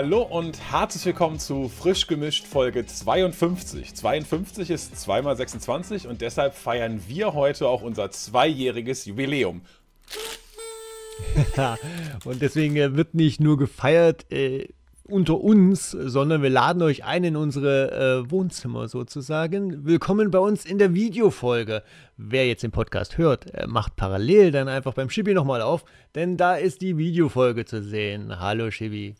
[0.00, 3.96] Hallo und herzlich willkommen zu Frisch gemischt Folge 52.
[3.96, 9.62] 52 ist 2x26 und deshalb feiern wir heute auch unser zweijähriges Jubiläum.
[12.24, 14.68] und deswegen äh, wird nicht nur gefeiert äh,
[15.02, 19.84] unter uns, sondern wir laden euch ein in unsere äh, Wohnzimmer sozusagen.
[19.84, 21.82] Willkommen bei uns in der Videofolge.
[22.16, 25.84] Wer jetzt den Podcast hört, äh, macht parallel dann einfach beim Schibi nochmal auf,
[26.14, 28.38] denn da ist die Videofolge zu sehen.
[28.38, 29.16] Hallo Schibi.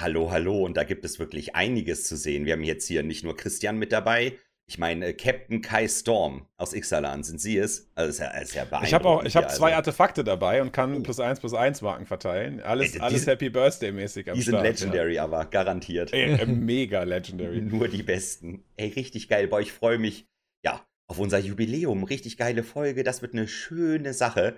[0.00, 2.44] Hallo, hallo, und da gibt es wirklich einiges zu sehen.
[2.46, 4.38] Wir haben jetzt hier nicht nur Christian mit dabei,
[4.72, 7.90] ich meine, Captain Kai Storm aus Ixalan, sind Sie es?
[7.94, 8.88] Also, ist ja, ist ja beeindruckend.
[8.88, 9.76] Ich habe auch ich hab zwei also.
[9.76, 11.00] Artefakte dabei und kann oh.
[11.00, 12.60] plus eins plus eins Marken verteilen.
[12.60, 15.24] Alles, äh, alles Happy Birthday-mäßig am Die sind Legendary, ja.
[15.24, 16.12] aber garantiert.
[16.12, 17.60] Ey, äh, mega Legendary.
[17.60, 18.64] Nur die besten.
[18.76, 19.48] Ey, richtig geil.
[19.48, 20.26] Boah, ich freue mich,
[20.64, 22.04] ja, auf unser Jubiläum.
[22.04, 23.02] Richtig geile Folge.
[23.02, 24.56] Das wird eine schöne Sache.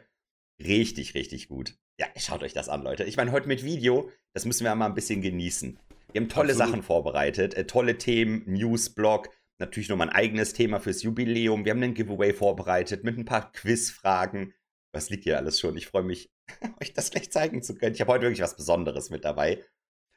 [0.62, 1.76] Richtig, richtig gut.
[1.98, 3.04] Ja, schaut euch das an, Leute.
[3.04, 5.78] Ich meine, heute mit Video, das müssen wir mal ein bisschen genießen.
[6.12, 6.70] Wir haben tolle Absolut.
[6.70, 9.28] Sachen vorbereitet, äh, tolle Themen, Newsblog,
[9.58, 11.64] natürlich nochmal ein eigenes Thema fürs Jubiläum.
[11.64, 14.54] Wir haben einen Giveaway vorbereitet mit ein paar Quizfragen.
[14.92, 15.76] Was liegt hier alles schon?
[15.76, 16.32] Ich freue mich,
[16.80, 17.94] euch das gleich zeigen zu können.
[17.94, 19.62] Ich habe heute wirklich was Besonderes mit dabei.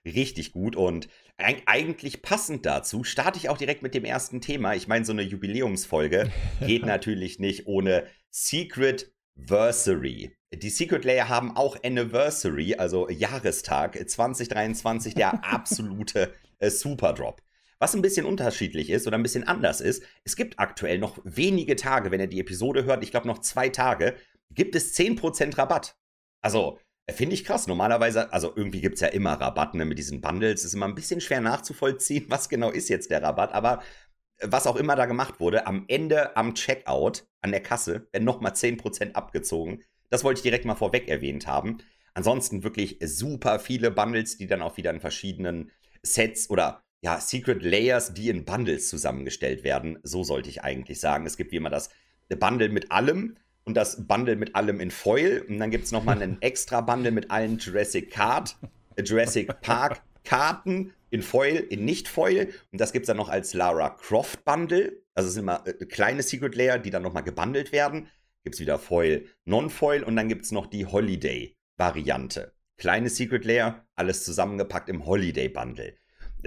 [0.03, 4.73] Richtig gut und eigentlich passend dazu starte ich auch direkt mit dem ersten Thema.
[4.73, 6.31] Ich meine, so eine Jubiläumsfolge
[6.65, 9.11] geht natürlich nicht ohne Secret
[9.45, 10.35] Versary.
[10.53, 17.41] Die Secret Layer haben auch Anniversary, also Jahrestag 2023, der absolute äh, Superdrop.
[17.79, 21.75] Was ein bisschen unterschiedlich ist oder ein bisschen anders ist, es gibt aktuell noch wenige
[21.75, 24.15] Tage, wenn ihr die Episode hört, ich glaube noch zwei Tage,
[24.51, 25.95] gibt es 10% Rabatt.
[26.41, 27.67] Also, äh, finde ich krass.
[27.67, 30.65] Normalerweise, also irgendwie gibt es ja immer Rabatt ne, mit diesen Bundles.
[30.65, 33.53] Ist immer ein bisschen schwer nachzuvollziehen, was genau ist jetzt der Rabatt.
[33.53, 33.83] Aber
[34.41, 38.53] was auch immer da gemacht wurde, am Ende am Checkout, an der Kasse, werden nochmal
[38.53, 39.83] 10% abgezogen.
[40.09, 41.79] Das wollte ich direkt mal vorweg erwähnt haben.
[42.13, 45.71] Ansonsten wirklich super viele Bundles, die dann auch wieder in verschiedenen
[46.03, 49.99] Sets oder ja, Secret Layers, die in Bundles zusammengestellt werden.
[50.03, 51.25] So sollte ich eigentlich sagen.
[51.25, 51.89] Es gibt wie immer das
[52.29, 55.45] Bundle mit allem und das Bundle mit allem in Foil.
[55.47, 58.57] Und dann gibt es nochmal einen extra Bundle mit allen Jurassic Card,
[58.95, 62.49] äh, Jurassic Park Karten in Foil, in Nicht-Foil.
[62.71, 65.01] Und das gibt es dann noch als Lara Croft Bundle.
[65.15, 68.07] Also es sind immer äh, kleine Secret Layer, die dann nochmal gebundelt werden.
[68.43, 72.53] Gibt es wieder Foil, Non-Foil und dann gibt es noch die Holiday-Variante.
[72.77, 75.95] Kleine Secret Layer, alles zusammengepackt im Holiday Bundle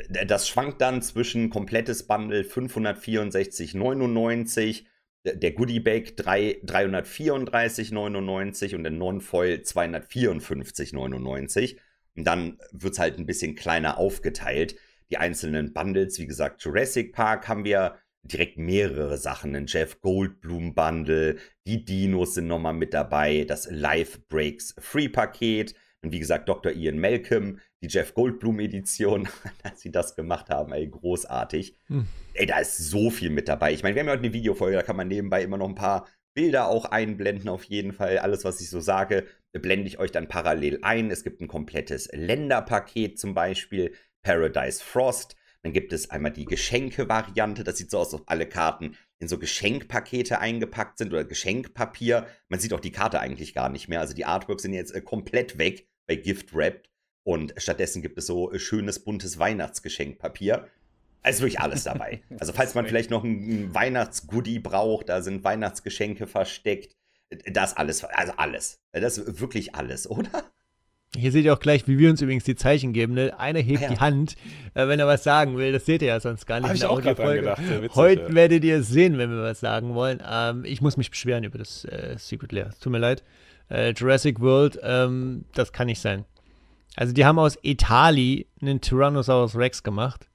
[0.08, 4.84] das schwankt dann zwischen komplettes Bundle 564,99,
[5.24, 11.76] der Goodie Bag 334,99 und der Non-Foil 254,99.
[12.16, 14.76] Und dann wird es halt ein bisschen kleiner aufgeteilt.
[15.10, 19.54] Die einzelnen Bundles, wie gesagt, Jurassic Park haben wir direkt mehrere Sachen.
[19.56, 25.75] Ein Jeff Goldblum Bundle, die Dinos sind nochmal mit dabei, das Live Breaks Free Paket.
[26.03, 26.72] Und wie gesagt, Dr.
[26.72, 29.28] Ian Malcolm, die Jeff Goldblum-Edition,
[29.62, 31.77] als sie das gemacht haben, ey, großartig.
[31.87, 32.06] Hm.
[32.34, 33.72] Ey, da ist so viel mit dabei.
[33.72, 35.75] Ich meine, wir haben ja heute eine Videofolge, da kann man nebenbei immer noch ein
[35.75, 38.19] paar Bilder auch einblenden, auf jeden Fall.
[38.19, 39.27] Alles, was ich so sage,
[39.59, 41.11] blende ich euch dann parallel ein.
[41.11, 45.37] Es gibt ein komplettes Länderpaket zum Beispiel, Paradise Frost.
[45.62, 47.65] Dann gibt es einmal die Geschenke-Variante.
[47.65, 52.27] Das sieht so aus, als ob alle Karten in so Geschenkpakete eingepackt sind oder Geschenkpapier.
[52.49, 54.00] Man sieht auch die Karte eigentlich gar nicht mehr.
[54.00, 56.89] Also die Artworks sind jetzt äh, komplett weg bei Gift Wrapped.
[57.22, 60.66] Und stattdessen gibt es so äh, schönes, buntes Weihnachtsgeschenkpapier.
[61.22, 62.22] Also wirklich alles dabei.
[62.39, 66.97] Also falls man vielleicht noch ein Weihnachtsgoodie braucht, da sind Weihnachtsgeschenke versteckt.
[67.46, 68.80] Das alles, also alles.
[68.92, 70.28] Das ist wirklich alles, oder?
[71.16, 73.14] Hier seht ihr auch gleich, wie wir uns übrigens die Zeichen geben.
[73.14, 73.38] Ne?
[73.38, 73.88] Einer hebt ah, ja.
[73.88, 74.36] die Hand,
[74.74, 75.72] äh, wenn er was sagen will.
[75.72, 76.68] Das seht ihr ja sonst gar nicht.
[76.68, 77.62] Hab ich auch gerade dran gedacht.
[77.68, 78.34] Witzig, Heute ja.
[78.34, 80.22] werdet ihr es sehen, wenn wir was sagen wollen.
[80.24, 82.70] Ähm, ich muss mich beschweren über das äh, Secret Lair.
[82.80, 83.24] Tut mir leid.
[83.68, 86.24] Äh, Jurassic World, ähm, das kann nicht sein.
[86.94, 90.28] Also die haben aus Etali einen Tyrannosaurus Rex gemacht.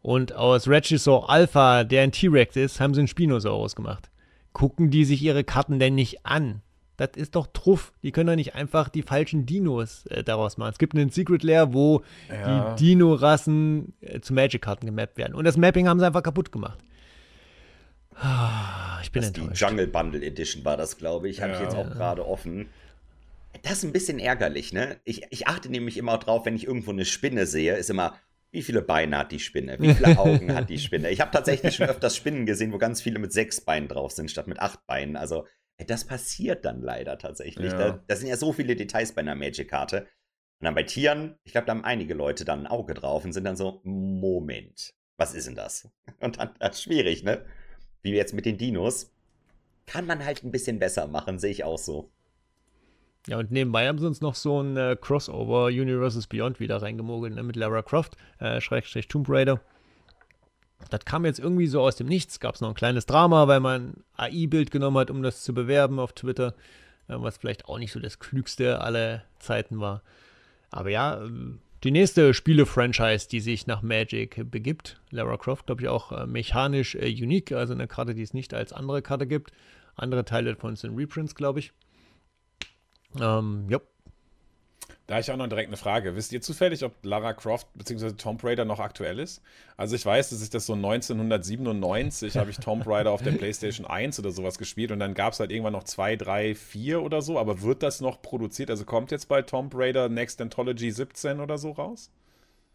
[0.00, 4.08] Und aus Regisaur Alpha, der ein T-Rex ist, haben sie einen Spinosaurus gemacht.
[4.56, 6.62] Gucken die sich ihre Karten denn nicht an?
[6.96, 7.92] Das ist doch Truff.
[8.02, 10.72] Die können doch nicht einfach die falschen Dinos äh, daraus machen.
[10.72, 12.00] Es gibt einen Secret Lair, wo
[12.30, 12.74] ja.
[12.74, 15.34] die Dino-Rassen äh, zu Magic-Karten gemappt werden.
[15.34, 16.78] Und das Mapping haben sie einfach kaputt gemacht.
[18.14, 19.60] Ah, ich bin das enttäuscht.
[19.60, 21.42] Die Jungle Bundle Edition war das, glaube ich.
[21.42, 21.58] Habe ja.
[21.58, 22.70] ich jetzt auch gerade offen.
[23.60, 24.96] Das ist ein bisschen ärgerlich, ne?
[25.04, 28.14] Ich, ich achte nämlich immer drauf, wenn ich irgendwo eine Spinne sehe, ist immer,
[28.50, 29.78] wie viele Beine hat die Spinne?
[29.80, 31.10] Wie viele Augen hat die Spinne?
[31.10, 34.30] Ich habe tatsächlich schon öfters Spinnen gesehen, wo ganz viele mit sechs Beinen drauf sind,
[34.30, 35.16] statt mit acht Beinen.
[35.16, 35.46] Also,
[35.86, 37.72] das passiert dann leider tatsächlich.
[37.72, 37.78] Ja.
[37.78, 40.06] Da, da, sind ja so viele Details bei einer Magic-Karte.
[40.58, 43.32] Und dann bei Tieren, ich glaube, da haben einige Leute dann ein Auge drauf und
[43.32, 45.90] sind dann so, Moment, was ist denn das?
[46.20, 47.44] Und dann, das ist schwierig, ne?
[48.02, 49.12] Wie jetzt mit den Dinos.
[49.84, 52.10] Kann man halt ein bisschen besser machen, sehe ich auch so.
[53.26, 57.34] Ja, und nebenbei haben sie uns noch so ein äh, Crossover Universes Beyond wieder reingemogelt,
[57.34, 59.60] ne, mit Lara Croft, äh, Schrägstrich Tomb Raider.
[60.90, 62.38] Das kam jetzt irgendwie so aus dem Nichts.
[62.38, 65.98] Gab es noch ein kleines Drama, weil man AI-Bild genommen hat, um das zu bewerben
[65.98, 66.54] auf Twitter,
[67.08, 70.02] äh, was vielleicht auch nicht so das klügste aller Zeiten war.
[70.70, 75.88] Aber ja, ähm, die nächste Spiele-Franchise, die sich nach Magic begibt, Lara Croft, glaube ich
[75.88, 79.50] auch äh, mechanisch äh, unique, also eine Karte, die es nicht als andere Karte gibt.
[79.96, 81.72] Andere Teile davon sind Reprints, glaube ich.
[83.20, 83.80] Ähm, ja.
[85.06, 86.16] Da ich auch noch direkt eine Frage.
[86.16, 88.12] Wisst ihr zufällig, ob Lara Croft bzw.
[88.12, 89.40] Tomb Raider noch aktuell ist?
[89.76, 93.86] Also ich weiß, dass ich das so 1997 habe ich Tomb Raider auf der PlayStation
[93.86, 97.22] 1 oder sowas gespielt und dann gab es halt irgendwann noch 2, 3, 4 oder
[97.22, 98.68] so, aber wird das noch produziert?
[98.68, 102.10] Also kommt jetzt bei Tomb Raider Next Anthology 17 oder so raus?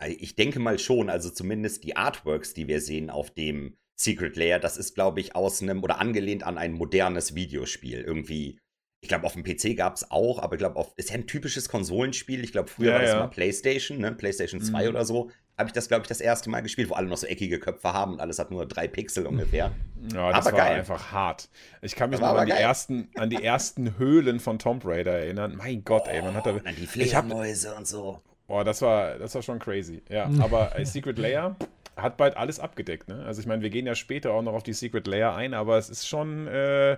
[0.08, 4.60] Ich denke mal schon, also zumindest die Artworks, die wir sehen auf dem Secret Layer,
[4.60, 8.02] das ist, glaube ich, aus einem oder angelehnt an ein modernes Videospiel.
[8.02, 8.58] Irgendwie
[9.02, 11.68] ich glaube, auf dem PC gab es auch, aber ich glaube, ist ja ein typisches
[11.68, 12.44] Konsolenspiel.
[12.44, 13.18] Ich glaube, früher ja, war das ja.
[13.18, 14.12] immer PlayStation, ne?
[14.12, 14.90] PlayStation 2 mhm.
[14.90, 15.32] oder so.
[15.58, 17.94] Habe ich das, glaube ich, das erste Mal gespielt, wo alle noch so eckige Köpfe
[17.94, 19.72] haben und alles hat nur drei Pixel ungefähr.
[20.16, 20.80] Ja, das aber war geil.
[20.80, 21.48] einfach hart.
[21.84, 25.56] Ich kann mich noch an die, ersten, an die ersten Höhlen von Tomb Raider erinnern.
[25.56, 26.54] Mein Gott, oh, ey, man hat da.
[26.54, 28.20] die Fledermäuse und so.
[28.48, 30.02] Boah, das war, das war schon crazy.
[30.10, 31.56] Ja, aber Secret Layer
[31.96, 33.24] hat bald alles abgedeckt, ne?
[33.26, 35.78] Also ich meine, wir gehen ja später auch noch auf die Secret Layer ein, aber
[35.78, 36.48] es ist schon.
[36.48, 36.98] Äh,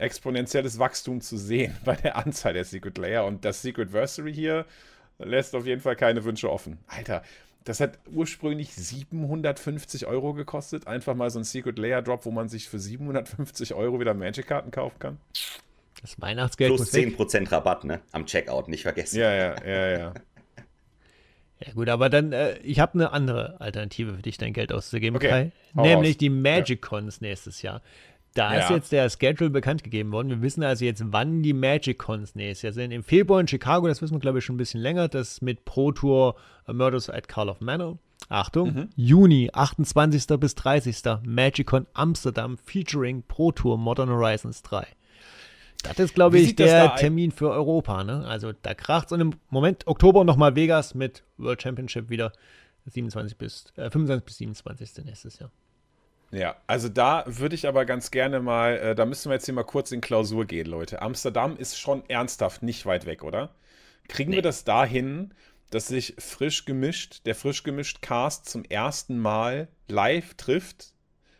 [0.00, 3.24] exponentielles Wachstum zu sehen bei der Anzahl der Secret Layer.
[3.24, 4.66] Und das Secret Versary hier
[5.18, 6.78] lässt auf jeden Fall keine Wünsche offen.
[6.86, 7.22] Alter,
[7.64, 10.86] das hat ursprünglich 750 Euro gekostet.
[10.86, 14.70] Einfach mal so ein Secret Layer Drop, wo man sich für 750 Euro wieder Magic-Karten
[14.70, 15.18] kaufen kann.
[16.00, 16.74] Das Weihnachtsgeld.
[16.74, 18.00] Plus 10% Rabatt, ne?
[18.12, 19.18] Am Checkout, nicht vergessen.
[19.18, 20.14] Ja, ja, ja, ja.
[21.66, 25.16] Ja gut, aber dann, äh, ich habe eine andere Alternative für dich, dein Geld auszugeben,
[25.16, 25.28] okay.
[25.28, 25.52] Kai.
[25.74, 26.18] Nämlich aus.
[26.18, 27.82] die Magic Cons nächstes Jahr.
[28.34, 28.60] Da ja.
[28.60, 30.28] ist jetzt der Schedule bekannt gegeben worden.
[30.28, 32.92] Wir wissen also jetzt, wann die Magic Cons nächstes Jahr sind.
[32.92, 35.08] Im Februar in Chicago, das wissen wir, glaube ich, schon ein bisschen länger.
[35.08, 36.36] Das mit Pro Tour
[36.66, 37.98] Murders at Carl of Manor.
[38.28, 38.88] Achtung, mhm.
[38.94, 40.38] Juni, 28.
[40.38, 41.02] bis 30.
[41.24, 44.86] Magicon Amsterdam featuring Pro Tour Modern Horizons 3.
[45.82, 48.04] Das ist, glaube ich, der Termin für Europa.
[48.04, 48.26] Ne?
[48.26, 49.12] Also da kracht es.
[49.12, 52.32] Und im Moment, Oktober nochmal Vegas mit World Championship wieder.
[52.86, 55.04] 27 bis, äh, 25 bis 27.
[55.04, 55.50] nächstes Jahr.
[56.32, 59.54] Ja, also da würde ich aber ganz gerne mal, äh, da müssen wir jetzt hier
[59.54, 61.02] mal kurz in Klausur gehen, Leute.
[61.02, 63.50] Amsterdam ist schon ernsthaft nicht weit weg, oder?
[64.08, 64.36] Kriegen nee.
[64.36, 65.34] wir das dahin,
[65.70, 70.92] dass sich frisch gemischt, der frisch gemischt Cast zum ersten Mal live trifft?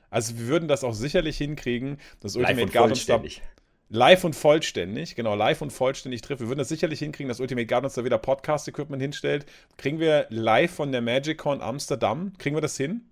[0.08, 3.22] Also wir würden das auch sicherlich hinkriegen, dass Ultimate Guard uns da
[3.90, 6.40] live und vollständig, genau, live und vollständig trifft.
[6.40, 9.46] Wir würden das sicherlich hinkriegen, dass Ultimate Guard uns da wieder Podcast-Equipment hinstellt.
[9.76, 13.09] Kriegen wir live von der MagicCon Amsterdam, kriegen wir das hin?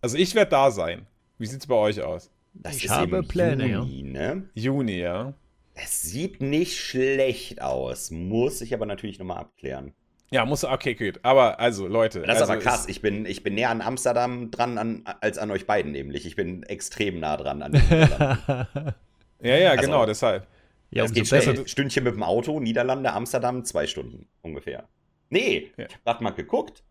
[0.00, 1.06] Also ich werde da sein.
[1.38, 2.30] Wie sieht es bei euch aus?
[2.54, 4.34] Das ich habe Pläne, Juni, ja.
[4.34, 4.48] Ne?
[4.54, 5.34] Juni, ja.
[5.74, 9.92] Es sieht nicht schlecht aus, muss ich aber natürlich nochmal abklären.
[10.30, 11.20] Ja, muss, okay, gut.
[11.22, 12.22] Aber also, Leute.
[12.22, 12.88] Das ist also aber krass.
[12.88, 16.26] Ich bin, ich bin näher an Amsterdam dran an, als an euch beiden, nämlich.
[16.26, 17.74] Ich bin extrem nah dran an
[19.42, 20.46] Ja, ja, also, genau, deshalb.
[20.90, 21.68] Ja, es geht schnell.
[21.68, 24.88] Stündchen mit dem Auto, Niederlande, Amsterdam, zwei Stunden ungefähr.
[25.28, 25.86] Nee, ja.
[25.86, 26.82] ich hab grad mal geguckt.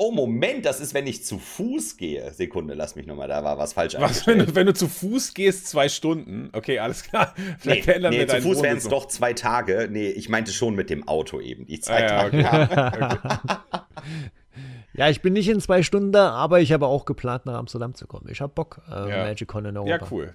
[0.00, 2.32] Oh, Moment, das ist, wenn ich zu Fuß gehe.
[2.32, 5.34] Sekunde, lass mich nochmal, da war was falsch was, wenn, du, wenn du zu Fuß
[5.34, 6.50] gehst, zwei Stunden?
[6.52, 7.34] Okay, alles klar.
[7.58, 9.88] Vielleicht nee, ändern nee, wir zu Fuß wären es doch zwei Tage.
[9.90, 13.18] Nee, ich meinte schon mit dem Auto eben, die zwei ah, ja, Tage.
[13.18, 13.56] Okay.
[14.94, 17.94] ja, ich bin nicht in zwei Stunden da, aber ich habe auch geplant, nach Amsterdam
[17.94, 18.28] zu kommen.
[18.30, 19.24] Ich habe Bock, äh, ja.
[19.24, 19.90] MagicCon in Europa.
[19.90, 20.34] Ja, cool.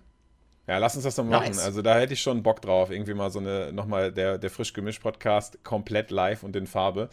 [0.65, 1.47] Ja, lass uns das doch machen.
[1.47, 1.59] Nice.
[1.59, 2.89] Also da hätte ich schon Bock drauf.
[2.89, 7.09] Irgendwie mal so eine, nochmal der, der frisch gemischt Podcast komplett live und in Farbe.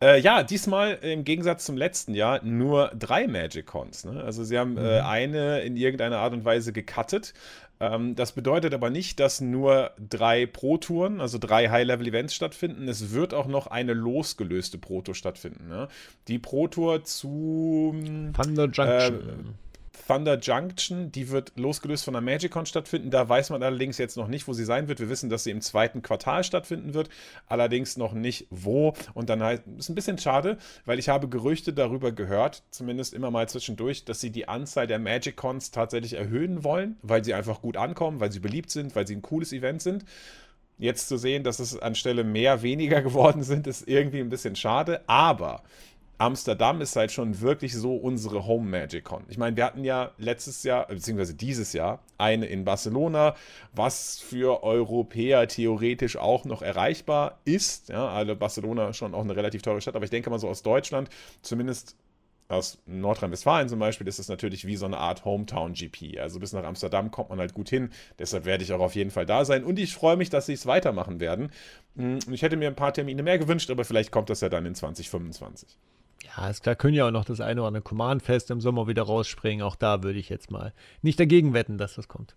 [0.00, 4.04] Äh, ja, diesmal im Gegensatz zum letzten Jahr nur drei Magic Cons.
[4.04, 4.22] Ne?
[4.22, 4.86] Also sie haben äh, mhm.
[4.86, 7.34] äh, eine in irgendeiner Art und Weise gecuttet.
[7.80, 12.86] Ähm, das bedeutet aber nicht, dass nur drei Pro-Touren, also drei High-Level-Events stattfinden.
[12.86, 15.68] Es wird auch noch eine losgelöste Pro-Tour stattfinden.
[15.68, 15.88] Ne?
[16.28, 17.96] Die Pro-Tour zu
[18.40, 18.84] Thunder Junction.
[18.86, 19.61] Äh,
[20.06, 23.10] Thunder Junction, die wird losgelöst von der MagicCon stattfinden.
[23.10, 25.00] Da weiß man allerdings jetzt noch nicht, wo sie sein wird.
[25.00, 27.08] Wir wissen, dass sie im zweiten Quartal stattfinden wird,
[27.46, 28.94] allerdings noch nicht wo.
[29.14, 33.30] Und dann halt, ist ein bisschen schade, weil ich habe Gerüchte darüber gehört, zumindest immer
[33.30, 37.76] mal zwischendurch, dass sie die Anzahl der MagicCons tatsächlich erhöhen wollen, weil sie einfach gut
[37.76, 40.04] ankommen, weil sie beliebt sind, weil sie ein cooles Event sind.
[40.78, 45.02] Jetzt zu sehen, dass es anstelle mehr weniger geworden sind, ist irgendwie ein bisschen schade.
[45.06, 45.62] Aber
[46.18, 49.24] Amsterdam ist halt schon wirklich so unsere Home Magic Con.
[49.28, 53.34] Ich meine, wir hatten ja letztes Jahr, beziehungsweise dieses Jahr, eine in Barcelona,
[53.74, 57.88] was für Europäer theoretisch auch noch erreichbar ist.
[57.88, 60.62] Ja, also Barcelona schon auch eine relativ teure Stadt, aber ich denke mal so aus
[60.62, 61.08] Deutschland,
[61.42, 61.96] zumindest
[62.52, 66.20] aus Nordrhein-Westfalen zum Beispiel ist es natürlich wie so eine Art Hometown-GP.
[66.20, 67.90] Also bis nach Amsterdam kommt man halt gut hin.
[68.18, 69.64] Deshalb werde ich auch auf jeden Fall da sein.
[69.64, 71.50] Und ich freue mich, dass sie es weitermachen werden.
[71.96, 74.66] Hm, ich hätte mir ein paar Termine mehr gewünscht, aber vielleicht kommt das ja dann
[74.66, 75.78] in 2025.
[76.24, 79.02] Ja, ist klar, können ja auch noch das eine oder andere Command-Fest im Sommer wieder
[79.02, 79.64] rausspringen.
[79.64, 82.36] Auch da würde ich jetzt mal nicht dagegen wetten, dass das kommt.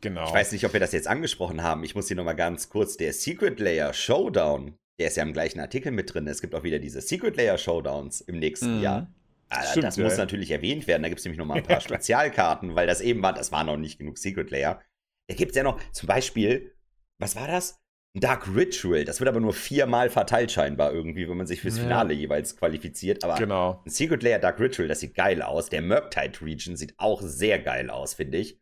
[0.00, 0.26] Genau.
[0.26, 1.82] Ich weiß nicht, ob wir das jetzt angesprochen haben.
[1.82, 2.96] Ich muss hier nochmal ganz kurz.
[2.96, 6.26] Der Secret Layer Showdown, der ist ja im gleichen Artikel mit drin.
[6.28, 8.82] Es gibt auch wieder diese Secret Layer Showdowns im nächsten mhm.
[8.82, 9.12] Jahr.
[9.48, 10.04] Also, Stimmt, das ja.
[10.04, 11.02] muss natürlich erwähnt werden.
[11.02, 13.76] Da gibt es nämlich nochmal ein paar Spezialkarten, weil das eben war, das war noch
[13.76, 14.80] nicht genug Secret Layer.
[15.28, 16.74] Da gibt es ja noch zum Beispiel,
[17.18, 17.80] was war das?
[18.18, 19.04] Dark Ritual.
[19.04, 22.20] Das wird aber nur viermal verteilt scheinbar irgendwie, wenn man sich fürs Finale ja.
[22.20, 23.22] jeweils qualifiziert.
[23.22, 23.82] Aber genau.
[23.84, 25.68] ein Secret Layer Dark Ritual, das sieht geil aus.
[25.68, 28.58] Der Murktide Region sieht auch sehr geil aus, finde ich.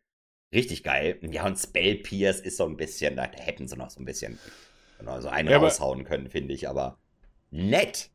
[0.53, 1.19] Richtig geil.
[1.31, 4.37] Ja, und Spell Pierce ist so ein bisschen, da hätten sie noch so ein bisschen
[4.99, 6.99] genau, so einen ja, raushauen können, finde ich, aber
[7.49, 8.09] nett.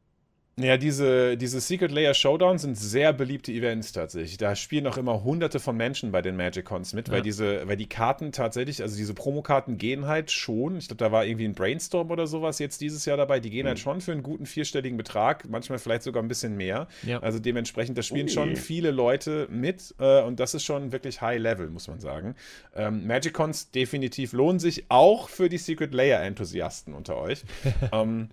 [0.57, 4.37] Ja, diese, diese Secret Layer Showdowns sind sehr beliebte Events tatsächlich.
[4.37, 7.15] Da spielen auch immer hunderte von Menschen bei den Magic Cons mit, ja.
[7.15, 11.13] weil diese, weil die Karten tatsächlich, also diese Promokarten gehen halt schon, ich glaube, da
[11.13, 13.69] war irgendwie ein Brainstorm oder sowas jetzt dieses Jahr dabei, die gehen halt mhm.
[13.69, 16.89] halt schon für einen guten vierstelligen Betrag, manchmal vielleicht sogar ein bisschen mehr.
[17.05, 17.21] Ja.
[17.21, 18.33] Also dementsprechend, da spielen Ui.
[18.33, 22.35] schon viele Leute mit äh, und das ist schon wirklich High Level, muss man sagen.
[22.75, 27.45] Ähm, Magic Cons definitiv lohnen sich auch für die Secret Layer Enthusiasten unter euch.
[27.93, 28.29] ähm,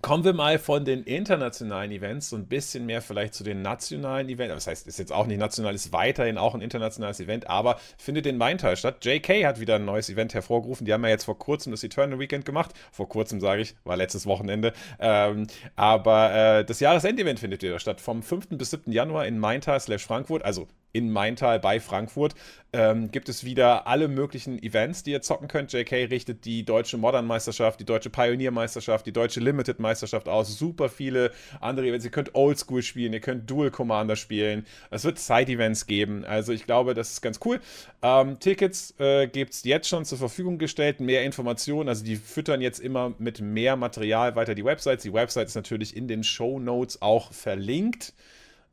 [0.00, 4.28] Kommen wir mal von den internationalen Events so ein bisschen mehr vielleicht zu den nationalen
[4.28, 4.54] Events.
[4.54, 8.26] Das heißt, ist jetzt auch nicht national, ist weiterhin auch ein internationales Event, aber findet
[8.26, 9.04] in Maintal statt.
[9.04, 10.84] JK hat wieder ein neues Event hervorgerufen.
[10.84, 12.74] Die haben ja jetzt vor kurzem das Eternal Weekend gemacht.
[12.92, 14.72] Vor kurzem sage ich, war letztes Wochenende.
[15.00, 18.00] Ähm, aber äh, das Jahresendevent findet wieder statt.
[18.00, 18.50] Vom 5.
[18.50, 18.92] bis 7.
[18.92, 20.44] Januar in Maintal slash Frankfurt.
[20.44, 22.34] Also in Maintal bei Frankfurt
[22.72, 25.72] ähm, gibt es wieder alle möglichen Events, die ihr zocken könnt.
[25.72, 30.58] JK richtet die deutsche Modern Meisterschaft, die deutsche Pioneer Meisterschaft, die deutsche Limited Meisterschaft aus.
[30.58, 31.30] Super viele
[31.60, 32.04] andere Events.
[32.04, 34.66] Ihr könnt Oldschool spielen, ihr könnt Dual Commander spielen.
[34.90, 36.24] Es wird Side-Events geben.
[36.24, 37.60] Also ich glaube, das ist ganz cool.
[38.02, 41.00] Ähm, Tickets äh, gibt es jetzt schon zur Verfügung gestellt.
[41.00, 41.88] Mehr Informationen.
[41.88, 45.04] Also die füttern jetzt immer mit mehr Material weiter die Websites.
[45.04, 48.12] Die Website ist natürlich in den Show Notes auch verlinkt.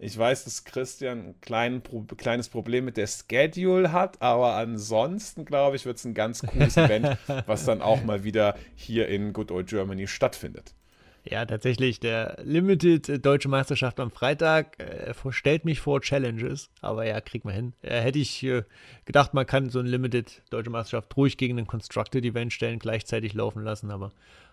[0.06, 1.82] Ich weiß, dass Christian ein klein,
[2.18, 6.78] kleines Problem mit der Schedule hat, aber ansonsten, glaube ich, wird es ein ganz cooles
[6.78, 10.76] Event, was dann auch mal wieder hier in Good Old Germany stattfindet.
[11.24, 17.08] Ja, tatsächlich, der Limited äh, Deutsche Meisterschaft am Freitag äh, stellt mich vor Challenges, aber
[17.08, 17.74] ja, kriegt man hin.
[17.82, 18.62] Äh, hätte ich äh,
[19.06, 23.34] gedacht, man kann so ein Limited Deutsche Meisterschaft ruhig gegen ein Constructed Event stellen, gleichzeitig
[23.34, 24.12] laufen lassen, aber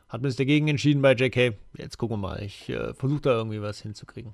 [0.08, 1.58] hat man sich dagegen entschieden bei JK.
[1.76, 4.32] Jetzt gucken wir mal, ich äh, versuche da irgendwie was hinzukriegen.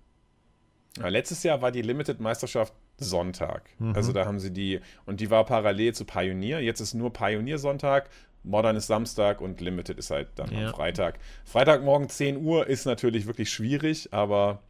[0.99, 3.71] Ja, letztes Jahr war die Limited Meisterschaft Sonntag.
[3.78, 3.95] Mhm.
[3.95, 6.61] Also da haben sie die, und die war parallel zu Pioneer.
[6.61, 8.11] Jetzt ist nur Pioneer Sonntag,
[8.42, 10.66] Modern ist Samstag und Limited ist halt dann ja.
[10.68, 11.18] am Freitag.
[11.45, 14.62] Freitagmorgen 10 Uhr ist natürlich wirklich schwierig, aber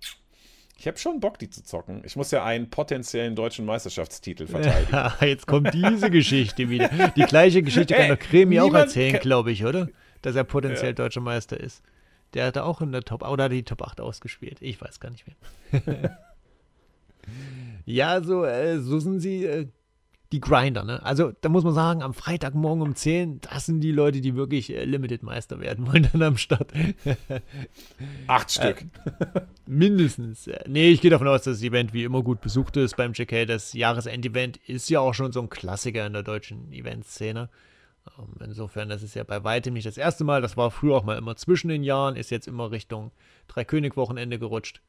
[0.76, 2.02] ich habe schon Bock, die zu zocken.
[2.04, 4.92] Ich muss ja einen potenziellen deutschen Meisterschaftstitel verteidigen.
[4.92, 6.88] Ja, jetzt kommt diese Geschichte wieder.
[7.16, 9.88] Die gleiche Geschichte kann doch Kremi auch erzählen, glaube ich, oder?
[10.22, 10.94] Dass er potenziell ja.
[10.94, 11.82] deutscher Meister ist.
[12.34, 14.58] Der hatte auch in der Top, oder die Top 8 ausgespielt.
[14.60, 16.18] Ich weiß gar nicht mehr.
[17.86, 19.66] ja, so, äh, so sind sie äh,
[20.32, 21.02] die Grinder, ne?
[21.02, 24.70] Also, da muss man sagen, am Freitagmorgen um 10, das sind die Leute, die wirklich
[24.70, 26.70] äh, Limited Meister werden wollen dann am Start.
[28.26, 28.82] Acht Stück.
[28.82, 30.50] Äh, mindestens.
[30.66, 33.46] Nee, ich gehe davon aus, dass das Event wie immer gut besucht ist beim JK.
[33.46, 37.40] Das Jahresendevent ist ja auch schon so ein Klassiker in der deutschen Eventszene.
[37.40, 37.48] Ähm,
[38.40, 40.42] insofern, das ist ja bei weitem nicht das erste Mal.
[40.42, 43.10] Das war früher auch mal immer zwischen den Jahren, ist jetzt immer Richtung
[43.48, 44.80] Dreikönig-Wochenende gerutscht.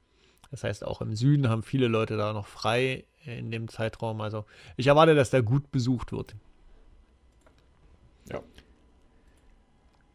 [0.52, 4.22] Das heißt, auch im Süden haben viele Leute da noch frei in dem Zeitraum.
[4.22, 4.46] Also
[4.78, 6.36] ich erwarte, dass der gut besucht wird.
[8.30, 8.42] Ja.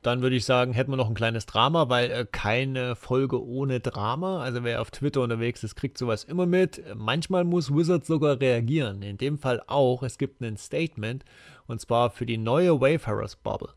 [0.05, 3.81] Dann würde ich sagen, hätten wir noch ein kleines Drama, weil äh, keine Folge ohne
[3.81, 4.43] Drama.
[4.43, 6.85] Also wer auf Twitter unterwegs ist, kriegt sowas immer mit.
[6.95, 9.01] Manchmal muss Wizard sogar reagieren.
[9.01, 10.03] In dem Fall auch.
[10.03, 11.25] Es gibt ein Statement
[11.67, 13.71] und zwar für die neue Wayfarers Bubble.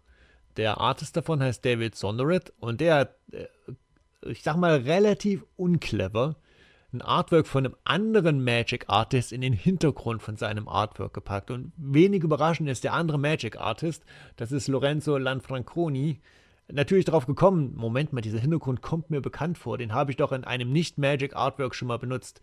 [0.57, 3.45] Der Artist davon heißt David Sonderet und der hat, äh,
[4.29, 6.35] ich sag mal, relativ unclever
[6.93, 11.51] ein Artwork von einem anderen Magic Artist in den Hintergrund von seinem Artwork gepackt.
[11.51, 14.03] Und wenig überraschend ist der andere Magic Artist,
[14.37, 16.21] das ist Lorenzo Lanfranconi,
[16.71, 20.31] natürlich darauf gekommen, Moment mal, dieser Hintergrund kommt mir bekannt vor, den habe ich doch
[20.31, 22.41] in einem Nicht-Magic Artwork schon mal benutzt.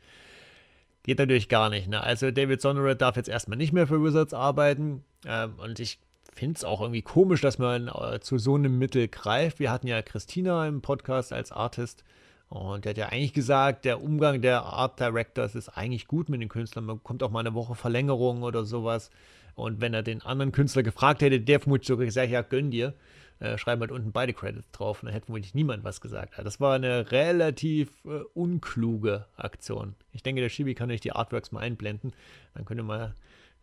[1.02, 1.88] Geht natürlich gar nicht.
[1.88, 2.02] Ne?
[2.02, 5.04] Also David Sonnered darf jetzt erstmal nicht mehr für Wizards arbeiten.
[5.26, 5.98] Ähm, und ich
[6.32, 9.58] finde es auch irgendwie komisch, dass man äh, zu so einem Mittel greift.
[9.58, 12.04] Wir hatten ja Christina im Podcast als Artist
[12.48, 16.40] Und der hat ja eigentlich gesagt, der Umgang der Art Directors ist eigentlich gut mit
[16.40, 16.84] den Künstlern.
[16.84, 19.10] Man bekommt auch mal eine Woche Verlängerung oder sowas.
[19.54, 22.94] Und wenn er den anderen Künstler gefragt hätte, der vermutlich sogar gesagt, ja, gönn dir,
[23.40, 26.34] äh, schreiben halt unten beide Credits drauf und dann hätte vermutlich niemand was gesagt.
[26.38, 29.94] Das war eine relativ äh, unkluge Aktion.
[30.12, 32.12] Ich denke, der Shibi kann euch die Artworks mal einblenden.
[32.54, 33.14] Dann könnt ihr mal,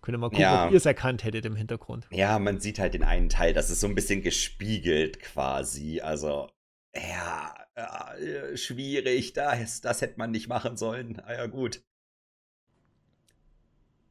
[0.02, 0.66] könnt ihr mal gucken, ja.
[0.66, 2.08] ob ihr es erkannt hättet im Hintergrund.
[2.12, 6.02] Ja, man sieht halt den einen Teil, das ist so ein bisschen gespiegelt quasi.
[6.02, 6.50] Also,
[6.96, 11.20] ja, ja schwierig, das, das hätte man nicht machen sollen.
[11.26, 11.82] Ah ja, gut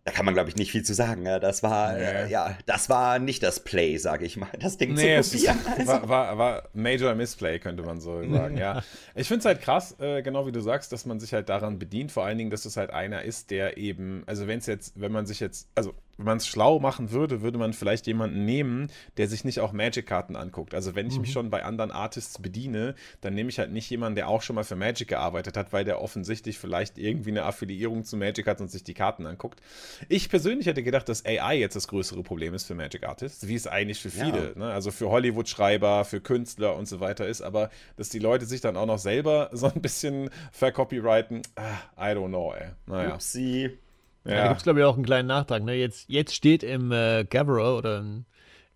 [0.04, 1.24] da kann man, glaube ich, nicht viel zu sagen.
[1.24, 2.02] Das war, nee.
[2.02, 4.48] äh, ja, das war nicht das Play, sage ich mal.
[4.58, 5.58] Das Ding nee, zu kopieren.
[5.78, 5.86] Also.
[5.86, 8.82] War, war, war, Major Missplay, könnte man so sagen, ja.
[9.14, 11.78] Ich finde es halt krass, äh, genau wie du sagst, dass man sich halt daran
[11.78, 12.12] bedient.
[12.12, 15.12] Vor allen Dingen, dass es halt einer ist, der eben, also wenn es jetzt, wenn
[15.12, 18.90] man sich jetzt, also wenn man es schlau machen würde, würde man vielleicht jemanden nehmen,
[19.16, 20.74] der sich nicht auch Magic-Karten anguckt.
[20.74, 21.22] Also wenn ich mhm.
[21.22, 24.56] mich schon bei anderen Artists bediene, dann nehme ich halt nicht jemanden, der auch schon
[24.56, 28.60] mal für Magic gearbeitet hat, weil der offensichtlich vielleicht irgendwie eine Affiliierung zu Magic hat
[28.60, 29.60] und sich die Karten anguckt.
[30.08, 33.54] Ich persönlich hätte gedacht, dass AI jetzt das größere Problem ist für Magic Artists, wie
[33.54, 34.58] es eigentlich für viele, ja.
[34.58, 34.72] ne?
[34.72, 38.76] also für Hollywood-Schreiber, für Künstler und so weiter ist, aber dass die Leute sich dann
[38.76, 42.70] auch noch selber so ein bisschen vercopyrighten, ah, I don't know, ey.
[42.86, 43.14] Naja.
[43.14, 43.78] Upsi.
[44.24, 44.34] Ja.
[44.36, 45.62] Da gibt es, glaube ich, auch einen kleinen Nachtrag.
[45.62, 45.74] Ne?
[45.74, 48.24] Jetzt, jetzt steht im äh, Gatherer oder im,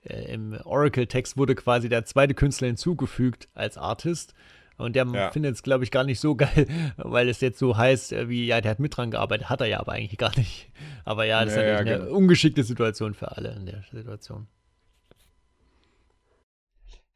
[0.05, 4.35] äh, im Oracle-Text wurde quasi der zweite Künstler hinzugefügt als Artist.
[4.77, 5.31] Und der ja.
[5.31, 8.47] findet es, glaube ich, gar nicht so geil, weil es jetzt so heißt, äh, wie,
[8.47, 10.71] ja, der hat mit dran gearbeitet, hat er ja aber eigentlich gar nicht.
[11.05, 12.11] Aber ja, das ja, ist natürlich ja, genau.
[12.11, 14.49] eine ungeschickte Situation für alle in der Situation.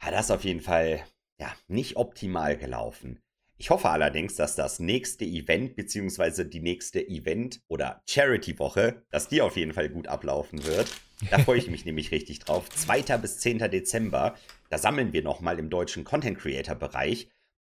[0.02, 1.00] Ja, das ist auf jeden Fall
[1.40, 3.20] ja, nicht optimal gelaufen.
[3.60, 9.42] Ich hoffe allerdings, dass das nächste Event beziehungsweise die nächste Event- oder Charity-Woche, dass die
[9.42, 10.88] auf jeden Fall gut ablaufen wird.
[11.30, 12.70] Da freue ich mich nämlich richtig drauf.
[12.70, 13.18] 2.
[13.18, 13.58] bis 10.
[13.70, 14.36] Dezember,
[14.70, 17.30] da sammeln wir nochmal im deutschen Content-Creator-Bereich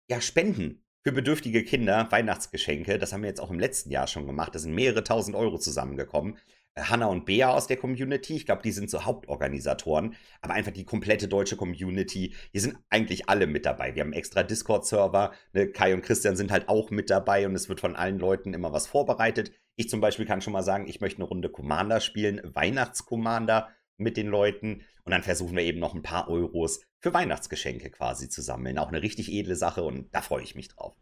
[0.09, 2.99] ja Spenden für bedürftige Kinder, Weihnachtsgeschenke.
[2.99, 4.53] Das haben wir jetzt auch im letzten Jahr schon gemacht.
[4.53, 6.37] Da sind mehrere tausend Euro zusammengekommen.
[6.77, 8.35] Hanna und Bea aus der Community.
[8.35, 10.15] Ich glaube, die sind so Hauptorganisatoren.
[10.41, 12.33] Aber einfach die komplette deutsche Community.
[12.51, 13.95] Hier sind eigentlich alle mit dabei.
[13.95, 15.33] Wir haben extra Discord-Server.
[15.53, 15.67] Ne?
[15.71, 18.71] Kai und Christian sind halt auch mit dabei und es wird von allen Leuten immer
[18.73, 19.51] was vorbereitet.
[19.75, 24.17] Ich zum Beispiel kann schon mal sagen, ich möchte eine Runde Commander spielen, Weihnachtscommander mit
[24.17, 24.83] den Leuten.
[25.03, 28.77] Und dann versuchen wir eben noch ein paar Euros für Weihnachtsgeschenke quasi zu sammeln.
[28.77, 30.95] Auch eine richtig edle Sache und da freue ich mich drauf.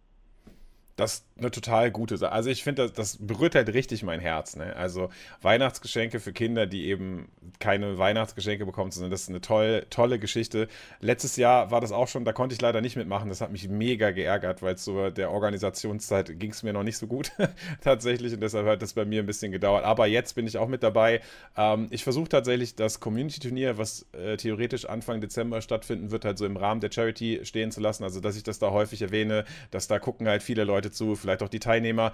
[0.97, 2.31] Das ist eine total gute Sache.
[2.31, 4.55] Also ich finde, das, das berührt halt richtig mein Herz.
[4.55, 4.75] Ne?
[4.75, 5.09] Also
[5.43, 7.29] Weihnachtsgeschenke für Kinder, die eben
[7.59, 10.67] keine Weihnachtsgeschenke bekommen, sondern das ist eine toll, tolle Geschichte.
[10.99, 13.29] Letztes Jahr war das auch schon, da konnte ich leider nicht mitmachen.
[13.29, 17.05] Das hat mich mega geärgert, weil zu der Organisationszeit ging es mir noch nicht so
[17.05, 17.31] gut
[17.81, 19.85] tatsächlich und deshalb hat das bei mir ein bisschen gedauert.
[19.85, 21.21] Aber jetzt bin ich auch mit dabei.
[21.55, 26.45] Ähm, ich versuche tatsächlich das Community-Turnier, was äh, theoretisch Anfang Dezember stattfinden wird, halt so
[26.47, 28.03] im Rahmen der Charity stehen zu lassen.
[28.03, 31.15] Also dass ich das da häufig erwähne, dass da gucken halt viele Leute Leute zu,
[31.15, 32.13] vielleicht auch die Teilnehmer.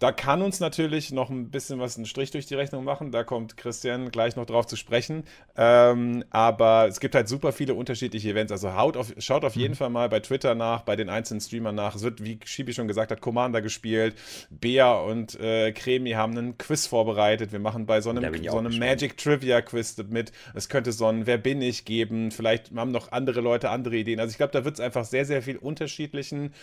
[0.00, 3.12] Da kann uns natürlich noch ein bisschen was einen Strich durch die Rechnung machen.
[3.12, 5.24] Da kommt Christian gleich noch drauf zu sprechen.
[5.58, 8.50] Ähm, aber es gibt halt super viele unterschiedliche Events.
[8.50, 9.76] Also auf, schaut auf jeden mhm.
[9.76, 11.94] Fall mal bei Twitter nach, bei den einzelnen Streamern nach.
[11.94, 14.16] Es wird, wie Shibi schon gesagt hat, Commander gespielt.
[14.48, 17.52] Bea und äh, Kremi haben einen Quiz vorbereitet.
[17.52, 20.32] Wir machen bei so einem, so einem Magic Trivia Quiz mit.
[20.54, 22.30] Es könnte so ein Wer bin ich geben.
[22.30, 24.18] Vielleicht haben noch andere Leute andere Ideen.
[24.18, 26.54] Also ich glaube, da wird es einfach sehr, sehr viel unterschiedlichen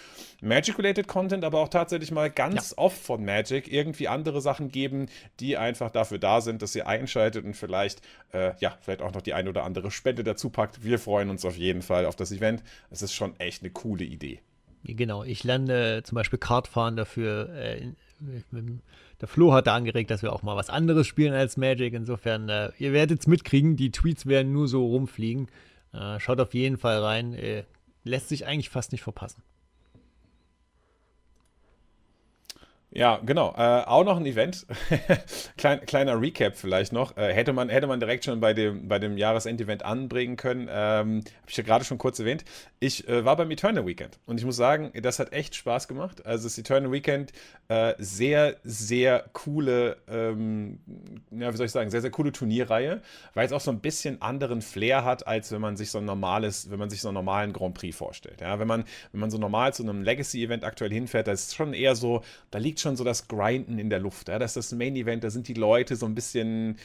[0.42, 2.78] Magic-related Content, aber auch tatsächlich mal ganz ja.
[2.80, 5.08] oft von Magic irgendwie andere Sachen geben,
[5.40, 8.02] die einfach dafür da sind, dass ihr einschaltet und vielleicht,
[8.34, 10.84] äh, ja, vielleicht auch noch die ein oder andere Spende dazu packt.
[10.84, 12.64] Wir freuen uns auf jeden Fall auf das Event.
[12.90, 14.40] Es ist schon echt eine coole Idee.
[14.84, 17.50] Genau, ich lerne zum Beispiel Kartfahren dafür.
[17.54, 17.90] Äh,
[19.22, 21.94] der Flo hat da angeregt, dass wir auch mal was anderes spielen als Magic.
[21.94, 25.48] Insofern, äh, ihr werdet es mitkriegen, die Tweets werden nur so rumfliegen.
[25.94, 27.34] Äh, schaut auf jeden Fall rein.
[27.34, 27.64] Äh,
[28.04, 29.44] lässt sich eigentlich fast nicht verpassen.
[32.90, 33.54] Ja, genau.
[33.58, 34.66] Äh, auch noch ein Event.
[35.58, 37.18] Klein, kleiner Recap vielleicht noch.
[37.18, 40.70] Äh, hätte, man, hätte man direkt schon bei dem, bei dem Jahresendevent anbringen können.
[40.72, 42.46] Ähm, Habe ich ja gerade schon kurz erwähnt.
[42.80, 46.26] Ich äh, war beim Eternal Weekend und ich muss sagen, das hat echt Spaß gemacht.
[46.26, 47.34] Also das Eternal Weekend,
[47.68, 50.80] äh, sehr, sehr coole, ähm,
[51.32, 53.02] ja, wie soll ich sagen, sehr, sehr coole Turnierreihe,
[53.34, 56.06] weil es auch so ein bisschen anderen Flair hat, als wenn man sich so ein
[56.06, 58.40] normales, wenn man sich so einen normalen Grand Prix vorstellt.
[58.40, 61.74] Ja, wenn man, wenn man so normal zu einem Legacy-Event aktuell hinfährt, da ist schon
[61.74, 64.30] eher so, da liegt liegt schon so das Grinden in der Luft.
[64.30, 64.40] Ja?
[64.40, 66.78] Das ist das Main Event, da sind die Leute so ein bisschen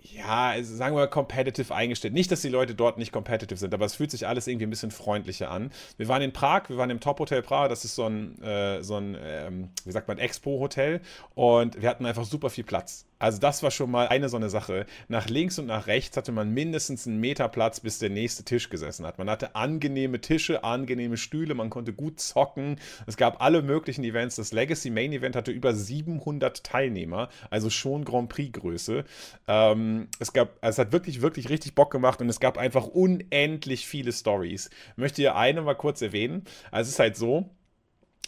[0.00, 2.14] ja, also sagen wir mal, competitive eingestellt.
[2.14, 4.70] Nicht, dass die Leute dort nicht competitive sind, aber es fühlt sich alles irgendwie ein
[4.70, 5.70] bisschen freundlicher an.
[5.96, 8.82] Wir waren in Prag, wir waren im Top Hotel Prag, das ist so ein, äh,
[8.82, 11.00] so ein ähm, wie sagt man, Expo-Hotel
[11.34, 13.07] und wir hatten einfach super viel Platz.
[13.18, 14.86] Also das war schon mal eine so eine Sache.
[15.08, 18.70] Nach links und nach rechts hatte man mindestens einen Meter Platz, bis der nächste Tisch
[18.70, 19.18] gesessen hat.
[19.18, 22.76] Man hatte angenehme Tische, angenehme Stühle, man konnte gut zocken.
[23.06, 24.36] Es gab alle möglichen Events.
[24.36, 29.04] Das Legacy Main Event hatte über 700 Teilnehmer, also schon Grand Prix Größe.
[29.46, 33.86] Ähm, es gab, es hat wirklich, wirklich richtig Bock gemacht und es gab einfach unendlich
[33.86, 34.70] viele Stories.
[34.92, 36.44] Ich möchte hier eine mal kurz erwähnen.
[36.70, 37.50] Also es ist halt so,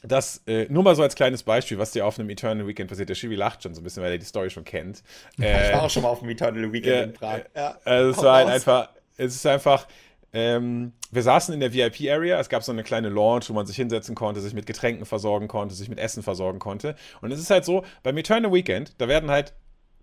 [0.03, 3.09] das, äh, nur mal so als kleines Beispiel, was dir auf einem Eternal Weekend passiert.
[3.09, 5.03] Der Shivi lacht schon so ein bisschen, weil er die Story schon kennt.
[5.41, 7.41] Äh, ich war auch schon mal auf einem Eternal Weekend äh, in Prag.
[7.55, 7.79] Ja.
[7.85, 9.87] Also es war halt einfach, es ist einfach,
[10.33, 13.77] ähm, wir saßen in der VIP-Area, es gab so eine kleine Lounge, wo man sich
[13.77, 16.95] hinsetzen konnte, sich mit Getränken versorgen konnte, sich mit Essen versorgen konnte.
[17.21, 19.53] Und es ist halt so, beim Eternal Weekend, da werden halt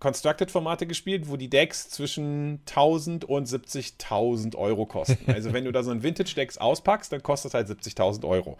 [0.00, 5.18] Constructed-Formate gespielt, wo die Decks zwischen 1000 und 70.000 Euro kosten.
[5.32, 8.58] Also wenn du da so ein Vintage-Decks auspackst, dann kostet es halt 70.000 Euro.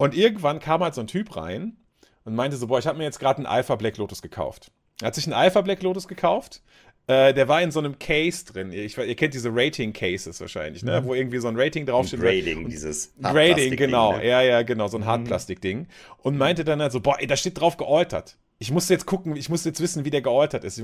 [0.00, 1.76] Und irgendwann kam halt so ein Typ rein
[2.24, 4.72] und meinte so, boah, ich habe mir jetzt gerade einen Alpha Black Lotus gekauft.
[5.02, 6.62] Er hat sich einen Alpha Black Lotus gekauft.
[7.06, 8.72] Äh, der war in so einem Case drin.
[8.72, 11.02] Ich, ihr kennt diese Rating-Cases wahrscheinlich, ne?
[11.02, 11.04] Mhm.
[11.04, 12.18] Wo irgendwie so ein Rating draufsteht.
[12.18, 14.16] Grading, dieses Grading, genau.
[14.16, 14.26] Ne?
[14.26, 15.06] Ja, ja, genau, so ein mhm.
[15.06, 15.86] Hartplastik-Ding.
[16.22, 18.38] Und meinte dann halt so, boah, ey, da steht drauf gealtert.
[18.58, 20.82] Ich muss jetzt gucken, ich muss jetzt wissen, wie der gealtert ist.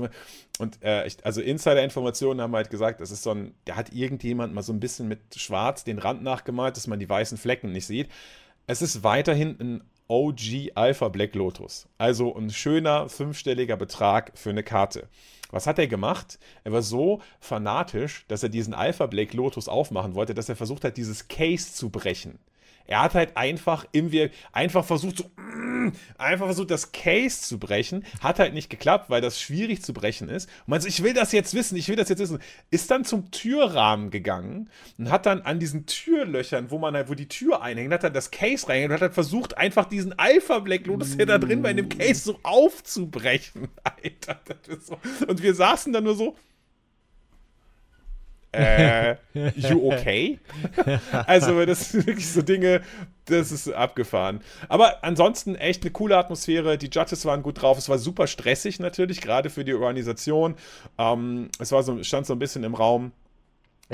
[0.59, 4.53] Und äh, ich, also Insider-Informationen haben halt gesagt, das ist so ein, der hat irgendjemand
[4.53, 7.87] mal so ein bisschen mit Schwarz den Rand nachgemalt, dass man die weißen Flecken nicht
[7.87, 8.09] sieht.
[8.69, 11.87] Es ist weiterhin ein OG Alpha Black Lotus.
[11.97, 15.07] Also ein schöner fünfstelliger Betrag für eine Karte.
[15.51, 16.37] Was hat er gemacht?
[16.65, 20.83] Er war so fanatisch, dass er diesen Alpha Black Lotus aufmachen wollte, dass er versucht
[20.83, 22.39] hat, dieses Case zu brechen.
[22.87, 24.07] Er hat halt einfach im
[24.53, 28.05] einfach versucht, so, mm, einfach versucht, das Case zu brechen.
[28.21, 30.49] Hat halt nicht geklappt, weil das schwierig zu brechen ist.
[30.61, 32.39] Und man so, ich will das jetzt wissen, ich will das jetzt wissen.
[32.71, 37.13] Ist dann zum Türrahmen gegangen und hat dann an diesen Türlöchern, wo man halt, wo
[37.13, 40.59] die Tür einhängt, hat dann das Case reingehängt und hat dann versucht, einfach diesen Alpha
[40.59, 43.67] Black Lotus, der da drin war, in dem Case so aufzubrechen.
[43.83, 44.97] Alter, das ist so.
[45.27, 46.35] Und wir saßen da nur so,
[48.57, 49.15] äh,
[49.55, 50.39] you okay?
[51.25, 52.81] also, das sind wirklich so Dinge,
[53.25, 54.41] das ist abgefahren.
[54.69, 56.77] Aber ansonsten echt eine coole Atmosphäre.
[56.77, 57.77] Die Judges waren gut drauf.
[57.77, 60.55] Es war super stressig natürlich, gerade für die Organisation.
[60.97, 63.11] Ähm, es war so, stand so ein bisschen im Raum,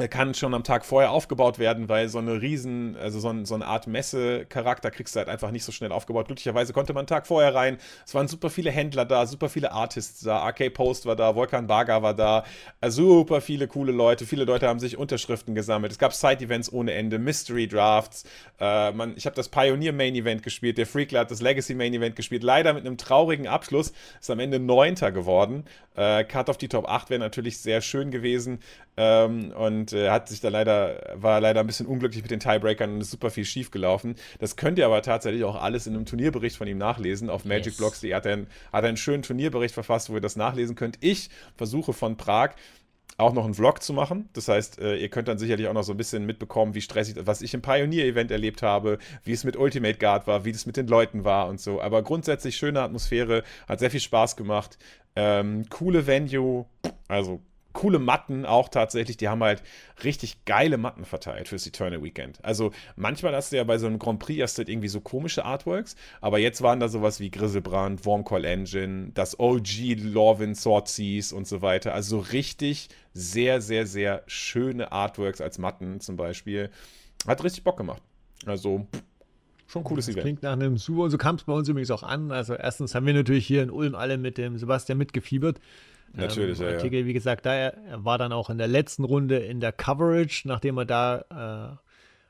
[0.09, 3.53] kann schon am Tag vorher aufgebaut werden, weil so eine riesen, also so, ein, so
[3.53, 6.25] eine Art Messe-Charakter kriegst du halt einfach nicht so schnell aufgebaut.
[6.25, 7.77] Glücklicherweise konnte man einen Tag vorher rein.
[8.03, 10.43] Es waren super viele Händler da, super viele Artists da.
[10.45, 12.43] AK Post war da, Volkan Baga war da.
[12.87, 14.25] Super viele coole Leute.
[14.25, 15.91] Viele Leute haben sich Unterschriften gesammelt.
[15.91, 18.23] Es gab Side-Events ohne Ende, Mystery Drafts.
[18.59, 20.79] Äh, ich habe das Pioneer Main Event gespielt.
[20.79, 22.41] Der Freakler hat das Legacy Main Event gespielt.
[22.41, 23.93] Leider mit einem traurigen Abschluss.
[24.19, 25.65] Ist am Ende Neunter geworden.
[25.95, 28.59] Äh, Cut of die Top 8 wäre natürlich sehr schön gewesen.
[28.97, 32.93] Ähm, und äh, hat sich da leider, war leider ein bisschen unglücklich mit den Tiebreakern
[32.93, 34.15] und ist super viel schief gelaufen.
[34.39, 37.29] Das könnt ihr aber tatsächlich auch alles in einem Turnierbericht von ihm nachlesen.
[37.29, 38.15] Auf magicblocks.de yes.
[38.15, 38.37] hat, er
[38.71, 40.97] hat er einen schönen Turnierbericht verfasst, wo ihr das nachlesen könnt.
[41.01, 42.51] Ich versuche von Prag
[43.17, 44.29] auch noch einen Vlog zu machen.
[44.33, 47.15] Das heißt, äh, ihr könnt dann sicherlich auch noch so ein bisschen mitbekommen, wie stressig,
[47.19, 50.77] was ich im Pioneer-Event erlebt habe, wie es mit Ultimate Guard war, wie es mit
[50.77, 51.81] den Leuten war und so.
[51.81, 54.77] Aber grundsätzlich schöne Atmosphäre, hat sehr viel Spaß gemacht.
[55.15, 56.65] Ähm, coole Venue,
[57.07, 57.41] also
[57.73, 59.17] coole Matten auch tatsächlich.
[59.17, 59.61] Die haben halt
[60.03, 62.43] richtig geile Matten verteilt fürs Eternal Weekend.
[62.43, 65.01] Also manchmal hast du ja bei so einem Grand Prix hast du halt irgendwie so
[65.01, 70.87] komische Artworks, aber jetzt waren da sowas wie Grizzlebrand, Wormcall Engine, das OG Lorvin Sword
[70.87, 71.93] Seas und so weiter.
[71.93, 76.69] Also richtig sehr, sehr, sehr schöne Artworks als Matten zum Beispiel.
[77.27, 78.01] Hat richtig Bock gemacht.
[78.45, 78.87] Also
[79.73, 80.23] Schon ein cooles das Event.
[80.23, 81.09] Klingt nach einem super.
[81.09, 82.31] So kam es bei uns übrigens auch an.
[82.31, 85.59] Also erstens haben wir natürlich hier in Ulm alle mit dem Sebastian mitgefiebert.
[86.13, 87.05] Natürlich, ähm, ja, Artikel, ja.
[87.05, 90.77] Wie gesagt, da er, war dann auch in der letzten Runde in der Coverage, nachdem
[90.77, 91.79] er da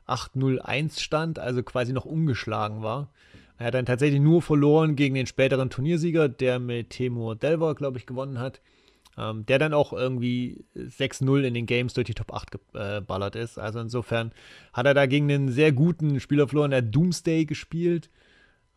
[0.07, 3.09] äh, 8-0-1 stand, also quasi noch umgeschlagen war.
[3.57, 7.97] Er hat dann tatsächlich nur verloren gegen den späteren Turniersieger, der mit Temur Delver, glaube
[7.97, 8.61] ich, gewonnen hat.
[9.15, 13.59] Ähm, der dann auch irgendwie 6-0 in den Games durch die Top 8 geballert ist.
[13.59, 14.31] Also insofern
[14.73, 18.09] hat er da gegen einen sehr guten Spieler verloren, der Doomsday gespielt.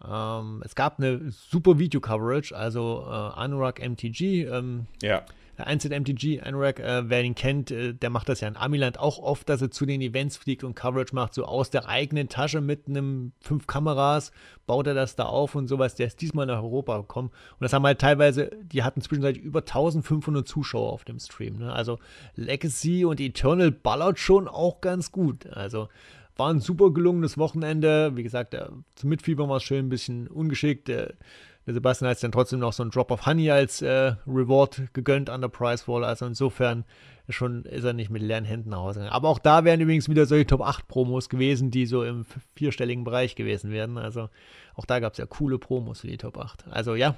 [0.05, 4.45] Ähm, es gab eine super Video-Coverage, also äh, Anurag MTG.
[4.45, 5.25] Ähm, ja.
[5.59, 9.19] Einzel MTG, Anurag, äh, wer ihn kennt, äh, der macht das ja in Amiland auch
[9.19, 12.61] oft, dass er zu den Events fliegt und Coverage macht, so aus der eigenen Tasche
[12.61, 14.33] mit einem fünf Kameras,
[14.67, 15.95] baut er das da auf und sowas.
[15.95, 17.29] Der ist diesmal nach Europa gekommen.
[17.29, 21.57] Und das haben halt teilweise, die hatten zwischenzeitlich über 1500 Zuschauer auf dem Stream.
[21.57, 21.73] Ne?
[21.73, 21.99] Also
[22.35, 25.47] Legacy und Eternal ballert schon auch ganz gut.
[25.47, 25.89] Also
[26.37, 28.17] war ein super gelungenes Wochenende.
[28.17, 30.89] Wie gesagt, äh, zum Mitfiebern war es schön, ein bisschen ungeschickt.
[30.89, 31.15] Der,
[31.67, 35.31] der Sebastian hat dann trotzdem noch so einen Drop of Honey als äh, Reward gegönnt
[35.31, 36.05] an der Price Wall.
[36.05, 36.85] Also insofern
[37.29, 39.15] schon ist er nicht mit leeren Händen nach Hause gegangen.
[39.15, 43.05] Aber auch da wären übrigens wieder solche Top 8 Promos gewesen, die so im vierstelligen
[43.05, 43.99] Bereich gewesen wären.
[43.99, 44.29] Also
[44.75, 46.69] auch da gab es ja coole Promos für die Top 8.
[46.69, 47.17] Also ja,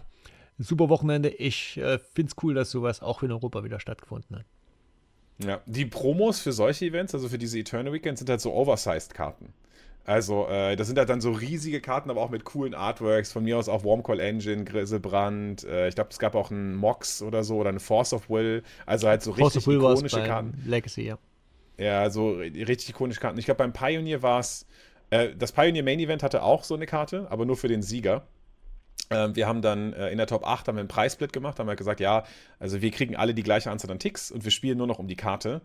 [0.59, 1.29] super Wochenende.
[1.29, 4.47] Ich äh, finde es cool, dass sowas auch in Europa wieder stattgefunden hat.
[5.45, 9.53] Ja, die Promos für solche Events, also für diese Eternal Weekends, sind halt so Oversized-Karten.
[10.05, 13.31] Also, äh, das sind halt dann so riesige Karten, aber auch mit coolen Artworks.
[13.31, 15.65] Von mir aus auch Warmcall Engine, Griselbrand.
[15.65, 18.63] Äh, ich glaube, es gab auch einen Mox oder so oder eine Force of Will.
[18.87, 20.63] Also halt so Force richtig ikonische Karten.
[20.65, 21.19] Legacy, ja.
[21.77, 23.39] Ja, so richtig ikonische Karten.
[23.39, 24.67] Ich glaube, beim Pioneer war es.
[25.11, 28.27] Äh, das Pioneer Main Event hatte auch so eine Karte, aber nur für den Sieger.
[29.11, 31.67] Ähm, wir haben dann äh, in der Top 8 haben wir einen Preissplit gemacht, haben
[31.67, 32.25] wir gesagt, ja,
[32.59, 35.09] also wir kriegen alle die gleiche Anzahl an Ticks und wir spielen nur noch um
[35.09, 35.63] die Karte.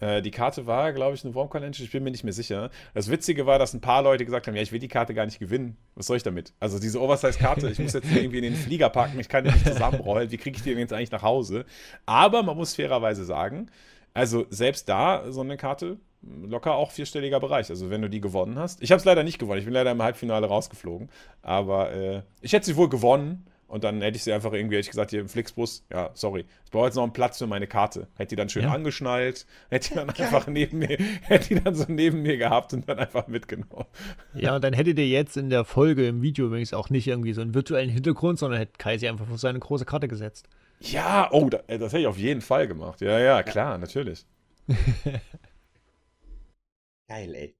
[0.00, 2.70] Äh, die Karte war, glaube ich, eine Warm Challenge, ich bin mir nicht mehr sicher.
[2.94, 5.26] Das Witzige war, dass ein paar Leute gesagt haben, ja, ich will die Karte gar
[5.26, 5.76] nicht gewinnen.
[5.96, 6.52] Was soll ich damit?
[6.60, 9.66] Also diese Oversize-Karte, ich muss jetzt irgendwie in den Flieger packen, ich kann die nicht
[9.66, 11.64] zusammenrollen, wie kriege ich die jetzt eigentlich nach Hause?
[12.06, 13.70] Aber man muss fairerweise sagen,
[14.12, 15.98] also selbst da so eine Karte
[16.42, 17.70] locker auch vierstelliger Bereich.
[17.70, 18.82] Also wenn du die gewonnen hast.
[18.82, 19.58] Ich habe es leider nicht gewonnen.
[19.58, 21.08] Ich bin leider im Halbfinale rausgeflogen.
[21.42, 23.46] Aber äh, ich hätte sie wohl gewonnen.
[23.66, 26.44] Und dann hätte ich sie einfach irgendwie, hätte ich gesagt, hier im Flixbus, ja, sorry,
[26.64, 28.06] ich brauche jetzt noch einen Platz für meine Karte.
[28.14, 28.72] Hätte die dann schön ja.
[28.72, 32.88] angeschnallt, hätte die dann einfach neben mir, hätte die dann so neben mir gehabt und
[32.88, 33.86] dann einfach mitgenommen.
[34.34, 37.32] Ja, und dann hättet ihr jetzt in der Folge im Video übrigens auch nicht irgendwie
[37.32, 40.46] so einen virtuellen Hintergrund, sondern hätte Kai sie einfach auf seine große Karte gesetzt.
[40.78, 43.00] Ja, oh, das, das hätte ich auf jeden Fall gemacht.
[43.00, 43.78] Ja, ja, klar, ja.
[43.78, 44.24] natürlich.
[47.14, 47.56] Geil, ey.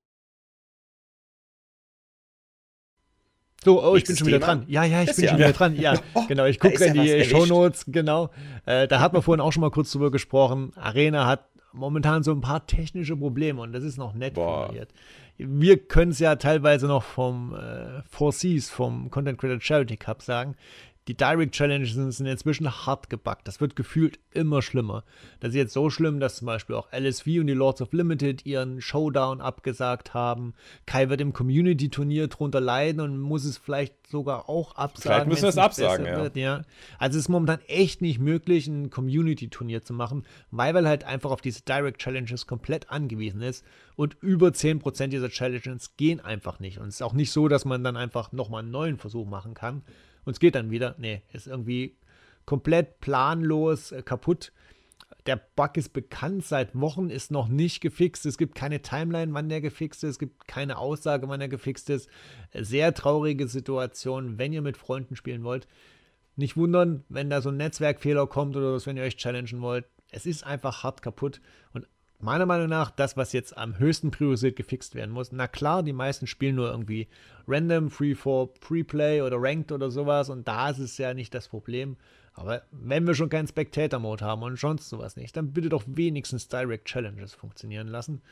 [3.64, 4.36] So, oh, ich bin schon Thema?
[4.36, 4.64] wieder dran.
[4.66, 5.30] Ja, ja, ich das bin ja.
[5.30, 5.76] schon wieder dran.
[5.76, 6.46] Ja, oh, genau.
[6.46, 8.30] Ich gucke in die Shownotes, genau.
[8.66, 10.72] Äh, da hat man vorhin auch schon mal kurz drüber gesprochen.
[10.74, 14.64] Arena hat momentan so ein paar technische Probleme und das ist noch nett Boah.
[14.64, 14.92] formuliert.
[15.38, 20.22] Wir können es ja teilweise noch vom äh, Four Seas, vom Content Creator Charity Cup
[20.22, 20.56] sagen.
[21.06, 23.46] Die Direct Challenges sind inzwischen hart gebackt.
[23.46, 25.04] Das wird gefühlt immer schlimmer.
[25.40, 28.46] Das ist jetzt so schlimm, dass zum Beispiel auch LSV und die Lords of Limited
[28.46, 30.54] ihren Showdown abgesagt haben.
[30.86, 35.02] Kai wird im Community-Turnier drunter leiden und muss es vielleicht sogar auch absagen.
[35.02, 36.22] Vielleicht müssen wir es absagen, ja.
[36.22, 36.62] Wird, ja.
[36.98, 41.30] Also es ist momentan echt nicht möglich, ein Community-Turnier zu machen, weil man halt einfach
[41.30, 43.62] auf diese Direct Challenges komplett angewiesen ist.
[43.94, 46.78] Und über 10% dieser Challenges gehen einfach nicht.
[46.78, 49.52] Und es ist auch nicht so, dass man dann einfach nochmal einen neuen Versuch machen
[49.52, 49.82] kann
[50.24, 50.94] und es geht dann wieder.
[50.98, 51.96] Nee, ist irgendwie
[52.46, 54.52] komplett planlos äh, kaputt.
[55.26, 58.26] Der Bug ist bekannt seit Wochen, ist noch nicht gefixt.
[58.26, 60.10] Es gibt keine Timeline, wann der gefixt ist.
[60.10, 62.10] Es gibt keine Aussage, wann er gefixt ist.
[62.52, 65.66] Sehr traurige Situation, wenn ihr mit Freunden spielen wollt.
[66.36, 69.86] Nicht wundern, wenn da so ein Netzwerkfehler kommt oder was, wenn ihr euch challengen wollt.
[70.10, 71.40] Es ist einfach hart kaputt.
[71.72, 71.86] Und
[72.24, 75.30] meiner Meinung nach das, was jetzt am höchsten priorisiert gefixt werden muss.
[75.30, 77.08] Na klar, die meisten spielen nur irgendwie
[77.46, 81.48] random, free for Preplay oder ranked oder sowas und da ist es ja nicht das
[81.48, 81.96] Problem.
[82.32, 86.48] Aber wenn wir schon keinen Spectator-Mode haben und sonst sowas nicht, dann bitte doch wenigstens
[86.48, 88.22] Direct Challenges funktionieren lassen.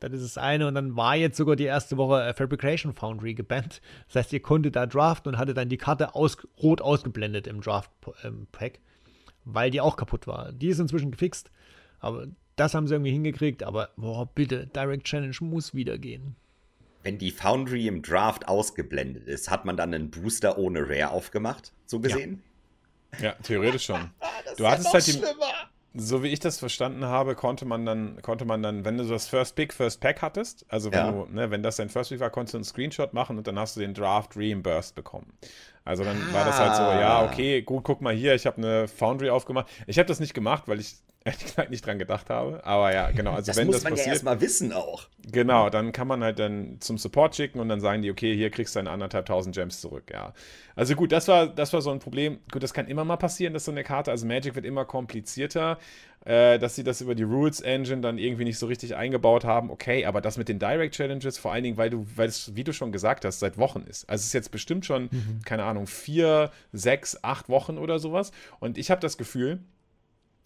[0.00, 0.66] Das ist das eine.
[0.66, 3.80] Und dann war jetzt sogar die erste Woche äh, Fabrication Foundry gebannt.
[4.08, 7.60] Das heißt, ihr konntet da draften und hatte dann die Karte aus, rot ausgeblendet im
[7.60, 8.80] Draft-Pack,
[9.44, 10.52] weil die auch kaputt war.
[10.52, 11.50] Die ist inzwischen gefixt.
[12.00, 16.36] Aber das haben sie irgendwie hingekriegt, aber boah, bitte, Direct Challenge muss wieder gehen.
[17.02, 21.72] Wenn die Foundry im Draft ausgeblendet ist, hat man dann einen Booster ohne Rare aufgemacht,
[21.86, 22.42] so gesehen?
[23.18, 24.10] Ja, ja theoretisch schon.
[24.56, 25.20] du hattest halt die,
[25.94, 29.28] so wie ich das verstanden habe, konnte man dann, konnte man dann, wenn du das
[29.28, 31.12] First Pick, First Pack hattest, also wenn ja.
[31.12, 33.58] du, ne, wenn das dein First Pick war, konntest du einen Screenshot machen und dann
[33.58, 35.32] hast du den Draft reimbursed bekommen.
[35.84, 36.34] Also dann ah.
[36.34, 37.24] war das halt so, ja, ah.
[37.24, 39.66] okay, gut, guck mal hier, ich habe eine Foundry aufgemacht.
[39.86, 42.64] Ich habe das nicht gemacht, weil ich ehrlich gesagt nicht dran gedacht habe.
[42.64, 43.32] Aber ja, genau.
[43.32, 45.04] Also das wenn muss das man passiert, ja erstmal wissen auch.
[45.32, 48.50] Genau, dann kann man halt dann zum Support schicken und dann sagen die, okay, hier
[48.50, 50.10] kriegst du deine anderthalb tausend Gems zurück.
[50.12, 50.34] Ja.
[50.76, 52.40] Also gut, das war, das war so ein Problem.
[52.52, 55.78] Gut, das kann immer mal passieren, dass so eine Karte, also Magic wird immer komplizierter,
[56.24, 59.70] äh, dass sie das über die Rules Engine dann irgendwie nicht so richtig eingebaut haben.
[59.70, 62.64] Okay, aber das mit den Direct Challenges, vor allen Dingen, weil du, weil es, wie
[62.64, 64.08] du schon gesagt hast, seit Wochen ist.
[64.08, 65.40] Also es ist jetzt bestimmt schon, mhm.
[65.44, 68.32] keine Ahnung, vier, sechs, acht Wochen oder sowas.
[68.60, 69.60] Und ich habe das Gefühl,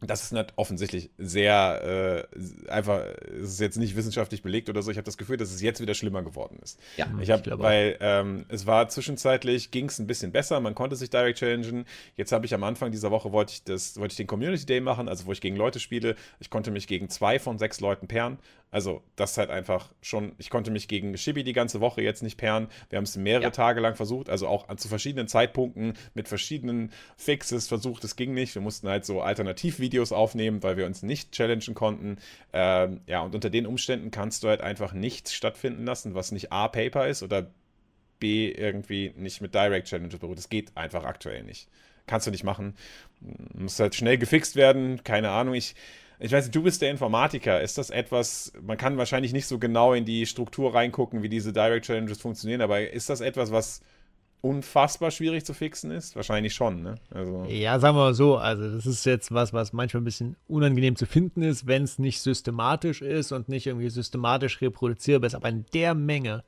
[0.01, 3.03] das ist nicht offensichtlich sehr äh, einfach,
[3.43, 4.93] es ist jetzt nicht wissenschaftlich belegt oder so.
[4.93, 6.79] Ich habe das Gefühl, dass es jetzt wieder schlimmer geworden ist.
[6.97, 10.95] Ja, ich habe, weil ähm, es war zwischenzeitlich ging es ein bisschen besser, man konnte
[10.95, 11.85] sich direct challengen.
[12.17, 14.81] Jetzt habe ich am Anfang dieser Woche wollte ich das, wollte ich den Community Day
[14.81, 16.15] machen, also wo ich gegen Leute spiele.
[16.39, 18.39] Ich konnte mich gegen zwei von sechs Leuten pairen.
[18.71, 22.23] Also, das ist halt einfach schon, ich konnte mich gegen Shibi die ganze Woche jetzt
[22.23, 22.69] nicht pairen.
[22.91, 23.51] Wir haben es mehrere ja.
[23.51, 28.05] Tage lang versucht, also auch zu verschiedenen Zeitpunkten mit verschiedenen Fixes versucht.
[28.05, 28.55] Es ging nicht.
[28.55, 32.19] Wir mussten halt so Alternativvideos aufnehmen, weil wir uns nicht challengen konnten.
[32.53, 36.53] Ähm, ja, und unter den Umständen kannst du halt einfach nichts stattfinden lassen, was nicht
[36.53, 37.51] A, Paper ist oder
[38.19, 40.37] B, irgendwie nicht mit Direct Challenges beruht.
[40.37, 41.69] Das geht einfach aktuell nicht.
[42.07, 42.75] Kannst du nicht machen.
[43.55, 45.03] Muss halt schnell gefixt werden.
[45.05, 45.55] Keine Ahnung.
[45.55, 45.75] Ich
[46.19, 47.61] ich weiß, du bist der Informatiker.
[47.61, 51.53] Ist das etwas, man kann wahrscheinlich nicht so genau in die Struktur reingucken, wie diese
[51.53, 53.81] Direct Challenges funktionieren, aber ist das etwas, was
[54.41, 56.17] unfassbar schwierig zu fixen ist?
[56.17, 56.97] Wahrscheinlich schon, ne?
[57.11, 57.45] Also.
[57.49, 60.97] Ja, sagen wir mal so, also das ist jetzt was, was manchmal ein bisschen unangenehm
[60.97, 65.35] zu finden ist, wenn es nicht systematisch ist und nicht irgendwie systematisch reproduzierbar ist.
[65.35, 66.45] Aber in der Menge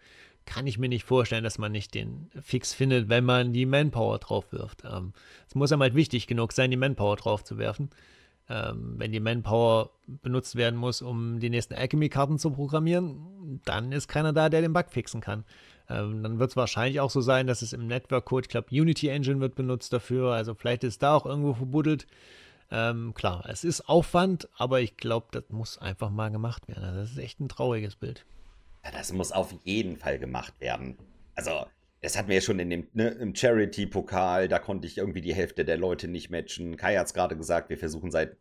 [0.46, 4.18] kann ich mir nicht vorstellen, dass man nicht den Fix findet, wenn man die Manpower
[4.18, 4.82] drauf wirft.
[4.84, 5.12] Ähm,
[5.48, 7.90] es muss einem halt wichtig genug sein, die Manpower drauf zu werfen.
[8.52, 14.08] Ähm, wenn die Manpower benutzt werden muss, um die nächsten Alchemy-Karten zu programmieren, dann ist
[14.08, 15.44] keiner da, der den Bug fixen kann.
[15.88, 19.06] Ähm, dann wird es wahrscheinlich auch so sein, dass es im Network-Code, ich glaube, Unity
[19.06, 22.08] Engine wird benutzt dafür, also vielleicht ist da auch irgendwo verbuddelt.
[22.72, 26.82] Ähm, klar, es ist Aufwand, aber ich glaube, das muss einfach mal gemacht werden.
[26.82, 28.26] Also das ist echt ein trauriges Bild.
[28.84, 30.96] Ja, das muss auf jeden Fall gemacht werden.
[31.36, 31.66] Also,
[32.00, 35.34] das hatten wir ja schon in dem ne, im Charity-Pokal, da konnte ich irgendwie die
[35.34, 36.76] Hälfte der Leute nicht matchen.
[36.76, 38.36] Kai hat es gerade gesagt, wir versuchen seit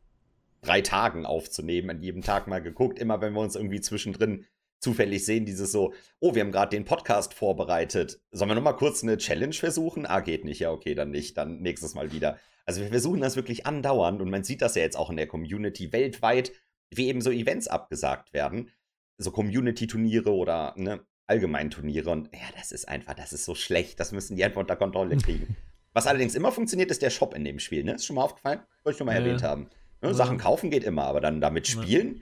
[0.62, 4.45] drei Tagen aufzunehmen, an jedem Tag mal geguckt, immer wenn wir uns irgendwie zwischendrin
[4.80, 8.22] zufällig sehen, dieses so, oh, wir haben gerade den Podcast vorbereitet.
[8.32, 10.06] Sollen wir nochmal kurz eine Challenge versuchen?
[10.06, 10.60] Ah, geht nicht.
[10.60, 11.38] Ja, okay, dann nicht.
[11.38, 12.39] Dann nächstes Mal wieder.
[12.65, 15.28] Also wir versuchen das wirklich andauernd und man sieht das ja jetzt auch in der
[15.28, 16.52] Community weltweit,
[16.91, 18.69] wie eben so Events abgesagt werden.
[19.17, 22.10] So Community-Turniere oder ne, allgemein Turniere.
[22.10, 24.00] Und ja, das ist einfach, das ist so schlecht.
[24.00, 25.56] Das müssen die einfach unter Kontrolle kriegen.
[25.94, 27.84] Was allerdings immer funktioniert, ist der Shop in dem Spiel.
[27.84, 27.94] Ne?
[27.94, 28.60] Ist schon mal aufgefallen?
[28.84, 29.20] Wollte ich schon mal ja.
[29.20, 29.70] erwähnt haben.
[30.02, 30.13] Ne?
[30.13, 32.22] Sachen kaufen geht immer, aber dann damit spielen,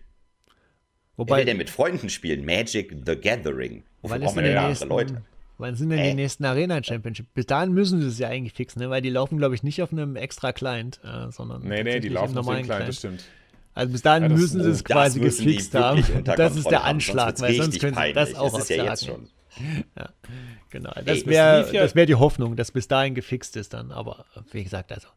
[1.17, 2.45] Wobei, Wer will denn mit Freunden spielen?
[2.45, 3.83] Magic the Gathering.
[4.03, 5.23] Wofür braucht man denn andere Leute?
[5.57, 6.09] Wann sind denn äh?
[6.09, 7.33] die nächsten Arena Championship?
[7.33, 8.91] Bis dahin müssen sie es ja eigentlich fixen, ne?
[8.91, 11.67] weil die laufen, glaube ich, nicht auf einem extra Client, äh, sondern.
[11.67, 13.23] Nee, nee, die laufen auf dem Client, Client, das stimmt.
[13.77, 16.03] Also bis dahin ja, müssen sie es quasi gefixt haben.
[16.23, 19.29] Das ist der Anschlag, weil sonst können sie das auch das ja jetzt schon.
[19.95, 20.09] Ja,
[20.69, 20.91] genau.
[21.05, 23.91] Das wäre ja wär die Hoffnung, dass bis dahin gefixt ist dann.
[23.91, 25.07] Aber wie gesagt, also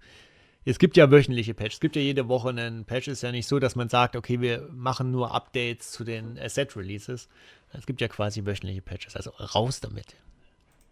[0.66, 1.74] es gibt ja wöchentliche Patches.
[1.74, 3.08] Es gibt ja jede Woche einen Patch.
[3.08, 6.38] Es ist ja nicht so, dass man sagt, okay, wir machen nur Updates zu den
[6.38, 7.28] Asset-Releases.
[7.72, 9.16] Es gibt ja quasi wöchentliche Patches.
[9.16, 10.16] Also raus damit.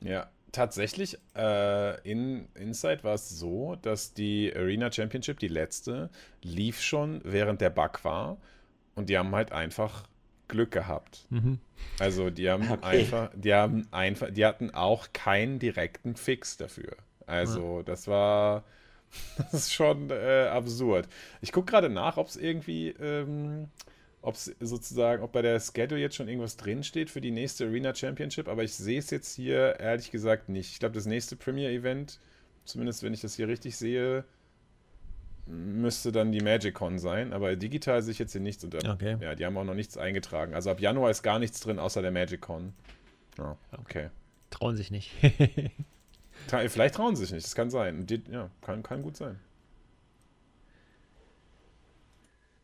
[0.00, 6.10] Ja, tatsächlich, äh, in Inside war es so, dass die Arena Championship, die letzte,
[6.42, 8.38] lief schon während der Bug war.
[8.94, 10.08] Und die haben halt einfach
[10.48, 11.26] Glück gehabt.
[11.30, 11.58] Mhm.
[12.00, 12.84] Also die haben okay.
[12.84, 16.96] einfach, die haben einfach, die hatten auch keinen direkten Fix dafür.
[17.26, 17.82] Also ja.
[17.84, 18.64] das war
[19.38, 21.08] Das ist schon äh, absurd.
[21.40, 23.68] Ich gucke gerade nach, ob es irgendwie, ähm,
[24.22, 27.94] ob es sozusagen, ob bei der Schedule jetzt schon irgendwas drinsteht für die nächste Arena
[27.94, 30.72] Championship, aber ich sehe es jetzt hier ehrlich gesagt nicht.
[30.72, 32.18] Ich glaube, das nächste Premier-Event,
[32.64, 34.24] zumindest wenn ich das hier richtig sehe,
[35.46, 38.62] müsste dann die MagicCon sein, aber digital sehe ich jetzt hier nichts.
[38.64, 39.16] Und, okay.
[39.20, 40.54] Ja, die haben auch noch nichts eingetragen.
[40.54, 42.74] Also ab Januar ist gar nichts drin, außer der MagicCon.
[43.38, 44.10] Ja, okay.
[44.50, 45.12] Trauen sich nicht.
[46.68, 48.06] Vielleicht trauen sie sich nicht, das kann sein.
[48.30, 49.38] Ja, kann, kann gut sein.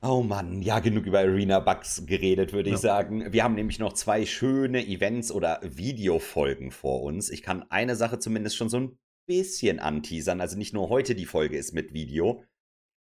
[0.07, 2.75] Oh Mann, ja, genug über Arena Bugs geredet, würde ja.
[2.75, 3.33] ich sagen.
[3.33, 7.31] Wir haben nämlich noch zwei schöne Events oder Videofolgen vor uns.
[7.31, 10.43] Ich kann eine Sache zumindest schon so ein bisschen anteasern.
[10.43, 12.45] Also nicht nur heute die Folge ist mit Video,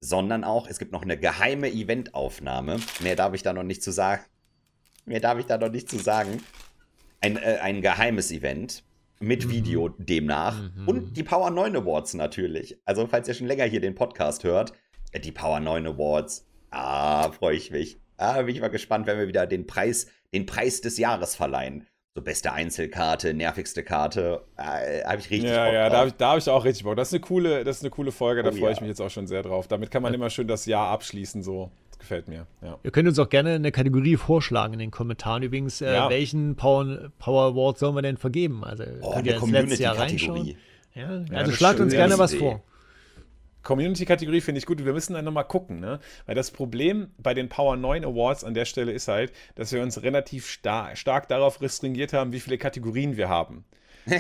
[0.02, 2.82] sondern auch, es gibt noch eine geheime Eventaufnahme.
[3.00, 4.24] Mehr darf ich da noch nicht zu sagen.
[5.06, 6.44] Mehr darf ich da noch nicht zu sagen.
[7.22, 8.84] Ein, äh, ein geheimes Event
[9.22, 9.52] mit mhm.
[9.52, 10.62] Video demnach.
[10.76, 10.88] Mhm.
[10.88, 12.78] Und die Power 9 Awards natürlich.
[12.84, 14.74] Also, falls ihr schon länger hier den Podcast hört,
[15.14, 16.49] äh, die Power 9 Awards.
[16.71, 17.99] Ah, freue ich mich.
[18.17, 21.88] Ah, bin ich mal gespannt, wenn wir wieder den Preis, den Preis des Jahres verleihen.
[22.15, 24.43] So beste Einzelkarte, nervigste Karte.
[24.58, 25.91] Äh, habe ich richtig ja, Bock Ja, drauf.
[25.91, 26.97] da habe ich, hab ich auch richtig Bock.
[26.97, 28.71] Das ist eine coole, das ist eine coole Folge, da oh, freue ja.
[28.71, 29.67] ich mich jetzt auch schon sehr drauf.
[29.67, 32.47] Damit kann man immer schön das Jahr abschließen, so gefällt mir.
[32.62, 32.79] Ja.
[32.84, 35.43] Ihr könnt uns auch gerne eine Kategorie vorschlagen in den Kommentaren.
[35.43, 36.10] Übrigens, äh, ja.
[36.10, 38.63] welchen Power, Power Award sollen wir denn vergeben?
[38.63, 40.55] Also oh, könnt ihr ins letzte Jahr reinschauen.
[40.95, 42.63] Ja, also schlagt uns gerne was vor.
[43.63, 44.84] Community-Kategorie finde ich gut.
[44.84, 46.00] Wir müssen dann nochmal gucken, ne?
[46.26, 49.82] Weil das Problem bei den Power 9 Awards an der Stelle ist halt, dass wir
[49.82, 53.65] uns relativ star stark darauf restringiert haben, wie viele Kategorien wir haben.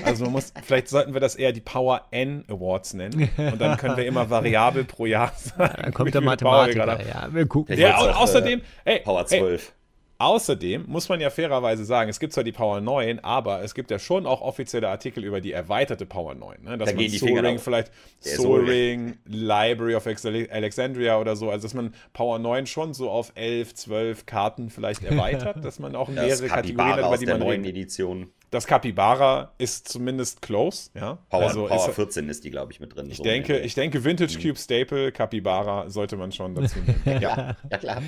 [0.05, 3.29] Also man muss, vielleicht sollten wir das eher die Power N Awards nennen.
[3.37, 5.73] Und dann können wir immer variabel pro Jahr sagen.
[5.81, 6.99] dann kommt der Mathematiker.
[7.07, 7.77] Ja, wir gucken.
[7.77, 9.67] Ja, und außerdem, äh, ey, Power 12.
[9.67, 9.78] Ey,
[10.21, 13.89] Außerdem muss man ja fairerweise sagen, es gibt zwar die Power 9, aber es gibt
[13.89, 16.61] ja schon auch offizielle Artikel über die erweiterte Power 9.
[16.61, 16.77] Ne?
[16.77, 21.73] Dass da man Soul Ring vielleicht, Soul Ring, Library of Alexandria oder so, also dass
[21.73, 26.47] man Power 9 schon so auf 11, 12 Karten vielleicht erweitert, dass man auch mehrere
[26.47, 28.29] Kategorien hat, über die man neuen Edition.
[28.51, 31.19] Das Capybara ist zumindest close, ja.
[31.29, 33.09] Power, also Power ist, 14 ist die, glaube ich, mit drin.
[33.09, 34.41] Ich, so denke, ich denke, Vintage mhm.
[34.41, 37.21] Cube Staple, Capybara sollte man schon dazu nehmen.
[37.21, 38.01] ja, ja, klar.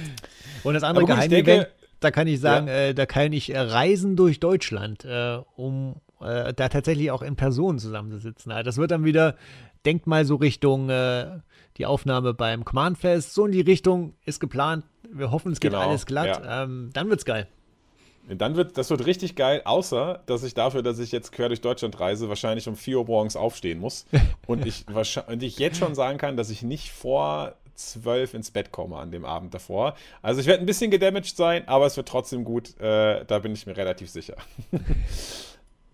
[0.63, 1.29] Und das andere Geheim
[2.01, 2.73] da kann ich sagen, ja.
[2.73, 7.35] äh, da kann ich äh, reisen durch Deutschland, äh, um äh, da tatsächlich auch in
[7.35, 8.51] Person zusammenzusitzen.
[8.51, 9.35] Also das wird dann wieder,
[9.85, 11.39] denkt mal so Richtung äh,
[11.77, 14.83] die Aufnahme beim Command Fest, so in die Richtung ist geplant.
[15.11, 15.83] Wir hoffen, es geht genau.
[15.83, 16.43] alles glatt.
[16.43, 16.63] Ja.
[16.63, 17.47] Ähm, dann wird's geil.
[18.29, 21.61] Dann wird, das wird richtig geil, außer dass ich dafür, dass ich jetzt quer durch
[21.61, 24.05] Deutschland reise, wahrscheinlich um 4 Uhr morgens aufstehen muss.
[24.47, 24.85] und ich,
[25.27, 29.11] und ich jetzt schon sagen kann, dass ich nicht vor 12 ins Bett komme an
[29.11, 29.95] dem Abend davor.
[30.21, 32.79] Also ich werde ein bisschen gedamaged sein, aber es wird trotzdem gut.
[32.79, 34.35] Äh, da bin ich mir relativ sicher.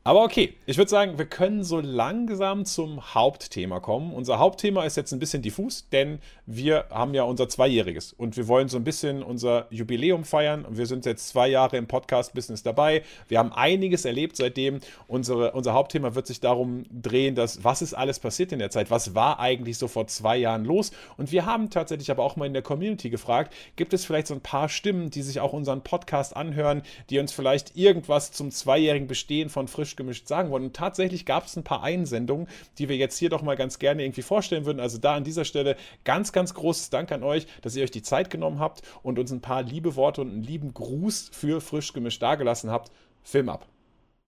[0.07, 4.13] Aber okay, ich würde sagen, wir können so langsam zum Hauptthema kommen.
[4.13, 8.47] Unser Hauptthema ist jetzt ein bisschen diffus, denn wir haben ja unser Zweijähriges und wir
[8.47, 10.65] wollen so ein bisschen unser Jubiläum feiern.
[10.69, 13.03] Wir sind jetzt zwei Jahre im Podcast-Business dabei.
[13.27, 14.79] Wir haben einiges erlebt seitdem.
[15.09, 18.89] Unsere, unser Hauptthema wird sich darum drehen, dass was ist alles passiert in der Zeit?
[18.89, 20.91] Was war eigentlich so vor zwei Jahren los?
[21.17, 24.35] Und wir haben tatsächlich aber auch mal in der Community gefragt, gibt es vielleicht so
[24.35, 29.09] ein paar Stimmen, die sich auch unseren Podcast anhören, die uns vielleicht irgendwas zum zweijährigen
[29.09, 30.63] Bestehen von Frisch gemischt sagen wollen.
[30.63, 34.03] Und tatsächlich gab es ein paar Einsendungen, die wir jetzt hier doch mal ganz gerne
[34.03, 34.79] irgendwie vorstellen würden.
[34.79, 35.75] Also da an dieser Stelle
[36.05, 39.31] ganz, ganz großes Dank an euch, dass ihr euch die Zeit genommen habt und uns
[39.31, 42.91] ein paar liebe Worte und einen lieben Gruß für frisch gemischt dagelassen habt.
[43.23, 43.67] Film ab.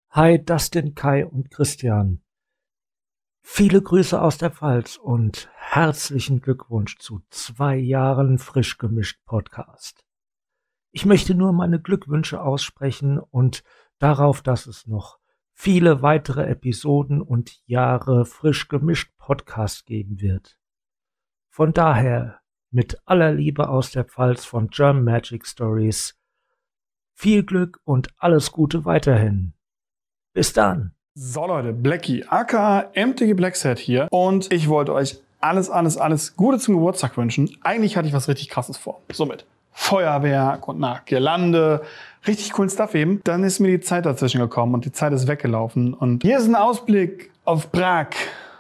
[0.09, 2.21] Hi, Dustin, Kai und Christian.
[3.41, 10.03] Viele Grüße aus der Pfalz und herzlichen Glückwunsch zu zwei Jahren frisch gemischt Podcast.
[10.91, 13.63] Ich möchte nur meine Glückwünsche aussprechen und
[13.99, 15.19] darauf, dass es noch
[15.59, 20.57] viele weitere Episoden und Jahre frisch gemischt Podcast geben wird.
[21.49, 22.39] Von daher
[22.71, 26.17] mit aller Liebe aus der Pfalz von German Magic Stories.
[27.13, 29.51] Viel Glück und alles Gute weiterhin.
[30.33, 30.93] Bis dann.
[31.13, 36.59] So Leute, Blackie, aka MTG Blackset hier und ich wollte euch alles, alles, alles Gute
[36.59, 37.49] zum Geburtstag wünschen.
[37.63, 39.01] Eigentlich hatte ich was richtig krasses vor.
[39.11, 39.45] Somit
[39.79, 41.81] Feuerwerk und nach Girlande.
[42.27, 43.21] Richtig coolen Stuff eben.
[43.23, 45.93] Dann ist mir die Zeit dazwischen gekommen und die Zeit ist weggelaufen.
[45.93, 48.09] Und hier ist ein Ausblick auf Prag.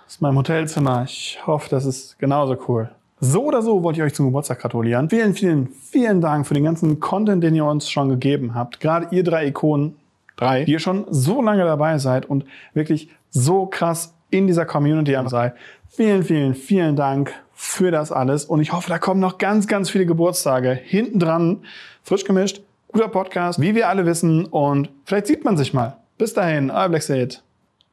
[0.05, 1.03] Das ist mein Hotelzimmer.
[1.03, 2.89] Ich hoffe, das ist genauso cool.
[3.19, 5.09] So oder so wollte ich euch zum Geburtstag gratulieren.
[5.09, 8.79] Vielen, vielen, vielen Dank für den ganzen Content, den ihr uns schon gegeben habt.
[8.79, 9.97] Gerade ihr drei Ikonen,
[10.37, 15.17] drei, die ihr schon so lange dabei seid und wirklich so krass in dieser Community
[15.27, 15.53] seid.
[15.99, 18.45] Vielen, vielen, vielen Dank für das alles.
[18.45, 21.65] Und ich hoffe, da kommen noch ganz, ganz viele Geburtstage hinten dran.
[22.03, 24.45] Frisch gemischt, guter Podcast, wie wir alle wissen.
[24.45, 25.97] Und vielleicht sieht man sich mal.
[26.17, 27.39] Bis dahin, euer Black State.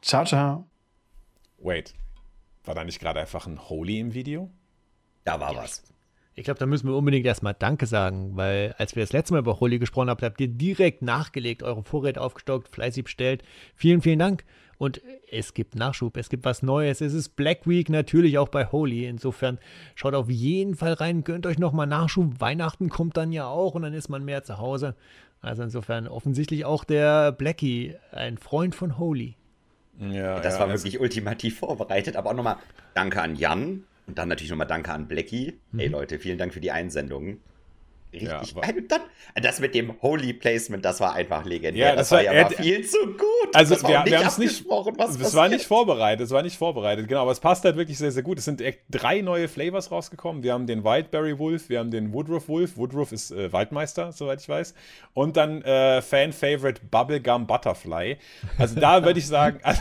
[0.03, 0.69] Ciao, ciao.
[1.59, 1.95] Wait,
[2.65, 4.51] war da nicht gerade einfach ein Holy im Video?
[5.25, 5.83] Da war was.
[6.37, 9.41] Ich glaube, da müssen wir unbedingt erstmal Danke sagen, weil als wir das letzte Mal
[9.41, 13.43] über Holy gesprochen haben, habt ihr direkt nachgelegt, eure Vorräte aufgestockt, fleißig bestellt.
[13.75, 14.45] Vielen, vielen Dank.
[14.79, 15.01] Und
[15.31, 17.01] es gibt Nachschub, es gibt was Neues.
[17.01, 19.07] Es ist Black Week natürlich auch bei Holy.
[19.07, 19.59] Insofern
[19.95, 22.41] schaut auf jeden Fall rein, gönnt euch nochmal Nachschub.
[22.41, 24.95] Weihnachten kommt dann ja auch und dann ist man mehr zu Hause.
[25.41, 29.37] Also insofern offensichtlich auch der Blackie ein Freund von Holy.
[29.99, 32.17] Ja, das ja, war wirklich ultimativ vorbereitet.
[32.17, 32.57] Aber auch nochmal
[32.95, 35.59] Danke an Jan und dann natürlich nochmal Danke an Blackie.
[35.73, 35.79] Mhm.
[35.79, 37.41] Hey Leute, vielen Dank für die Einsendungen.
[38.13, 39.01] Richtig ja, dann,
[39.43, 41.89] das mit dem Holy Placement, das war einfach legendär.
[41.89, 43.55] Ja, das, das war, war ja viel zu gut.
[43.55, 46.57] Also das wir, wir haben es nicht, was es war nicht vorbereitet, es war nicht
[46.57, 48.39] vorbereitet, genau, aber es passt halt wirklich sehr, sehr gut.
[48.39, 50.43] Es sind drei neue Flavors rausgekommen.
[50.43, 52.77] Wir haben den Wildberry Wolf, wir haben den Woodruff Wolf.
[52.77, 54.75] Woodruff ist äh, Waldmeister, soweit ich weiß.
[55.13, 58.17] Und dann äh, Fan-Favorite Bubblegum Butterfly.
[58.57, 59.81] Also da würde ich sagen, also,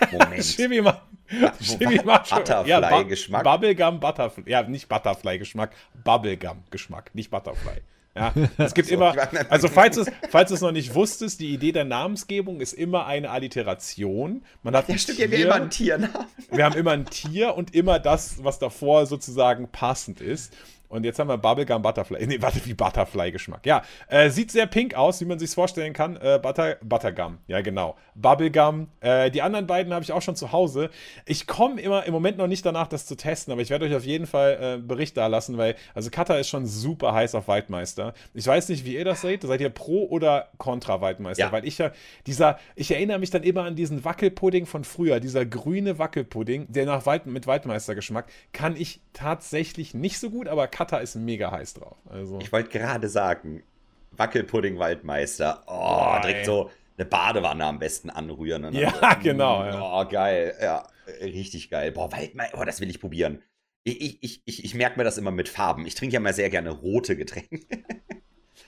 [0.12, 0.44] Moment.
[0.44, 3.44] Schibi mal, Butterfly-Geschmack.
[3.44, 4.44] Ja, Bubblegum Butterfly.
[4.46, 5.70] Ja, nicht Butterfly-Geschmack,
[6.04, 7.82] Bubblegum-Geschmack, nicht Butterfly.
[8.16, 9.14] Ja, es gibt so, immer,
[9.50, 13.06] also falls du es, falls es noch nicht wusstest, die Idee der Namensgebung ist immer
[13.06, 14.42] eine Alliteration.
[14.62, 16.26] Man hat ja, stimmt, Tier, wir haben immer ein Tiernamen.
[16.50, 20.54] Wir haben immer ein Tier und immer das, was davor sozusagen passend ist.
[20.88, 22.26] Und jetzt haben wir Bubblegum Butterfly.
[22.26, 23.66] Nee, warte, wie Butterfly-Geschmack.
[23.66, 26.16] Ja, äh, sieht sehr pink aus, wie man sich vorstellen kann.
[26.16, 27.96] Äh, Butter, Buttergum, ja genau.
[28.14, 28.88] Bubblegum.
[29.00, 30.90] Äh, die anderen beiden habe ich auch schon zu Hause.
[31.24, 33.94] Ich komme immer im Moment noch nicht danach, das zu testen, aber ich werde euch
[33.94, 37.48] auf jeden Fall äh, Bericht da lassen, weil, also Kata ist schon super heiß auf
[37.48, 38.14] Waldmeister.
[38.34, 39.42] Ich weiß nicht, wie ihr das seht.
[39.42, 41.44] Seid ihr Pro oder Contra Waldmeister?
[41.44, 41.52] Ja.
[41.52, 41.92] Weil ich ja,
[42.26, 46.86] dieser, ich erinnere mich dann immer an diesen Wackelpudding von früher, dieser grüne Wackelpudding, der
[46.86, 51.74] nach Wald, mit Waldmeister-Geschmack, kann ich tatsächlich nicht so gut, aber Cutter ist mega heiß
[51.74, 51.96] drauf.
[52.06, 52.38] Also.
[52.38, 53.62] Ich wollte gerade sagen,
[54.10, 55.62] Wackelpudding Waldmeister.
[55.66, 58.70] Oh, Boah, direkt so eine Badewanne am besten anrühren.
[58.74, 59.64] ja, so, genau.
[59.64, 59.80] Ja.
[59.80, 60.54] Oh, geil.
[60.60, 60.86] Ja,
[61.22, 61.92] richtig geil.
[61.92, 63.42] Boah, Waldmeister, oh, das will ich probieren.
[63.84, 65.86] Ich, ich, ich, ich merke mir das immer mit Farben.
[65.86, 67.60] Ich trinke ja mal sehr gerne rote Getränke.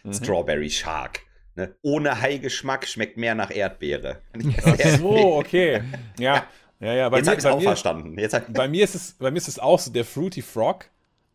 [0.02, 0.12] mhm.
[0.14, 1.20] Strawberry Shark.
[1.56, 1.74] Ne?
[1.82, 4.22] Ohne Haigeschmack schmeckt mehr nach Erdbeere.
[4.64, 5.82] Ach so, okay.
[6.18, 6.46] Ja.
[6.80, 6.94] ja.
[6.94, 8.16] Ja, Bei Jetzt habe ich es auch verstanden.
[8.18, 10.88] Jetzt bei, mir ist es, bei mir ist es auch so, der Fruity Frog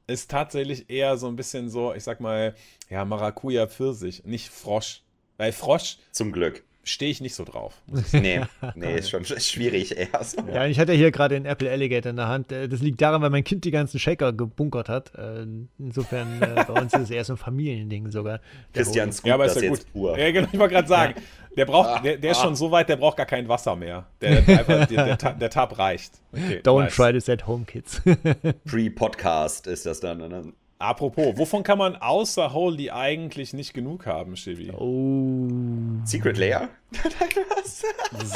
[0.07, 2.55] ist tatsächlich eher so ein bisschen so, ich sag mal,
[2.89, 5.03] ja, Maracuja Pfirsich, nicht Frosch.
[5.37, 5.97] Weil Frosch.
[6.11, 6.63] Zum Glück.
[6.83, 7.81] Stehe ich nicht so drauf.
[8.13, 8.41] Nee,
[8.75, 10.07] nee, ist schon schwierig eher.
[10.23, 10.37] So.
[10.53, 12.51] Ja, ich hatte hier gerade den Apple Alligator in der Hand.
[12.51, 15.13] Äh, das liegt daran, weil mein Kind die ganzen Shaker gebunkert hat.
[15.15, 15.45] Äh,
[15.79, 18.39] insofern, äh, bei uns ist es eher so ein Familiending sogar.
[18.73, 19.93] Christian Ja, aber ist das ja jetzt gut.
[19.93, 20.17] pur.
[20.17, 21.13] Ja, genau, ich wollte gerade sagen,
[21.55, 24.07] der braucht, der, der ist schon so weit, der braucht gar kein Wasser mehr.
[24.21, 26.13] Der, der, einfach, der, der, Ta- der Tab reicht.
[26.31, 26.95] Okay, Don't nice.
[26.95, 28.01] try this at home, kids.
[28.65, 30.53] Pre-Podcast ist das dann.
[30.83, 34.71] Apropos, wovon kann man außer Holy eigentlich nicht genug haben, Chibi?
[34.71, 35.47] oh.
[36.05, 36.69] Secret Layer?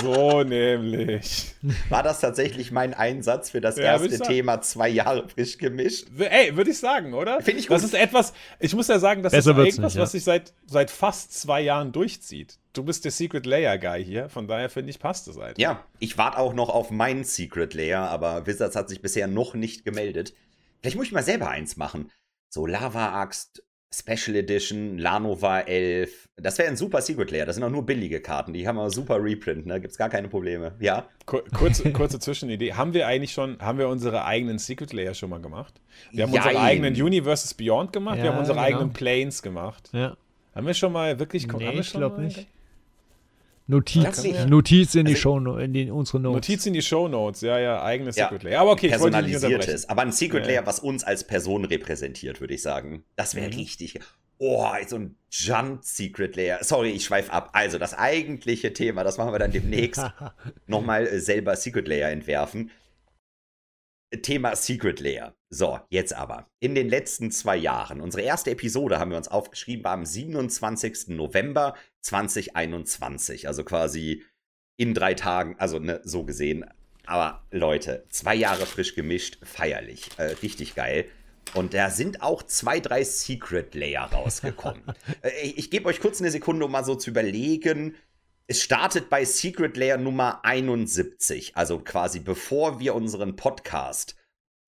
[0.01, 1.53] So nämlich.
[1.89, 4.19] War das tatsächlich mein Einsatz für das Ja, erste.
[4.19, 6.07] Thema zwei Jahre frisch gemischt?
[6.17, 7.41] Ey, würde ich sagen, oder?
[7.41, 7.93] Find ich Das gut.
[7.93, 10.01] ist etwas, ich muss ja sagen, das Besser ist irgendwas, nicht, ja.
[10.01, 12.57] was sich seit, seit fast zwei Jahren durchzieht.
[12.73, 15.57] Du bist der Secret Layer Guy hier, von daher finde ich, passt es halt.
[15.59, 19.53] Ja, ich warte auch noch auf meinen Secret Layer, aber Wizards hat sich bisher noch
[19.53, 20.33] nicht gemeldet.
[20.81, 22.11] Vielleicht muss ich mal selber eins machen.
[22.49, 26.27] So Lava-Axt, Special Edition, Lanova 11.
[26.35, 27.45] Das wäre ein super Secret Layer.
[27.45, 28.53] Das sind auch nur billige Karten.
[28.53, 29.79] Die haben wir super Reprint, ne?
[29.79, 30.75] Gibt's gar keine Probleme.
[30.79, 31.07] Ja.
[31.25, 32.73] Kur kurze, kurze Zwischenidee.
[32.73, 35.79] Haben wir eigentlich schon, haben wir unsere eigenen Secret Layer schon mal gemacht?
[36.11, 36.63] Wir haben unsere Jein.
[36.63, 38.67] eigenen Universes Beyond gemacht, wir Ja, haben unsere genau.
[38.67, 39.89] eigenen Planes gemacht.
[39.93, 40.15] Ja.
[40.53, 42.47] Haben wir schon mal wirklich, haben Nee, wir ich schon glaube mal- nicht.
[43.69, 44.23] Notiz.
[44.47, 46.35] Notiz in die Also- Show, in die, unsere Notes.
[46.35, 48.25] Notiz in die Show Notes, ja, ja, eigenes Ja.
[48.29, 48.61] Secret Layer.
[48.61, 48.87] Aber okay.
[48.89, 49.89] Personalisiertes.
[49.89, 50.45] Aber ein Secret.
[50.45, 53.03] Layer, was uns als Person repräsentiert, würde ich sagen.
[53.17, 53.53] Das wäre Mhm.
[53.55, 53.99] richtig.
[54.39, 56.59] Oh, so ein Junt Secret Layer.
[56.63, 57.49] Sorry, ich schweife ab.
[57.53, 59.99] Also, das eigentliche Thema, das machen wir dann demnächst.
[60.67, 62.71] nochmal äh, selber Secret Layer entwerfen.
[64.21, 65.35] Thema Secret Layer.
[65.49, 66.49] So, jetzt aber.
[66.59, 71.09] In den letzten zwei Jahren, unsere erste Episode haben wir uns aufgeschrieben, war am 27.
[71.09, 73.47] November 2021.
[73.47, 74.23] Also quasi
[74.77, 76.65] in drei Tagen, also ne, so gesehen.
[77.05, 80.09] Aber Leute, zwei Jahre frisch gemischt, feierlich.
[80.17, 81.05] Äh, richtig geil.
[81.53, 84.83] Und da sind auch zwei, drei Secret Layer rausgekommen.
[85.21, 87.95] äh, ich ich gebe euch kurz eine Sekunde, um mal so zu überlegen,
[88.49, 91.55] es startet bei Secret Layer Nummer 71.
[91.57, 94.15] Also quasi bevor wir unseren Podcast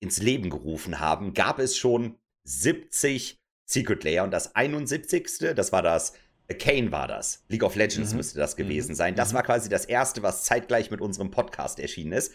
[0.02, 4.24] ins Leben gerufen haben, gab es schon 70 Secret Layer.
[4.24, 5.54] Und das 71.
[5.54, 6.14] das war das,
[6.48, 7.44] äh, Kane war das.
[7.48, 8.16] League of Legends Mhm.
[8.18, 8.96] müsste das gewesen Mhm.
[8.96, 9.14] sein.
[9.14, 9.36] Das Mhm.
[9.36, 12.34] war quasi das erste, was zeitgleich mit unserem Podcast erschienen ist.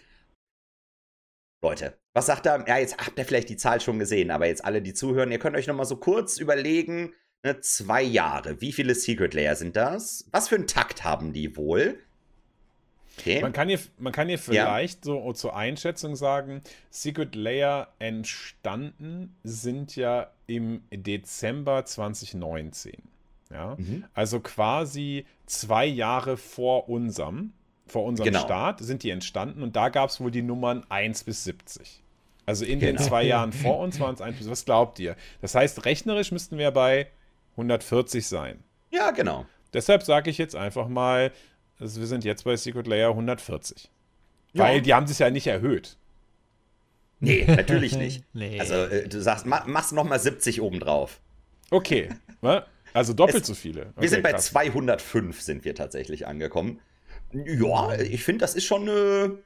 [1.63, 2.63] Leute, was sagt er?
[2.67, 5.39] Ja, jetzt habt ihr vielleicht die Zahl schon gesehen, aber jetzt alle, die zuhören, ihr
[5.39, 7.13] könnt euch noch mal so kurz überlegen,
[7.61, 10.25] zwei Jahre, wie viele Secret Layer sind das?
[10.31, 11.99] Was für einen Takt haben die wohl?
[13.17, 13.41] Okay.
[13.41, 19.95] Man kann hier, man kann hier vielleicht so zur Einschätzung sagen, Secret Layer entstanden sind
[19.95, 22.93] ja im Dezember 2019.
[23.51, 23.75] Ja?
[23.77, 24.03] Mhm.
[24.13, 27.53] Also quasi zwei Jahre vor unserem,
[27.87, 28.41] vor unserem Genau.
[28.41, 32.01] Start sind die entstanden und da gab es wohl die Nummern 1 bis 70.
[32.45, 33.07] Also in den Genau.
[33.07, 35.15] zwei Jahren vor uns waren es 1 bis, was glaubt ihr?
[35.41, 37.07] Das heißt, rechnerisch müssten wir bei
[37.55, 38.63] 140 sein.
[38.91, 39.45] Ja, genau.
[39.73, 41.31] Deshalb sage ich jetzt einfach mal,
[41.79, 43.89] also wir sind jetzt bei Secret Layer 140.
[44.53, 44.63] Ja.
[44.63, 45.97] Weil die haben es ja nicht erhöht.
[47.19, 48.23] Nee, natürlich nicht.
[48.33, 48.59] Nee.
[48.59, 51.19] Also, äh, du sagst, ma, machst noch mal 70 obendrauf.
[51.71, 52.09] Okay.
[52.93, 53.87] Also doppelt Es- so viele.
[53.87, 54.45] Okay, Wir sind bei krass.
[54.47, 56.79] 205 sind wir tatsächlich angekommen.
[57.33, 59.39] Ja, ich finde, das ist schon eine.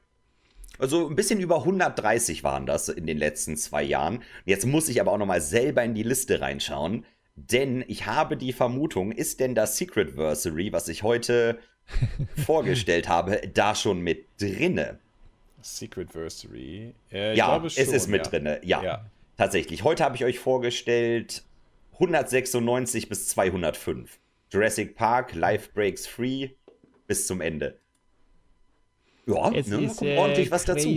[0.78, 4.22] Also ein bisschen über 130 waren das in den letzten zwei Jahren.
[4.44, 7.04] Jetzt muss ich aber auch noch mal selber in die Liste reinschauen,
[7.50, 11.58] denn ich habe die Vermutung, ist denn das Secretversary, was ich heute
[12.44, 14.98] vorgestellt habe, da schon mit drinne?
[15.62, 16.94] Secretversary.
[17.12, 18.30] Äh, ich ja, glaube es schon, ist mit ja.
[18.30, 18.60] drinne.
[18.64, 19.06] Ja, Ja.
[19.36, 19.84] tatsächlich.
[19.84, 21.42] Heute habe ich euch vorgestellt
[21.94, 24.18] 196 bis 205.
[24.50, 26.50] Jurassic Park, Life Breaks Free
[27.06, 27.78] bis zum Ende.
[29.26, 30.88] Ja, es ne, ist kommt äh, ordentlich was dazu.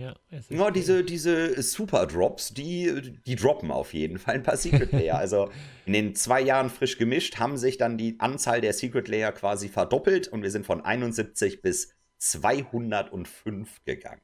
[0.00, 0.16] Ja,
[0.48, 5.18] Ja, diese, diese Super Drops, die, die droppen auf jeden Fall ein paar Secret Layer.
[5.18, 5.50] also
[5.84, 9.68] in den zwei Jahren frisch gemischt haben sich dann die Anzahl der Secret Layer quasi
[9.68, 14.22] verdoppelt und wir sind von 71 bis 205 gegangen.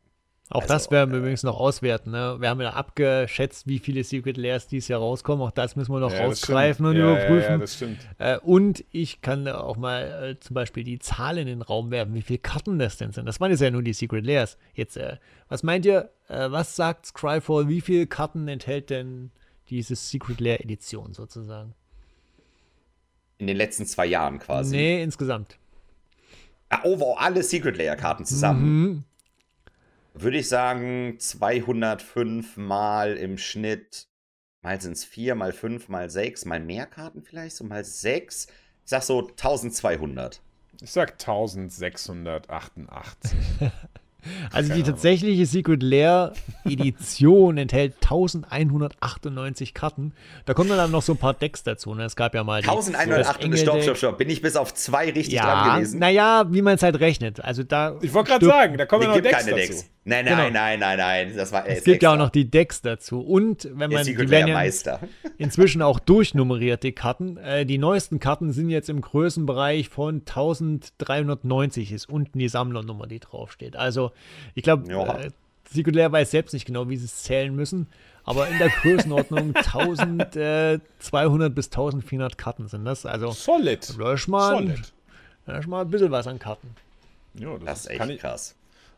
[0.49, 2.13] Auch Also, das werden wir äh, übrigens noch auswerten.
[2.13, 2.37] Ne?
[2.39, 5.45] Wir haben ja abgeschätzt, wie viele Secret Layers dieses Jahr rauskommen.
[5.45, 7.43] Auch das müssen wir noch Ja, rausgreifen und ja, überprüfen.
[7.43, 7.99] Ja, ja, das stimmt.
[8.19, 12.15] Äh, und ich kann auch mal äh, zum Beispiel die Zahlen in den Raum werfen,
[12.15, 13.27] wie viele Karten das denn sind.
[13.27, 14.57] Das waren jetzt ja nur die Secret Layers.
[14.75, 15.17] Jetzt, äh,
[15.49, 19.33] was meint ihr, äh, was sagt Scryfall, wie viele Karten enthält denn
[19.69, 21.75] diese Secret Layer Edition sozusagen?
[23.39, 24.77] In den letzten zwei Jahren quasi.
[24.77, 25.59] Nee, insgesamt.
[26.69, 28.63] Ah, overall alle Secret Layer Karten zusammen.
[28.63, 29.05] Mhm.
[30.19, 34.09] Würde ich sagen, 205 mal im Schnitt.
[34.63, 38.47] Mal sind es 4, mal 5, mal 6, mal mehr Karten vielleicht, so mal 6.
[38.47, 38.53] Ich
[38.85, 40.41] sag so 1200.
[40.81, 43.31] Ich sag 1688.
[44.53, 46.33] Also die tatsächliche Secret Lair
[46.65, 50.13] Edition enthält 1198 Karten.
[50.45, 51.95] Da kommen dann noch so ein paar Decks dazu.
[51.95, 52.05] Ne?
[52.05, 53.83] Es gab ja mal die, 1108 das stopp, Engel-Deck.
[53.85, 54.19] stopp, stopp.
[54.19, 55.99] Bin ich bis auf zwei richtig dran Ja, gewesen?
[56.01, 57.43] naja, wie man es halt rechnet.
[57.43, 59.73] Also da Ich wollte gerade sagen, da kommen ja noch gibt Decks keine dazu.
[59.73, 59.91] Decks.
[60.09, 60.37] Nein, Genau.
[60.37, 61.33] nein, nein, nein, nein.
[61.37, 63.21] Das war Es gibt ja auch noch die Decks dazu.
[63.21, 65.01] Und wenn man, Secret die werden Meister.
[65.37, 67.37] inzwischen auch durchnummeriert, die Karten.
[67.39, 73.19] Äh, die neuesten Karten sind jetzt im Größenbereich von 1390, ist unten die Sammlernummer, die
[73.19, 73.75] draufsteht.
[73.77, 74.13] Also,
[74.55, 75.19] ich glaube, Ja.
[75.19, 75.31] äh,
[75.71, 77.89] Secret Lair weiß selbst nicht genau, wie sie es zählen müssen.
[78.25, 79.55] Aber in der Größenordnung
[81.01, 83.07] 1200 bis 1400 Karten sind das.
[83.07, 83.83] Also, Solid.
[83.89, 84.67] ist mal, ein-
[85.47, 85.61] Solid.
[85.61, 86.69] ist mal ein bisschen was an Karten.
[87.35, 88.55] Ja, Das ist echt kann ich, krass.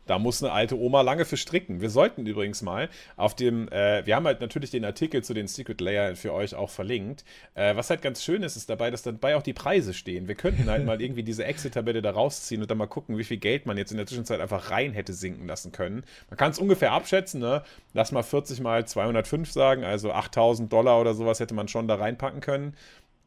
[0.09, 1.81] Da muss eine alte Oma lange für stricken.
[1.81, 5.47] Wir sollten übrigens mal auf dem, äh, wir haben halt natürlich den Artikel zu den
[5.47, 7.23] Secret Layer für euch auch verlinkt.
[7.53, 10.27] Äh, was halt ganz schön ist, ist dabei, dass dabei auch die Preise stehen.
[10.27, 13.37] Wir könnten halt mal irgendwie diese Exit-Tabelle da rausziehen und dann mal gucken, wie viel
[13.37, 16.03] Geld man jetzt in der Zwischenzeit einfach rein hätte sinken lassen können.
[16.31, 17.61] Man kann es ungefähr abschätzen, ne?
[17.93, 21.93] Lass mal 40 mal 205 sagen, also 8000 Dollar oder sowas hätte man schon da
[21.93, 22.73] reinpacken können.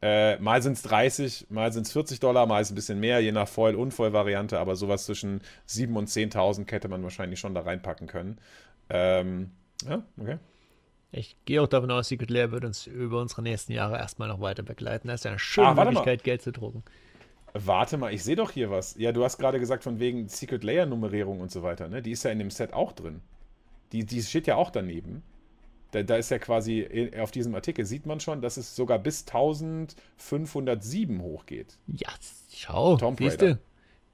[0.05, 2.99] Äh, mal sind es 30, mal sind es 40 Dollar, mal ist es ein bisschen
[2.99, 5.39] mehr, je nach Voll- und Voll-Variante, aber sowas zwischen
[5.69, 8.37] 7.000 und 10.000 hätte man wahrscheinlich schon da reinpacken können.
[8.89, 9.51] Ähm,
[9.87, 10.39] ja, okay.
[11.13, 14.41] Ich gehe auch davon aus, Secret Lair wird uns über unsere nächsten Jahre erstmal noch
[14.41, 15.07] weiter begleiten.
[15.07, 15.85] Das ist ja eine schöne Ah.
[15.85, 16.83] Möglichkeit, Geld zu drucken.
[17.53, 18.95] Warte mal, ich sehe doch hier was.
[18.97, 22.01] Ja, du hast gerade gesagt, von wegen Secret Layer Nummerierung und so weiter, ne?
[22.01, 23.21] Die ist ja in dem Set auch drin.
[23.93, 25.23] Die, die steht ja auch daneben.
[25.93, 29.21] Da, da ist ja quasi auf diesem Artikel, sieht man schon, dass es sogar bis
[29.21, 31.77] 1507 hochgeht.
[31.87, 32.09] Ja,
[32.53, 33.59] schau, Tomb Raider.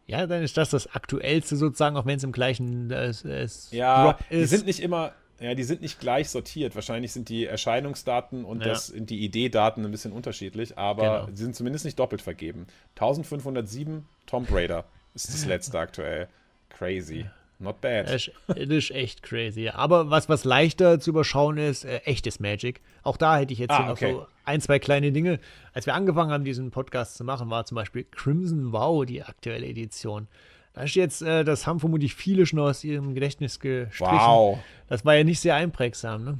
[0.05, 4.05] Ja, dann ist das das Aktuellste sozusagen, auch wenn es im gleichen äh, äh, Ja,
[4.13, 6.73] Drop die sind nicht immer, ja, die sind nicht gleich sortiert.
[6.75, 8.69] Wahrscheinlich sind die Erscheinungsdaten und Ja.
[8.69, 11.37] das sind die ID-Daten ein bisschen unterschiedlich, aber Genau.
[11.37, 12.65] sie sind zumindest nicht doppelt vergeben.
[12.95, 16.27] 1507 Tomb Raider ist das letzte aktuell.
[16.69, 17.25] Crazy.
[17.61, 18.05] Not bad.
[18.07, 19.67] Das ist, das ist echt crazy.
[19.67, 22.79] Aber was, was leichter zu überschauen ist, äh, echtes Magic.
[23.03, 24.13] Auch da hätte ich jetzt Ah, noch okay.
[24.13, 25.39] so ein, zwei kleine Dinge.
[25.73, 29.67] Als wir angefangen haben, diesen Podcast zu machen, war zum Beispiel Crimson Wow die aktuelle
[29.67, 30.27] Edition.
[30.73, 34.13] Da ist jetzt, äh, das haben vermutlich viele schon aus ihrem Gedächtnis gestrichen.
[34.15, 34.59] Wow.
[34.87, 36.37] Das war ja nicht sehr einprägsam, ne?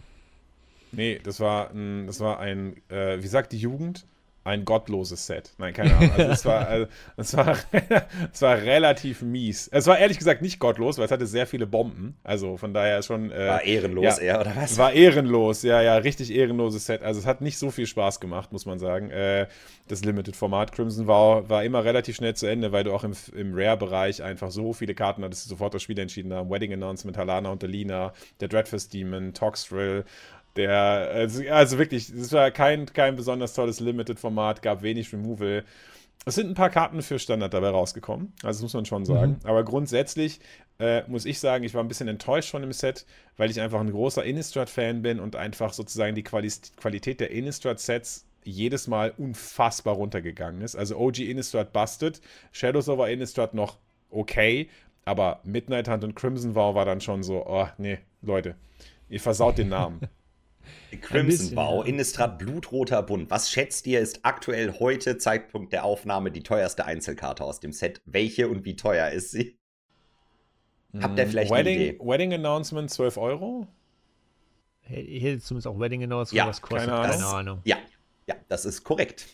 [0.93, 4.05] Nee, das war ein, das war ein, äh, wie sagt die Jugend?
[4.45, 5.51] Ein gottloses Set.
[5.57, 6.11] Nein, keine Ahnung.
[6.17, 6.87] Also es war, also,
[7.17, 7.57] es war,
[8.33, 9.67] es war relativ mies.
[9.67, 12.15] Es war ehrlich gesagt nicht gottlos, weil es hatte sehr viele Bomben.
[12.23, 13.31] Also von daher schon.
[13.31, 14.23] Äh, War ehrenlos ja.
[14.23, 14.71] eher, oder was?
[14.71, 17.03] Es war ehrenlos, ja, ja, richtig ehrenloses Set.
[17.03, 19.11] Also es hat nicht so viel Spaß gemacht, muss man sagen.
[19.11, 19.47] Äh,
[19.89, 23.53] das Limited-Format Crimson war, war immer relativ schnell zu Ende, weil du auch im, im
[23.53, 26.49] Rare-Bereich einfach so viele Karten hattest, die sofort das Spiel entschieden haben.
[26.49, 30.05] Wedding Announcement, Halana und Alina, der Dreadfist Demon, Toxthrill,
[30.55, 35.63] der, also, also wirklich, es war kein, kein besonders tolles Limited-Format, gab wenig Removal.
[36.25, 39.39] Es sind ein paar Karten für Standard dabei rausgekommen, also das muss man schon sagen.
[39.43, 40.41] Aber grundsätzlich
[40.79, 43.05] äh, muss ich sagen, ich war ein bisschen enttäuscht von dem Set,
[43.37, 48.25] weil ich einfach ein großer Innistrad-Fan bin und einfach sozusagen die Quali Qualität der Innistrad-Sets
[48.43, 50.75] jedes Mal unfassbar runtergegangen ist.
[50.75, 52.21] Also OG Innistrad busted,
[52.51, 53.77] Shadows over Innistrad noch
[54.09, 54.69] okay,
[55.05, 58.55] aber Midnight Hunt und Crimson Vow war dann schon so, oh nee, Leute,
[59.09, 60.01] ihr versaut den Namen.
[61.01, 61.87] Crimson Bau, ja.
[61.89, 63.29] Innistrad blutroter Bund.
[63.29, 68.01] Was schätzt ihr, ist aktuell heute, Zeitpunkt der Aufnahme, die teuerste Einzelkarte aus dem Set?
[68.05, 69.57] Welche und wie teuer ist sie?
[70.99, 71.99] Habt ihr vielleicht eine Wedding, Idee?
[72.01, 73.67] Wedding Announcement 12 Euro?
[74.89, 77.33] Ich hätte zumindest auch Wedding hinaus, Ja, was kostet, keine keine Ahnung.
[77.39, 77.61] Ahnung.
[77.63, 77.77] Ja,
[78.27, 79.27] ja, das ist korrekt.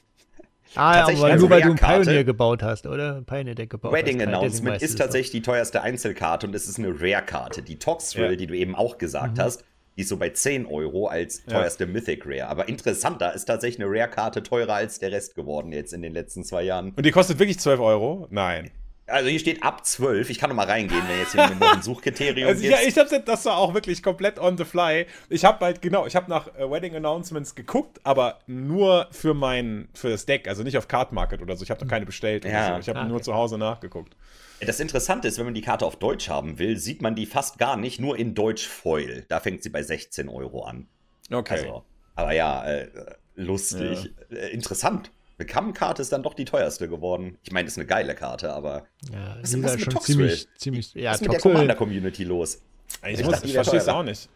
[0.75, 1.75] Ah, ja, Tatsächlich aber nur weil du ein.
[1.77, 3.21] Pioneer gebaut hast, oder?
[3.21, 4.27] Pioneer Deck gebaut Wedding hast.
[4.27, 7.61] Announcement ist tatsächlich die teuerste Einzelkarte und es ist eine Rare-Karte.
[7.61, 8.35] Die Toxthrill, Ja.
[8.35, 9.63] die du eben auch gesagt hast,
[9.97, 11.53] die ist so bei 10 Euro als Ja.
[11.59, 12.47] teuerste Mythic Rare.
[12.47, 16.43] Aber interessanter ist tatsächlich eine Rare-Karte teurer als der Rest geworden jetzt in den letzten
[16.43, 16.91] zwei Jahren.
[16.95, 18.27] Und die kostet wirklich 12 Euro?
[18.29, 18.71] Nein.
[19.07, 20.29] Also hier steht ab 12.
[20.31, 22.73] Ich kann noch mal reingehen, wenn jetzt hier noch ein Suchkriterium Also gibt.
[22.73, 25.05] ja, ich hab's, das war auch wirklich komplett on the fly.
[25.29, 29.89] Ich habe halt, genau, ich habe nach äh, Wedding Announcements geguckt, aber nur für mein,
[29.93, 31.63] für das Deck, also nicht auf Card Market oder so.
[31.63, 32.73] Ich habe noch keine bestellt oder Ja.
[32.73, 32.79] so.
[32.79, 33.25] Ich habe Ah, nur okay.
[33.25, 34.15] zu Hause nachgeguckt.
[34.61, 37.59] Das Interessante ist, wenn man die Karte auf Deutsch haben will, sieht man die fast
[37.59, 39.25] gar nicht, nur in Deutsch Foil.
[39.27, 40.87] Da fängt sie bei 16 Euro an.
[41.31, 41.55] Okay.
[41.59, 41.83] Also,
[42.15, 42.87] aber ja, äh,
[43.35, 44.13] lustig.
[44.31, 45.11] Äh, interessant.
[45.37, 47.37] Eine Kammkarte ist dann doch die teuerste geworden.
[47.43, 50.47] Ich meine, das ist eine geile Karte, aber Ja, Was- was ist mit schon ziemlich,
[50.57, 52.61] ziemlich, ja, was ist mit der Commander-Community los?
[53.07, 54.29] ich ich ich verstehe es auch nicht.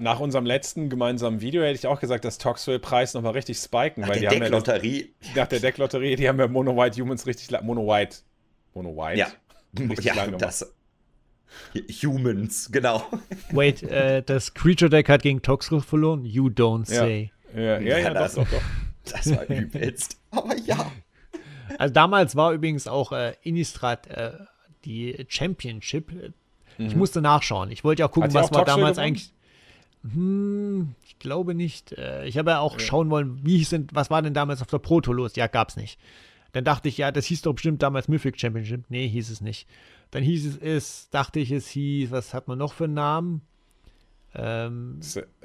[0.00, 4.08] Nach unserem letzten gemeinsamen Video hätte ich auch gesagt, dass Toxville-Preis nochmal richtig spiken, Nach
[4.10, 5.14] weil die der haben ja Decklotterie.
[5.34, 8.18] nach der Decklotterie, die haben ja Mono White Humans richtig la- Mono White.
[8.74, 9.18] Mono White?
[9.18, 9.28] Ja.
[9.78, 10.42] Richtig ja, lang gemacht.
[10.42, 10.70] das.
[12.02, 13.02] Humans, genau.
[13.50, 16.24] Wait, äh, das Creature Deck hat gegen Toxthrill verloren?
[16.24, 17.00] You don't Ja.
[17.00, 17.32] say.
[17.54, 18.62] Ja, ja, ja, Ja, doch, das- doch, doch.
[19.10, 20.16] Das war übelst.
[20.30, 20.90] Aber ja.
[21.78, 24.32] Also damals war übrigens auch äh, Innistrad äh,
[24.84, 26.32] die Championship.
[26.78, 27.70] Ich musste nachschauen.
[27.70, 28.36] Ich wollte ja auch gucken, Mhm.
[28.36, 29.06] Hat was auch war Talkshow damals gewonnen?
[29.08, 29.32] eigentlich.
[30.02, 31.92] Hm, ich glaube nicht.
[31.92, 34.68] Äh, Ich habe ja auch schauen wollen, wie hieß denn, was war denn damals auf
[34.68, 35.36] der Proto los?
[35.36, 35.98] Ja, gab's nicht.
[36.52, 38.84] Dann dachte ich, ja, das hieß doch bestimmt damals Mythic Championship.
[38.88, 39.66] Nee, hieß es nicht.
[40.10, 43.42] Dann hieß es, es dachte ich, es hieß, was hat man noch für einen Namen?
[44.34, 45.00] Ähm,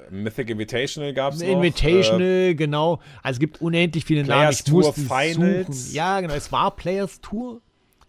[0.09, 1.47] Mythic Invitational gab es noch.
[1.47, 2.99] Äh, Invitational, genau.
[3.21, 4.39] Also es gibt unendlich viele Namen.
[4.39, 5.85] Players Ich Tour musste Finals.
[5.87, 5.95] Suchen.
[5.95, 6.33] Ja, genau.
[6.33, 7.61] Es war Players Tour.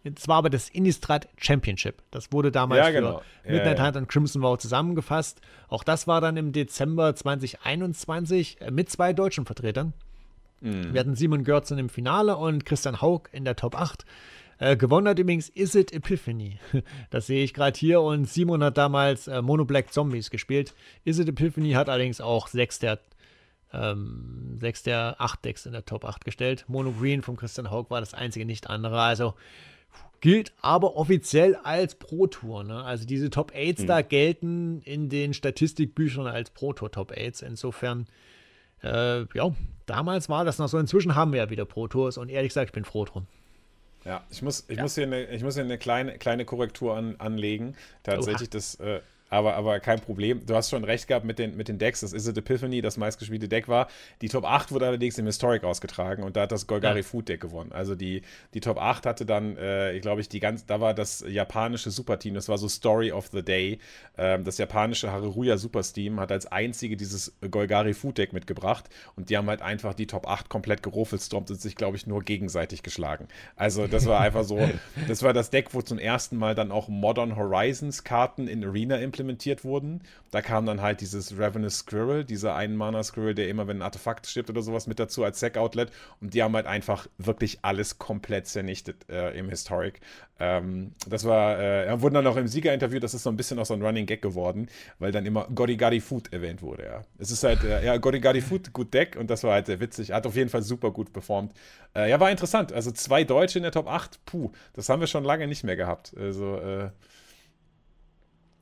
[0.04, 2.02] Es war aber das Innistrad Championship.
[2.12, 3.20] Das wurde damals Ja, genau.
[3.42, 3.86] für Ja, Midnight ja.
[3.86, 5.40] Hunt und Crimson Vow zusammengefasst.
[5.68, 9.92] Auch das war dann im Dezember 2021 äh, mit zwei deutschen Vertretern.
[10.60, 10.92] Mhm.
[10.92, 14.04] Wir hatten Simon Görzen im Finale und Christian Haug in der Top 8.
[14.58, 16.58] Äh, gewonnen hat übrigens Is It Epiphany.
[17.10, 18.00] Das sehe ich gerade hier.
[18.00, 20.74] Und Simon hat damals äh, Mono Black Zombies gespielt.
[21.04, 22.98] Is It Epiphany hat allerdings auch sechs der,
[23.72, 26.64] ähm, sechs der acht Decks in der Top 8 gestellt.
[26.68, 29.00] Mono Green von Christian Haug war das einzige, nicht andere.
[29.00, 29.34] Also
[30.20, 32.64] gilt aber offiziell als Pro Tour.
[32.64, 32.82] Ne?
[32.82, 37.44] Also diese Top 8s da gelten in den Statistikbüchern als Pro Tour Top 8s.
[37.44, 38.06] Insofern,
[38.82, 39.54] äh, ja,
[39.86, 40.78] damals war das noch so.
[40.78, 43.26] Inzwischen haben wir ja wieder Pro Tours und ehrlich gesagt, ich bin froh drum.
[44.04, 47.16] Ja, ich muss, ich muss hier eine, ich muss hier eine kleine, kleine Korrektur an,
[47.18, 47.76] anlegen.
[48.02, 49.00] Tatsächlich, das, äh,
[49.30, 50.44] aber, aber kein Problem.
[50.46, 52.00] Du hast schon recht gehabt mit den, mit den Decks.
[52.00, 53.88] Das Is It Epiphany, das meistgespielte Deck war.
[54.22, 57.02] Die Top 8 wurde allerdings im Historic ausgetragen und da hat das Golgari Ja.
[57.02, 57.72] Food Deck gewonnen.
[57.72, 58.22] Also die,
[58.54, 61.90] die Top 8 hatte dann, äh, ich glaube, ich, die ganz, da war das japanische
[61.90, 63.80] Superteam, das war so Story of the Day.
[64.16, 69.36] Ähm, das japanische Haruruya Supersteam hat als einzige dieses Golgari Food Deck mitgebracht und die
[69.36, 73.28] haben halt einfach die Top 8 komplett geroffelstormt und sich, glaube ich, nur gegenseitig geschlagen.
[73.56, 74.58] Also das war einfach so,
[75.06, 78.96] das war das Deck, wo zum ersten Mal dann auch Modern Horizons Karten in Arena
[78.96, 79.17] implementiert
[79.64, 80.02] wurden.
[80.30, 83.82] Da kam dann halt dieses Ravenous Squirrel, dieser einen Mana Squirrel, der immer, wenn ein
[83.82, 85.90] Artefakt stirbt oder sowas mit dazu als Sack-Outlet
[86.20, 90.00] und die haben halt einfach wirklich alles komplett zernichtet äh, im Historic.
[90.40, 93.66] Ähm, das war, äh, wurden dann auch im Siegerinterview, das ist so ein bisschen auch
[93.66, 97.02] so ein Running Gag geworden, weil dann immer Godigadi Food erwähnt wurde, ja.
[97.18, 100.12] Es ist halt, äh, ja, Godigadi Food, gut Deck und das war halt sehr witzig.
[100.12, 101.52] Hat auf jeden Fall super gut performt.
[101.94, 102.72] Äh, ja, war interessant.
[102.72, 105.76] Also zwei Deutsche in der Top 8, puh, das haben wir schon lange nicht mehr
[105.76, 106.14] gehabt.
[106.16, 106.90] Also, äh,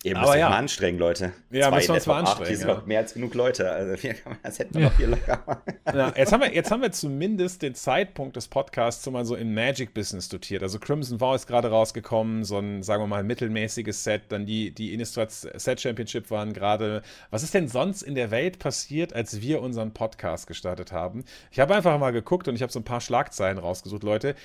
[0.02, 0.50] Ihr Aber müsst euch ja.
[0.50, 1.32] mal anstrengen, Leute.
[1.50, 2.74] Ja, Zwei müssen wir in uns mal Top 8, anstrengen, sind ja.
[2.74, 3.70] noch mehr als genug Leute.
[3.72, 5.60] Also, man- das hätten wir noch hier locker machen.
[5.92, 9.34] Ja, jetzt, haben wir, jetzt haben wir zumindest den Zeitpunkt des Podcasts so mal so
[9.34, 10.62] im Magic-Business dotiert.
[10.62, 14.22] Also Crimson Vow ist gerade rausgekommen, so ein, sagen wir mal, mittelmäßiges Set.
[14.28, 17.02] Dann die, die Innistrad Set Championship waren gerade.
[17.30, 21.24] Was ist denn sonst in der Welt passiert, als wir unseren Podcast gestartet haben?
[21.50, 24.36] Ich habe einfach mal geguckt und ich habe so ein paar Schlagzeilen rausgesucht, Leute.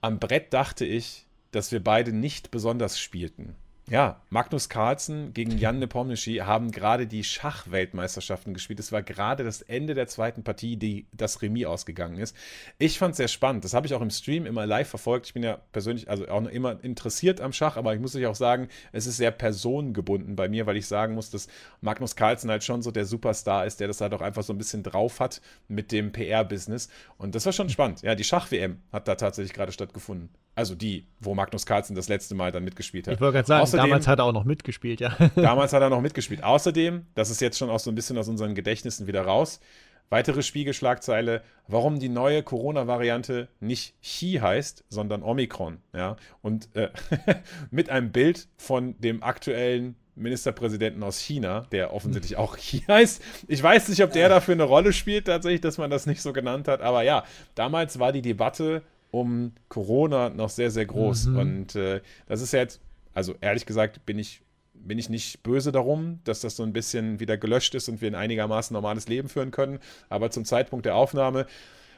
[0.00, 3.54] Am Brett dachte ich, dass wir beide nicht besonders spielten.
[3.88, 8.80] Ja, Magnus Carlsen gegen Jan Nepomniachtchi haben gerade die Schachweltmeisterschaften gespielt.
[8.80, 12.34] Es war gerade das Ende der zweiten Partie, die das Remis ausgegangen ist.
[12.78, 13.64] Ich fand es sehr spannend.
[13.64, 15.26] Das habe ich auch im Stream immer live verfolgt.
[15.26, 18.34] Ich bin ja persönlich also auch immer interessiert am Schach, aber ich muss euch auch
[18.34, 21.46] sagen, es ist sehr personengebunden bei mir, weil ich sagen muss, dass
[21.80, 24.58] Magnus Carlsen halt schon so der Superstar ist, der das halt auch einfach so ein
[24.58, 26.88] bisschen drauf hat mit dem PR-Business.
[27.18, 28.02] Und das war schon spannend.
[28.02, 30.30] Ja, die Schach-WM hat da tatsächlich gerade stattgefunden.
[30.56, 33.14] Also die, wo Magnus Carlsen das letzte Mal dann mitgespielt hat.
[33.14, 35.14] Ich wollte gerade sagen, Außerdem- damals hat er auch noch mitgespielt, ja.
[35.36, 36.42] Damals hat er noch mitgespielt.
[36.42, 39.60] Außerdem, das ist jetzt schon auch so ein bisschen aus unseren Gedächtnissen wieder raus.
[40.08, 45.78] Weitere Spiegelschlagzeile, warum die neue Corona-Variante nicht Chi heißt, sondern Omikron.
[45.94, 46.16] Ja?
[46.42, 46.88] Und äh,
[47.70, 53.22] mit einem Bild von dem aktuellen Ministerpräsidenten aus China, der offensichtlich auch Chi heißt.
[53.48, 56.32] Ich weiß nicht, ob der dafür eine Rolle spielt, tatsächlich, dass man das nicht so
[56.32, 56.80] genannt hat.
[56.80, 61.26] Aber ja, damals war die Debatte um Corona noch sehr, sehr groß.
[61.28, 62.80] Und äh, das ist jetzt,
[63.14, 64.42] also ehrlich gesagt, bin ich
[64.74, 68.10] bin ich nicht böse darum, dass das so ein bisschen wieder gelöscht ist und wir
[68.10, 69.78] ein einigermaßen normales Leben führen können.
[70.08, 71.46] Aber zum Zeitpunkt der Aufnahme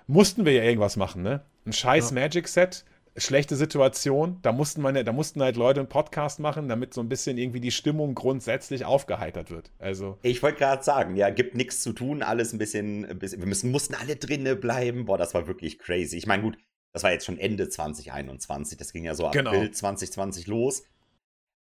[0.06, 1.42] mussten wir ja irgendwas machen, ne?
[1.66, 2.84] Ein scheiß Magic-Set,
[3.16, 4.38] schlechte Situation.
[4.42, 7.60] Da mussten, meine, da mussten halt Leute einen Podcast machen, damit so ein bisschen irgendwie
[7.60, 9.70] die Stimmung grundsätzlich aufgeheitert wird.
[9.78, 13.40] Also, Ich wollte gerade sagen, ja, gibt nichts zu tun, alles ein bisschen, ein bisschen
[13.40, 15.04] wir müssen, mussten alle drinnen bleiben.
[15.04, 16.16] Boah, das war wirklich crazy.
[16.16, 16.58] Ich meine, gut,
[16.92, 19.50] das war jetzt schon Ende 2021, das ging ja so Genau.
[19.50, 20.82] April 2020 los.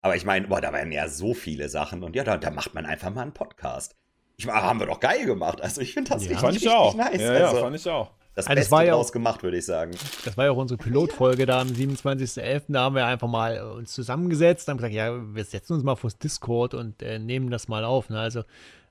[0.02, 2.74] Aber ich meine, boah, da waren ja so viele Sachen und ja, da, da macht
[2.74, 3.96] man einfach mal einen Podcast.
[4.38, 5.62] Ich meine, haben wir doch geil gemacht.
[5.62, 6.30] Also ich finde das Ja.
[6.30, 6.96] richtig, fand ich richtig auch.
[6.96, 7.22] nice.
[7.22, 8.12] ja, ja, also, fand ich auch.
[8.36, 9.92] das Also es Beste war ja auch- draus gemacht, würde ich sagen.
[10.24, 12.72] Das war ja auch unsere Pilotfolge da am 27.11.
[12.74, 15.96] Da haben wir einfach mal äh, uns zusammengesetzt, haben gesagt, ja, wir setzen uns mal
[15.96, 18.10] vors Discord und äh, nehmen das mal auf.
[18.10, 18.20] Ne?
[18.20, 18.44] Also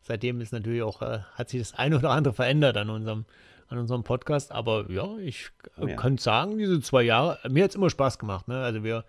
[0.03, 3.25] seitdem ist natürlich auch, äh, hat sich das eine oder andere verändert an unserem,
[3.69, 4.53] an unserem Podcast.
[4.53, 5.97] Aber ja, ich äh, ja.
[5.97, 8.49] kann sagen, diese zwei Jahre, mir hat es immer Spaß gemacht.
[8.49, 8.59] Ne?
[8.59, 9.05] Also wir,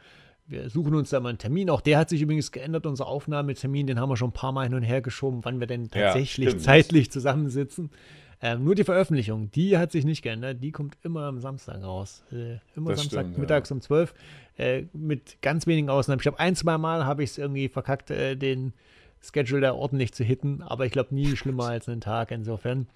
[0.48, 1.70] wir suchen uns da mal einen Termin.
[1.70, 4.64] Auch der hat sich übrigens geändert, unser Aufnahmetermin, den haben wir schon ein paar Mal
[4.64, 6.64] hin und her geschoben, wann wir denn Ja, tatsächlich stimmt.
[6.64, 7.92] zeitlich zusammensitzen.
[8.40, 10.62] Ähm, nur die Veröffentlichung, die hat sich nicht geändert.
[10.62, 12.24] Die kommt immer am Samstag raus.
[12.32, 14.14] Äh, immer Das Samstag stimmt, mittags um 12.
[14.58, 16.20] Äh, mit ganz wenigen Ausnahmen.
[16.20, 18.74] Ich glaube, ein, zwei Mal habe ich es irgendwie verkackt, äh, den
[19.22, 20.62] Schedule da ordentlich zu hitten.
[20.62, 22.30] Aber ich glaube, nie schlimmer als einen Tag.
[22.30, 22.88] Insofern,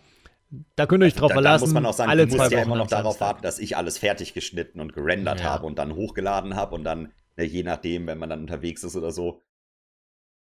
[0.75, 1.63] da könnt ihr euch drauf da, da verlassen.
[1.65, 3.25] muss man auch sagen, alle du zwei musst ja Wochen immer noch darauf Samstag.
[3.27, 5.45] warten, dass ich alles fertig geschnitten und gerendert Ja.
[5.47, 8.95] habe und dann hochgeladen habe und dann, ne, je nachdem, wenn man dann unterwegs ist
[8.95, 9.41] oder so.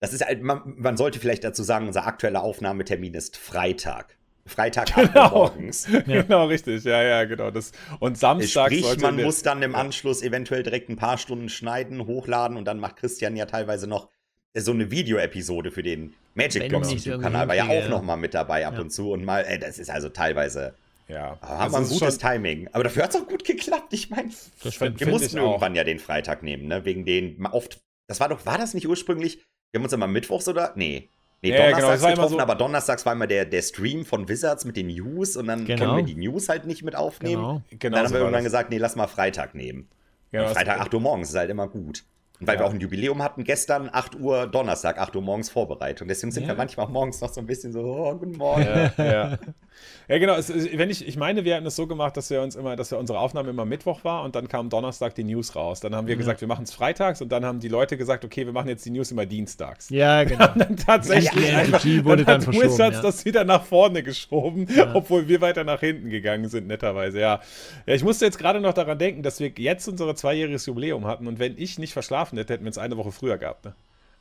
[0.01, 4.17] Das ist halt, man, man sollte vielleicht dazu sagen, unser aktueller Aufnahmetermin ist Freitag.
[4.45, 5.29] Freitag 8 Uhr Genau.
[5.31, 5.89] morgens.
[6.07, 6.85] Genau, richtig.
[6.85, 7.51] Ja, ja, genau.
[7.51, 11.49] Das, und Samstag Sprich, sollte man muss dann im Anschluss eventuell direkt ein paar Stunden
[11.49, 14.09] schneiden, hochladen und dann macht Christian ja teilweise noch
[14.57, 18.35] so eine Videoepisode für den Magic Blocks YouTube-Kanal, war ja auch hinkriege, noch mal mit
[18.35, 18.81] dabei ab Ja.
[18.81, 20.75] und zu und mal, ey, das ist also teilweise,
[21.09, 22.69] Ja, aber haben Also wir ein gutes Timing.
[22.73, 23.93] Aber dafür hat es auch gut geklappt.
[23.93, 25.45] Ich meine, wir mussten auch.
[25.53, 26.85] irgendwann ja den Freitag nehmen, ne?
[26.85, 27.79] Wegen den oft.
[28.09, 29.37] Das war doch, war das nicht ursprünglich?
[29.73, 30.73] Wir haben uns immer mittwochs oder?
[30.75, 31.09] Nee.
[31.43, 34.29] Nee, Ja, genau, donnerstags immer getroffen, so- aber donnerstags war immer der, der Stream von
[34.29, 35.85] Wizards mit den News und dann Genau.
[35.85, 37.35] können wir die News halt nicht mit aufnehmen.
[37.43, 37.63] Genau.
[37.71, 38.53] Und Genau dann haben so wir irgendwann das.
[38.53, 39.87] gesagt, nee, lass mal Freitag nehmen.
[40.33, 42.03] Genau, Freitag 8 Uhr morgens ist halt immer gut.
[42.41, 42.61] Und weil Ja.
[42.63, 46.03] wir auch ein Jubiläum hatten, gestern 8 Uhr, Donnerstag 8 Uhr morgens vorbereitet.
[46.03, 46.49] Und deswegen sind Ja.
[46.51, 48.63] wir manchmal auch morgens noch so ein bisschen so, oh, guten Morgen.
[48.99, 49.39] Ja,
[50.09, 50.15] ja.
[50.15, 50.35] ja genau.
[50.35, 52.91] Es, wenn ich, ich meine, wir hatten es so gemacht, dass wir uns immer, dass
[52.91, 55.81] wir unsere Aufnahme immer Mittwoch war und dann kam Donnerstag die News raus.
[55.81, 58.47] Dann haben wir gesagt, wir machen es freitags und dann haben die Leute gesagt, okay,
[58.47, 59.91] wir machen jetzt die News immer dienstags.
[59.91, 60.47] Ja, genau.
[60.55, 63.03] Dann tatsächlich Ja, ja, einfach, wurde dann dann hat Wizards ja.
[63.03, 67.21] das wieder nach vorne geschoben, obwohl wir weiter nach hinten gegangen sind, netterweise.
[67.21, 67.41] Ja.
[67.87, 71.27] ja, ich musste jetzt gerade noch daran denken, dass wir jetzt unser zweijähriges Jubiläum hatten
[71.27, 73.65] und wenn ich nicht verschlafen hätte, hätten wir es eine Woche früher gehabt.
[73.65, 73.75] Ne?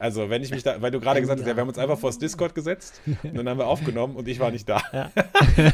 [0.06, 1.98] Also, wenn ich mich da, weil du gerade gesagt hast, ja, wir haben uns einfach
[1.98, 4.80] vors Discord gesetzt und dann haben wir aufgenommen und ich war nicht da.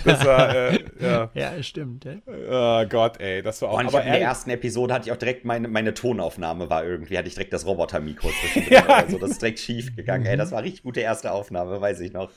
[0.06, 2.06] Das war, äh, ja, Ja, stimmt.
[2.06, 2.14] Ja.
[2.84, 3.80] oh Gott, ey, das war auch.
[3.80, 6.86] Und ich aber in der ersten Episode hatte ich auch direkt meine, meine Tonaufnahme war
[6.86, 8.86] irgendwie, hatte ich direkt das Roboter-Mikro zwischendrin Ja.
[8.86, 9.18] oder so.
[9.18, 10.26] Das ist direkt schief gegangen.
[10.26, 12.32] Ey, das war richtig gute erste Aufnahme, weiß ich noch.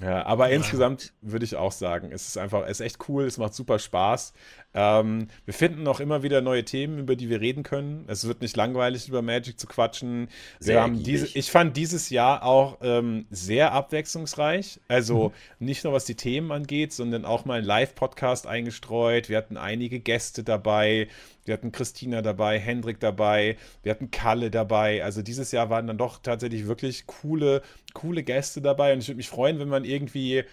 [0.00, 3.36] Ja, aber insgesamt würde ich auch sagen, es ist einfach, es ist echt cool, es
[3.38, 4.32] macht super Spaß.
[4.74, 8.04] Ähm, wir finden auch immer wieder neue Themen, über die wir reden können.
[8.08, 10.28] Es wird nicht langweilig, über Magic zu quatschen.
[10.64, 11.04] Wir Sehr haben ergiebig.
[11.04, 14.80] diese, ich fand dieses Jahr auch ähm, sehr abwechslungsreich.
[14.88, 15.66] Also Mhm.
[15.66, 19.28] nicht nur was die Themen angeht, sondern auch mal ein Live-Podcast eingestreut.
[19.28, 21.08] Wir hatten einige Gäste dabei.
[21.44, 25.02] Wir hatten Christina dabei, Hendrik dabei, wir hatten Kalle dabei.
[25.02, 27.62] Also dieses Jahr waren dann doch tatsächlich wirklich coole,
[27.94, 28.92] coole Gäste dabei.
[28.92, 30.44] Und ich würde mich freuen, wenn man irgendwie,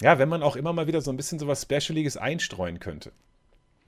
[0.00, 3.10] ja, wenn man auch immer mal wieder so ein bisschen sowas Specialiges einstreuen könnte.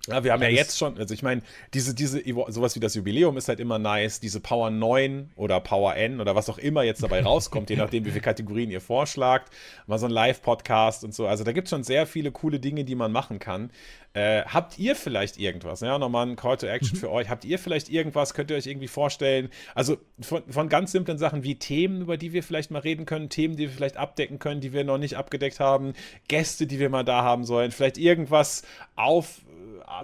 [0.08, 1.42] Ja, wir haben ja, Ja, jetzt schon, also ich meine,
[1.74, 5.94] diese, diese, sowas wie das Jubiläum ist halt immer nice, diese Power 9 oder Power
[5.94, 9.52] N oder was auch immer jetzt dabei rauskommt, je nachdem, wie viele Kategorien ihr vorschlagt,
[9.86, 11.26] mal so ein Live-Podcast und so.
[11.26, 13.70] Also da gibt es schon sehr viele coole Dinge, die man machen kann.
[14.12, 15.80] Äh, habt ihr vielleicht irgendwas?
[15.80, 17.28] Ja, nochmal ein Call to Action für euch.
[17.28, 18.34] Habt ihr vielleicht irgendwas?
[18.34, 19.50] Könnt ihr euch irgendwie vorstellen?
[19.74, 23.28] Also von, von ganz simplen Sachen wie Themen, über die wir vielleicht mal reden können,
[23.28, 25.92] Themen, die wir vielleicht abdecken können, die wir noch nicht abgedeckt haben,
[26.26, 28.62] Gäste, die wir mal da haben sollen, vielleicht irgendwas
[28.96, 29.42] auf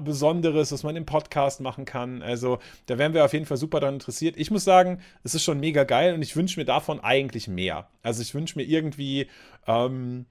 [0.01, 2.23] Besonderes, was man im Podcast machen kann.
[2.23, 4.37] Also da wären wir auf jeden Fall super daran interessiert.
[4.37, 7.89] Ich muss sagen, es ist schon mega geil und ich wünsche mir davon eigentlich mehr.
[8.03, 9.29] Also ich wünsche mir irgendwie,
[9.67, 10.27] ähm,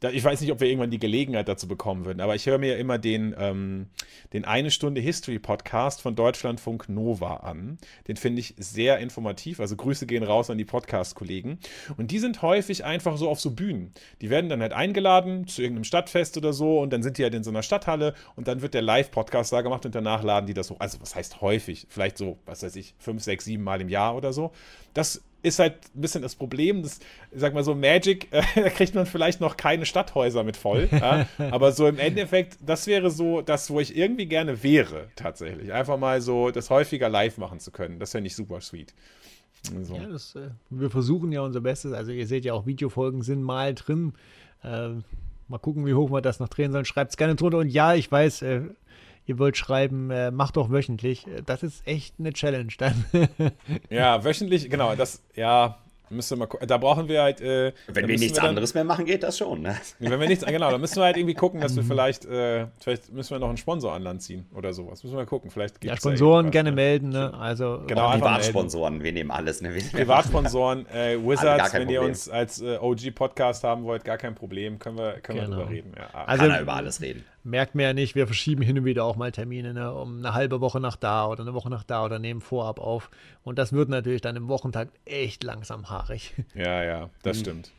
[0.00, 2.58] da, ich weiß nicht, ob wir irgendwann die Gelegenheit dazu bekommen würden, aber ich höre
[2.58, 3.86] mir immer den, ähm,
[4.32, 7.78] den eine Stunde History Podcast von Deutschlandfunk Nova an.
[8.08, 9.60] Den finde ich sehr informativ.
[9.60, 11.58] Also Grüße gehen raus an die Podcast-Kollegen.
[11.98, 13.92] Und die sind häufig einfach so auf so Bühnen.
[14.22, 17.34] Die werden dann halt eingeladen zu irgendeinem Stadtfest oder so und dann sind die halt
[17.34, 20.54] in so einer Stadthalle und dann wird der Live-Podcast da gemacht und danach laden die
[20.54, 20.76] das hoch.
[20.78, 21.86] Also was heißt häufig?
[21.90, 24.52] Vielleicht so, was weiß ich, fünf, sechs, sieben Mal im Jahr oder so.
[24.94, 26.82] Das ist halt ein bisschen das Problem.
[26.82, 26.98] Das,
[27.30, 30.88] ich sag mal so, Magic, äh, da kriegt man vielleicht noch keine Stadthäuser mit voll.
[30.90, 31.26] ja?
[31.50, 35.72] Aber so im Endeffekt, das wäre so das, wo ich irgendwie gerne wäre, tatsächlich.
[35.72, 37.98] Einfach mal so das häufiger live machen zu können.
[37.98, 38.94] Das fände ich super sweet.
[39.82, 39.94] So.
[39.94, 41.92] Ja, das, äh, wir versuchen ja unser Bestes.
[41.92, 44.14] Also ihr seht ja auch, Videofolgen sind mal drin.
[44.62, 44.90] Äh,
[45.48, 46.84] mal gucken, wie hoch wir das noch drehen sollen.
[46.84, 47.58] Schreibt es gerne drunter.
[47.58, 48.62] Und ja, ich weiß, äh,
[49.30, 51.26] ihr wollt schreiben, äh, macht doch wöchentlich.
[51.26, 53.04] Äh, Das ist echt eine Challenge dann.
[53.88, 55.78] Ja, wöchentlich, genau, das, ja,
[56.12, 56.66] müsste mal gucken.
[56.66, 57.40] Da brauchen wir halt.
[57.40, 59.62] Äh, Wenn wir müssen nichts dann, anderes mehr machen, geht das schon.
[59.62, 59.76] Ne?
[60.00, 61.62] Wenn wir nichts, genau, dann müssen wir halt irgendwie gucken, Mhm.
[61.62, 65.04] dass wir vielleicht, äh, vielleicht müssen wir noch einen Sponsor an Land ziehen oder sowas.
[65.04, 65.52] Müssen wir mal gucken.
[65.52, 66.74] Vielleicht ja, Sponsoren gerne ne?
[66.76, 67.10] melden.
[67.10, 67.32] Ne?
[67.34, 69.60] Also Genau, Privatsponsoren, wir nehmen alles.
[69.62, 69.72] Ne?
[69.72, 74.80] Wir- Privatsponsoren, äh, Wizards, wenn ihr uns als äh, OG-Podcast haben wollt, gar kein Problem,
[74.80, 75.50] können wir, können Genau.
[75.50, 75.92] wir drüber reden.
[75.96, 76.24] Ja.
[76.26, 77.24] Also- Kann er über alles reden.
[77.42, 80.34] Merkt mir ja nicht, wir verschieben hin und wieder auch mal Termine, ne, um eine
[80.34, 83.10] halbe Woche nach da oder eine Woche nach da oder nehmen vorab auf.
[83.42, 86.34] Und das wird natürlich dann im Wochentakt echt langsam haarig.
[86.54, 87.70] ja, ja, das stimmt.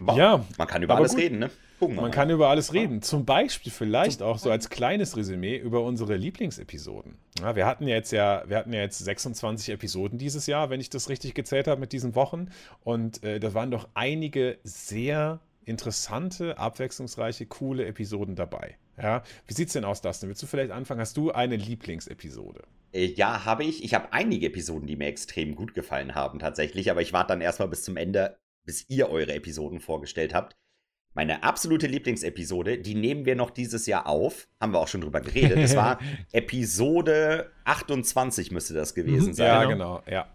[0.00, 0.16] Wow.
[0.16, 1.20] Ja, Man kann über alles gut.
[1.20, 1.50] reden, ne?
[1.80, 2.10] Gucken Man mal.
[2.10, 3.02] kann über alles reden.
[3.02, 7.16] Zum Beispiel vielleicht auch so als kleines Resümee über unsere Lieblingsepisoden.
[7.40, 10.80] Ja, wir hatten ja jetzt ja, wir hatten ja jetzt 26 Episoden dieses Jahr, wenn
[10.80, 12.48] ich das richtig gezählt habe mit diesen Wochen.
[12.82, 18.76] Und äh, da waren doch einige sehr interessante, abwechslungsreiche, coole Episoden dabei.
[19.00, 20.28] Ja, wie sieht's denn aus, Dustin?
[20.28, 21.00] Willst du vielleicht anfangen?
[21.00, 22.62] Hast du eine Lieblingsepisode?
[22.92, 23.84] Äh, Ja, habe ich.
[23.84, 26.90] Ich habe einige Episoden, die mir extrem gut gefallen haben, tatsächlich.
[26.90, 30.56] Aber ich warte dann erstmal bis zum Ende, bis ihr eure Episoden vorgestellt habt.
[31.14, 34.46] Meine absolute Lieblingsepisode, die nehmen wir noch dieses Jahr auf.
[34.60, 35.58] Haben wir auch schon drüber geredet.
[35.58, 35.98] Das war
[36.32, 39.46] Episode 28, müsste das gewesen Mhm, sein.
[39.46, 40.00] Ja, genau.
[40.00, 40.28] genau, ja.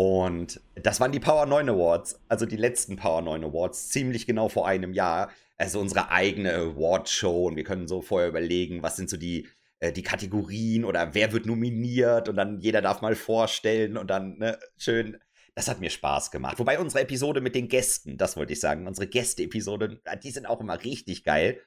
[0.00, 4.48] Und das waren die Power 9 Awards, also die letzten Power 9 Awards, ziemlich genau
[4.48, 5.30] vor einem Jahr.
[5.58, 9.46] Also unsere eigene Award-Show und wir können so vorher überlegen, was sind so die,
[9.78, 14.38] äh, die Kategorien oder wer wird nominiert und dann jeder darf mal vorstellen und dann
[14.38, 15.18] ne, schön.
[15.54, 16.58] Das hat mir Spaß gemacht.
[16.58, 20.62] Wobei unsere Episode mit den Gästen, das wollte ich sagen, unsere Gäste-Episoden, die sind auch
[20.62, 21.60] immer richtig geil.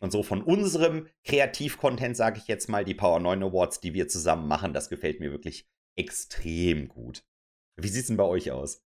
[0.00, 4.08] Und so von unserem Kreativ-Content, sage ich jetzt mal, die Power 9 Awards, die wir
[4.08, 7.22] zusammen machen, das gefällt mir wirklich extrem gut.
[7.76, 8.85] Wie sieht's denn bei euch aus?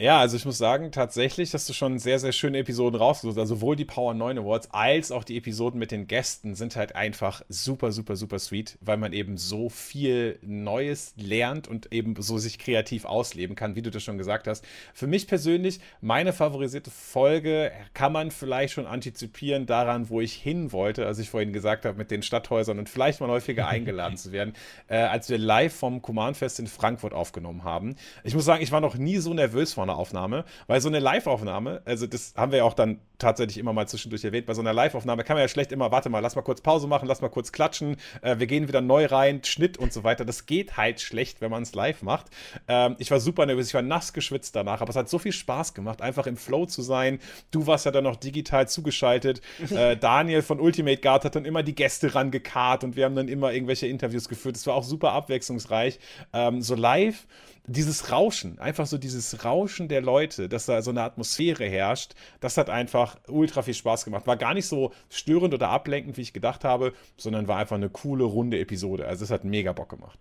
[0.00, 3.36] Ja, also ich muss sagen, tatsächlich hast du schon sehr, sehr schöne Episoden rausgesucht.
[3.36, 6.94] Also sowohl die Power 9 Awards als auch die Episoden mit den Gästen sind halt
[6.94, 12.38] einfach super, super, super sweet, weil man eben so viel Neues lernt und eben so
[12.38, 14.64] sich kreativ ausleben kann, wie du das schon gesagt hast.
[14.94, 20.70] Für mich persönlich, meine favorisierte Folge kann man vielleicht schon antizipieren daran, wo ich hin
[20.70, 24.30] wollte, als ich vorhin gesagt habe, mit den Stadthäusern und vielleicht mal häufiger eingeladen zu
[24.30, 24.54] werden,
[24.86, 27.96] äh, als wir live vom Command Fest in Frankfurt aufgenommen haben.
[28.22, 30.98] Ich muss sagen, ich war noch nie so nervös vor einer Aufnahme, weil so eine
[30.98, 34.60] Live-Aufnahme, also das haben wir ja auch dann tatsächlich immer mal zwischendurch erwähnt, bei so
[34.60, 37.20] einer Live-Aufnahme kann man ja schlecht immer, warte mal, lass mal kurz Pause machen, lass
[37.20, 40.24] mal kurz klatschen, äh, wir gehen wieder neu rein, Schnitt und so weiter.
[40.24, 42.26] Das geht halt schlecht, wenn man es live macht.
[42.68, 45.32] Ähm, ich war super nervös, ich war nass geschwitzt danach, aber es hat so viel
[45.32, 47.18] Spaß gemacht, einfach im Flow zu sein.
[47.50, 49.40] Du warst ja dann noch digital zugeschaltet.
[49.70, 53.28] äh, Daniel von Ultimate Guard hat dann immer die Gäste rangekarrt und wir haben dann
[53.28, 54.56] immer irgendwelche Interviews geführt.
[54.56, 55.98] Es war auch super abwechslungsreich.
[56.32, 57.26] Ähm, so live
[57.68, 62.56] dieses Rauschen, einfach so dieses Rauschen der Leute, dass da so eine Atmosphäre herrscht, das
[62.56, 64.26] hat einfach ultra viel Spaß gemacht.
[64.26, 67.90] War gar nicht so störend oder ablenkend, wie ich gedacht habe, sondern war einfach eine
[67.90, 69.06] coole, runde Episode.
[69.06, 70.18] Also es hat mega Bock gemacht.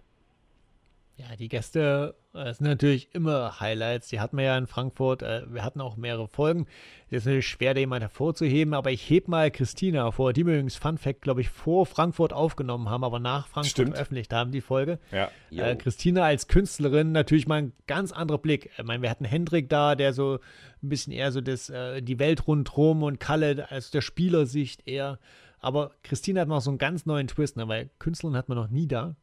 [1.17, 4.09] Ja, die Gäste äh, sind natürlich immer Highlights.
[4.09, 5.23] Die hatten wir ja in Frankfurt.
[5.23, 6.67] Äh, wir hatten auch mehrere Folgen.
[7.09, 10.53] Das ist natürlich schwer, da jemand hervorzuheben, aber ich heb mal Christina hervor, die wir
[10.53, 13.93] übrigens Fun Fact, glaube ich, vor Frankfurt aufgenommen haben, aber nach Frankfurt Stimmt.
[13.93, 14.99] veröffentlicht haben, die Folge.
[15.11, 15.31] Ja.
[15.49, 18.69] Äh, Christina als Künstlerin natürlich mal ein ganz anderer Blick.
[18.77, 20.35] Ich meine, wir hatten Hendrik da, der so
[20.83, 25.17] ein bisschen eher so das, äh, die Welt rundherum und Kalle aus der Spielersicht eher.
[25.59, 27.67] Aber Christina hat noch so einen ganz neuen Twist, ne?
[27.67, 29.15] weil Künstlerin hat man noch nie da.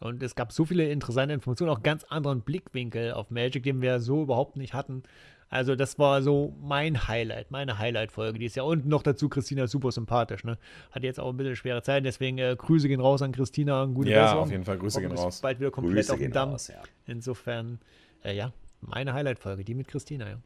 [0.00, 4.00] Und es gab so viele interessante Informationen, auch ganz anderen Blickwinkel auf Magic, den wir
[4.00, 5.02] so überhaupt nicht hatten.
[5.50, 8.66] Also das war so mein Highlight, meine Highlight-Folge dieses Jahr.
[8.66, 10.44] Und noch dazu, Christina ist super sympathisch.
[10.44, 10.58] Ne?
[10.92, 13.84] Hat jetzt auch ein bisschen schwere Zeit, deswegen äh, Grüße gehen raus an Christina.
[13.86, 14.44] Gute Ja, Besserung.
[14.44, 15.40] auf jeden Fall, Grüße gehen raus.
[15.40, 16.50] Bald wieder komplett Grüße auf dem Damm.
[16.50, 16.80] raus, ja.
[17.06, 17.80] Insofern,
[18.24, 20.36] äh, ja, meine Highlight-Folge, die mit Christina, ja.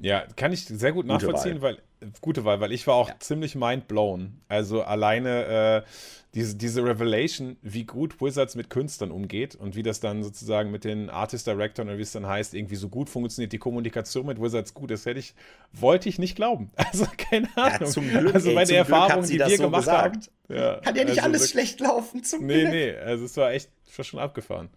[0.00, 1.78] Ja, kann ich sehr gut Gute nachvollziehen, weil
[2.20, 3.16] gute Wahl, weil ich war auch Ja.
[3.18, 4.40] ziemlich mind blown.
[4.48, 5.88] Also alleine äh,
[6.34, 10.84] diese, diese Revelation, wie gut Wizards mit Künstlern umgeht und wie das dann sozusagen mit
[10.84, 14.40] den Artist Directoren oder wie es dann heißt, irgendwie so gut funktioniert die Kommunikation mit
[14.40, 14.90] Wizards gut.
[14.92, 15.34] Das hätte ich,
[15.72, 16.70] wollte ich nicht glauben.
[16.76, 17.90] Also keine Ahnung.
[17.90, 20.30] zum Glück, also bei der Erfahrung, die das wir so gemacht gesagt.
[20.48, 20.56] haben.
[20.56, 22.70] Ja, Kann ja nicht also alles wirklich- schlecht laufen, zum Nee, Glück.
[22.70, 23.70] nee, also es war echt
[24.00, 24.68] schon abgefahren.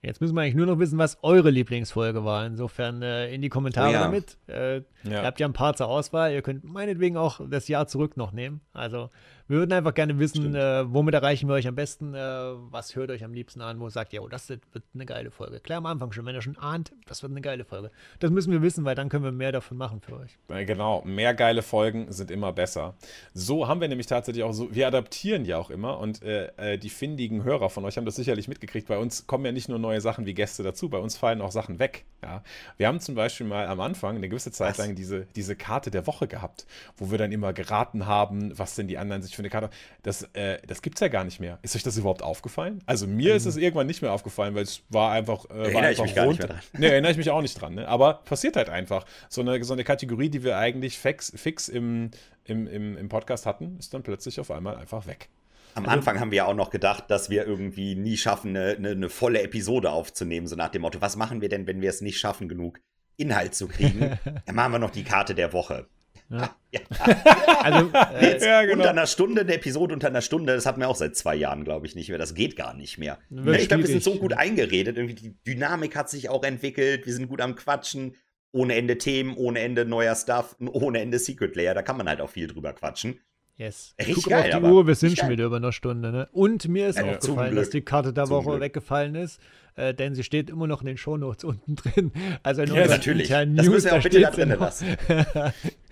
[0.00, 2.46] Jetzt müssen wir eigentlich nur noch wissen, was eure Lieblingsfolge war.
[2.46, 4.00] Insofern äh, in die Kommentare Oh ja.
[4.02, 4.38] damit.
[4.46, 4.82] Äh, Ja.
[5.04, 6.32] Ihr habt ja ein paar zur Auswahl.
[6.32, 8.60] Ihr könnt meinetwegen auch das Jahr zurück noch nehmen.
[8.72, 9.10] Also
[9.48, 13.10] wir würden einfach gerne wissen, äh, womit erreichen wir euch am besten, äh, was hört
[13.10, 14.62] euch am liebsten an, wo ihr sagt, ja, oh, das wird
[14.94, 15.60] eine geile Folge.
[15.60, 17.90] Klar am Anfang schon, wenn ihr schon ahnt, das wird eine geile Folge.
[18.18, 20.38] Das müssen wir wissen, weil dann können wir mehr davon machen für euch.
[20.48, 22.94] Äh, Genau, mehr geile Folgen sind immer besser.
[23.32, 26.78] So haben wir nämlich tatsächlich auch so, wir adaptieren ja auch immer und äh, äh,
[26.78, 28.86] die findigen Hörer von euch haben das sicherlich mitgekriegt.
[28.86, 31.52] Bei uns kommen ja nicht nur neue Sachen wie Gäste dazu, bei uns fallen auch
[31.52, 32.04] Sachen weg.
[32.22, 32.42] Ja.
[32.76, 34.78] Wir haben zum Beispiel mal am Anfang eine gewisse Zeit Was?
[34.78, 36.66] lang diese, diese Karte der Woche gehabt,
[36.98, 39.70] wo wir dann immer geraten haben, was denn die anderen sich für eine Karte.
[40.02, 41.58] Das, äh, das gibt es ja gar nicht mehr.
[41.62, 42.82] Ist euch das überhaupt aufgefallen?
[42.86, 45.46] Also mir ist es irgendwann nicht mehr aufgefallen, weil es war einfach.
[45.46, 46.38] Äh, war Erinnere ich einfach mich gar nicht rund.
[46.40, 46.60] mehr dran.
[46.78, 47.74] Nee, erinnere ich mich auch nicht dran.
[47.74, 47.88] Ne?
[47.88, 49.06] Aber passiert halt einfach.
[49.28, 52.10] So eine, so eine Kategorie, die wir eigentlich fix, fix im,
[52.44, 55.28] im, im, im Podcast hatten, ist dann plötzlich auf einmal einfach weg.
[55.74, 58.90] Am Anfang haben wir ja auch noch gedacht, dass wir irgendwie nie schaffen, eine, eine,
[58.90, 60.48] eine volle Episode aufzunehmen.
[60.48, 62.80] So nach dem Motto, was machen wir denn, wenn wir es nicht schaffen, genug
[63.16, 64.18] Inhalt zu kriegen?
[64.46, 65.86] Dann machen wir noch die Karte der Woche.
[66.30, 66.54] Ja.
[66.70, 66.80] Ja.
[67.62, 68.74] Also, äh, Jetzt Ja, genau.
[68.74, 71.64] unter einer Stunde, eine Episode unter einer Stunde, das hatten wir auch seit zwei Jahren,
[71.64, 72.18] glaube ich, nicht mehr.
[72.18, 73.18] Das geht gar nicht mehr.
[73.30, 74.96] Wird ich glaube, wir sind so gut eingeredet.
[74.98, 77.06] Irgendwie die Dynamik hat sich auch entwickelt.
[77.06, 78.14] Wir sind gut am Quatschen.
[78.52, 81.74] Ohne Ende Themen, ohne Ende neuer Stuff, ohne Ende Secret Layer.
[81.74, 83.18] Da kann man halt auch viel drüber quatschen.
[83.56, 83.94] Yes.
[83.98, 86.12] Richtig Guck geil, auf die aber Uhr, wir sind schon wieder über eine Stunde.
[86.12, 86.28] Ne?
[86.32, 88.60] Und mir ist Ja, aufgefallen, dass die Karte der Woche Glück.
[88.60, 89.40] weggefallen ist,
[89.78, 92.12] äh, denn sie steht immer noch in den Shownotes unten drin.
[92.42, 93.28] Also in Ja, natürlich.
[93.28, 94.60] Das News, müssen wir auch da bitte da noch.
[94.60, 94.86] lassen.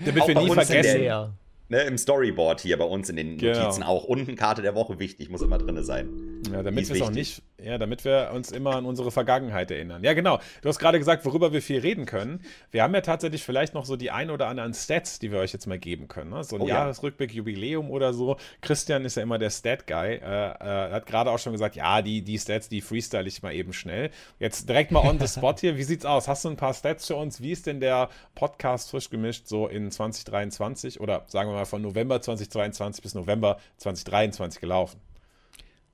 [0.04, 0.82] Damit Auch wir nie vergessen.
[0.82, 1.32] der- Ja.
[1.68, 3.58] Ne, Im Storyboard hier bei uns in den Genau.
[3.58, 4.04] Notizen auch.
[4.04, 6.08] Unten Karte der Woche wichtig, muss immer drin sein.
[6.50, 10.04] Ja, damit wir es auch nicht, ja, damit wir uns immer an unsere Vergangenheit erinnern.
[10.04, 10.38] Ja, genau.
[10.62, 12.40] Du hast gerade gesagt, worüber wir viel reden können.
[12.70, 15.52] Wir haben ja tatsächlich vielleicht noch so die ein oder anderen Stats, die wir euch
[15.52, 16.30] jetzt mal geben können.
[16.30, 16.44] Ne?
[16.44, 16.76] So ein Oh ja.
[16.76, 18.36] Jahresrückblick, Jubiläum oder so.
[18.60, 20.14] Christian ist ja immer der Stat-Guy.
[20.14, 23.54] Äh, äh, hat gerade auch schon gesagt, ja, die, die Stats, die freestyle ich mal
[23.54, 24.10] eben schnell.
[24.38, 25.76] Jetzt direkt mal on the spot hier.
[25.76, 26.28] Wie sieht's aus?
[26.28, 27.40] Hast du ein paar Stats für uns?
[27.40, 31.82] Wie ist denn der Podcast frisch gemischt so in 2023 oder sagen wir mal von
[31.82, 35.00] November 2023 bis November 2023 gelaufen?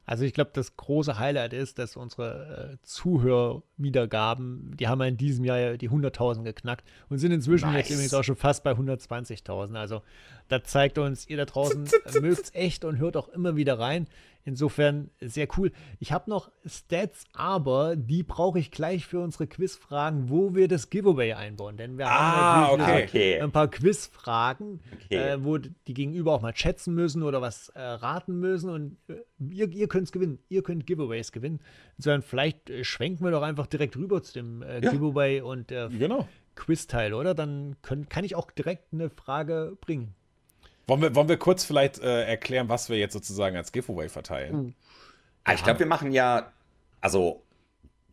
[0.05, 5.17] Also ich glaube, das große Highlight ist, dass unsere äh, Zuhörwiedergaben, die haben ja in
[5.17, 7.89] diesem Jahr ja die 100.000 geknackt und sind inzwischen Nice.
[7.89, 9.77] jetzt übrigens auch schon fast bei 120.000.
[9.77, 10.03] Also
[10.49, 11.89] da zeigt uns, ihr da draußen
[12.21, 14.09] mögt es echt und hört auch immer wieder rein.
[14.45, 15.71] Insofern sehr cool.
[16.01, 20.91] Ich habe noch Stats, aber die brauche ich gleich für unsere Quizfragen, wo wir das
[20.91, 21.77] Giveaway einbauen.
[21.77, 23.35] Denn wir Ah, haben natürlich okay.
[23.35, 23.41] Okay.
[23.41, 25.17] ein paar Quizfragen, Okay.
[25.17, 28.69] äh, wo die Gegenüber auch mal schätzen müssen oder was äh, raten müssen.
[28.71, 29.15] Und äh,
[29.51, 30.39] ihr, ihr könnt es gewinnen.
[30.49, 31.61] Ihr könnt Giveaways gewinnen.
[31.97, 34.91] Insofern, vielleicht äh, schwenken wir doch einfach direkt rüber zu dem äh, Ja.
[34.91, 36.27] Giveaway und äh, Genau.
[36.57, 37.35] Quiz-Teil, oder?
[37.35, 40.15] Dann können, kann ich auch direkt eine Frage bringen.
[40.87, 44.75] Wollen wir, wollen wir kurz vielleicht äh, erklären, was wir jetzt sozusagen als Giveaway verteilen?
[45.45, 46.53] Ah, ich glaube, wir machen ja,
[47.01, 47.43] also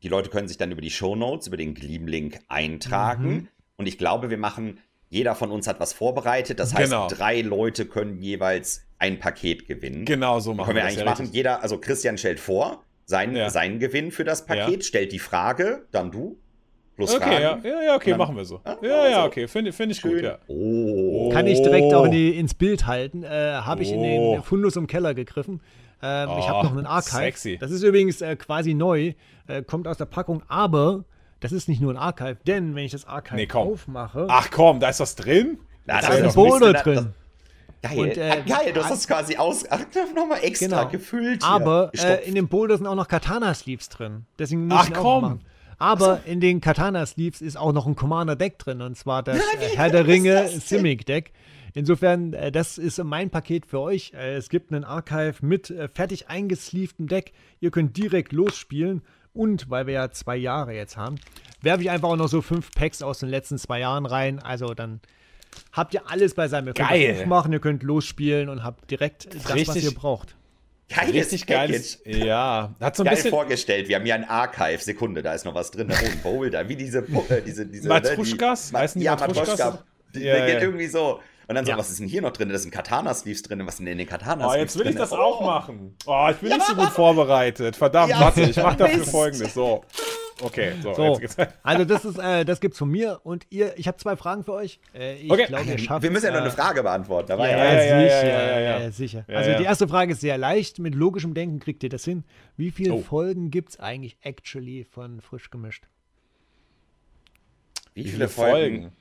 [0.03, 3.29] die Leute können sich dann über die Shownotes, über den Gleam-Link eintragen.
[3.29, 3.47] Mhm.
[3.77, 6.59] Und ich glaube, wir machen, jeder von uns hat was vorbereitet.
[6.59, 7.07] Das heißt, Genau.
[7.07, 10.05] drei Leute können jeweils ein Paket gewinnen.
[10.05, 11.21] Genau so machen Können wir das, eigentlich ja, machen.
[11.21, 11.35] richtig.
[11.35, 13.49] Jeder, also Christian stellt vor, sein, Ja.
[13.49, 16.37] seinen Gewinn für das Paket, stellt die Frage, dann du.
[16.99, 17.65] Plus Okay, ja, Fragen.
[17.65, 18.59] ja, ja, okay, Dann- machen wir so.
[18.63, 19.27] Ah, Ja, ja, also.
[19.27, 20.23] okay, finde find ich gut, Schön.
[20.25, 20.37] ja.
[20.47, 21.29] Oh.
[21.31, 23.23] Kann ich direkt auch in die, ins Bild halten.
[23.23, 24.33] Äh, habe ich in Oh.
[24.35, 25.61] den Fundus im Keller gegriffen.
[26.01, 27.17] Ähm, ich Oh, habe noch einen Archive.
[27.17, 27.57] sexy.
[27.57, 29.13] Das ist übrigens äh, quasi neu,
[29.47, 31.03] äh, kommt aus der Packung, aber
[31.39, 33.69] das ist nicht nur ein Archive, denn wenn ich das Archive Nee, komm.
[33.69, 35.57] aufmache, Ach komm, da ist was drin?
[35.85, 37.13] Na, da ist ein Boulder da- drin.
[37.81, 37.97] Geil.
[37.97, 39.63] Und, äh, geil, du hast das quasi aus.
[39.69, 39.79] Ach,
[40.13, 40.87] nochmal extra Genau.
[40.89, 41.43] gefüllt.
[41.45, 41.49] Hier.
[41.53, 44.25] Aber äh, in dem Boulder sind auch noch Katana-Sleeves drin.
[44.37, 45.39] Deswegen muss Ach, ich komm.
[45.79, 48.81] Aber in den Katana-Sleeves ist auch noch ein Commander-Deck drin.
[48.81, 50.61] Und zwar das Nein, äh, Herr der Ringe das denn?
[50.61, 51.31] Simic-Deck.
[51.73, 54.11] Insofern, äh, das ist mein Paket für euch.
[54.13, 57.31] Äh, es gibt einen Archive mit fertig eingesleevtem Deck.
[57.61, 59.01] Ihr könnt direkt losspielen.
[59.33, 61.15] Und weil wir ja zwei Jahre jetzt haben,
[61.61, 64.39] werfe ich einfach auch noch so fünf Packs aus den letzten zwei Jahren rein.
[64.39, 64.99] Also dann
[65.71, 66.67] habt ihr alles beisammen.
[66.67, 67.17] Ihr könnt Geil.
[67.21, 70.35] aufmachen, ihr könnt losspielen und habt direkt das, was Richtig ihr braucht.
[70.89, 71.97] Geiles Richtig geiles.
[71.97, 72.25] Package.
[72.25, 73.29] Ja, hat so ein Geil bisschen.
[73.29, 73.87] vorgestellt.
[73.87, 74.79] Wir haben hier ein Archive.
[74.83, 75.87] Sekunde, da ist noch was drin.
[75.87, 76.67] Da ein Boulder.
[76.67, 76.99] Wie diese.
[77.29, 78.71] äh, diese, diese Matruschkas?
[78.71, 79.59] Ne, Heißen die, die ja, Matruschkas?
[79.59, 79.83] Matruschka.
[80.15, 80.59] Die, Ja, ja.
[80.59, 81.19] irgendwie so.
[81.49, 81.77] Und dann so, Ja.
[81.79, 82.47] was ist denn hier noch drin?
[82.49, 83.65] Da sind Katana-Sleeves drin.
[83.65, 84.99] Was sind denn in den Oh, Katana-Sleeves jetzt will ich drin?
[84.99, 85.15] das Oh.
[85.15, 85.95] auch machen.
[86.05, 87.75] Oh, ich bin nicht so gut vorbereitet.
[87.75, 89.55] Verdammt, Ja, warte, ich mache dafür folgendes.
[89.55, 89.83] So.
[90.41, 91.19] Okay, so, So,
[91.63, 94.53] also das ist, äh, das gibt's von mir und ihr, ich habe zwei Fragen für
[94.53, 94.79] euch.
[94.93, 95.47] Äh, ich Okay.
[95.47, 97.27] glaube, ihr schafft Wir müssen ja noch äh, eine Frage beantworten.
[97.29, 98.79] Da war Ja, ja, ja, ja, sicher, ja, ja, ja.
[98.85, 99.25] äh, sicher.
[99.27, 99.57] Ja, also ja.
[99.57, 100.77] die erste Frage ist sehr leicht.
[100.79, 102.23] Mit logischem Denken kriegt ihr das hin.
[102.57, 103.01] Wie viele Oh.
[103.01, 105.87] Folgen gibt's eigentlich actually von Frisch gemischt?
[107.95, 108.91] Wie Wie viele viele Folgen?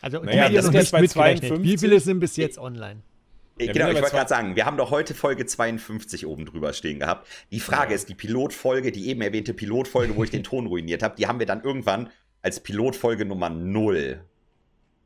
[0.00, 1.48] Also Naja, die das nicht jetzt bei mitgerechnet.
[1.48, 1.72] 52.
[1.72, 3.02] Wie viele sind bis jetzt online?
[3.58, 6.72] Äh, Ja, genau, ich wollte gerade sagen, wir haben doch heute Folge 52 oben drüber
[6.72, 7.26] stehen gehabt.
[7.50, 11.16] Die Frage ist, die Pilotfolge, die eben erwähnte Pilotfolge, wo ich den Ton ruiniert habe,
[11.16, 12.10] die haben wir dann irgendwann
[12.42, 14.20] als Pilotfolge Nummer 0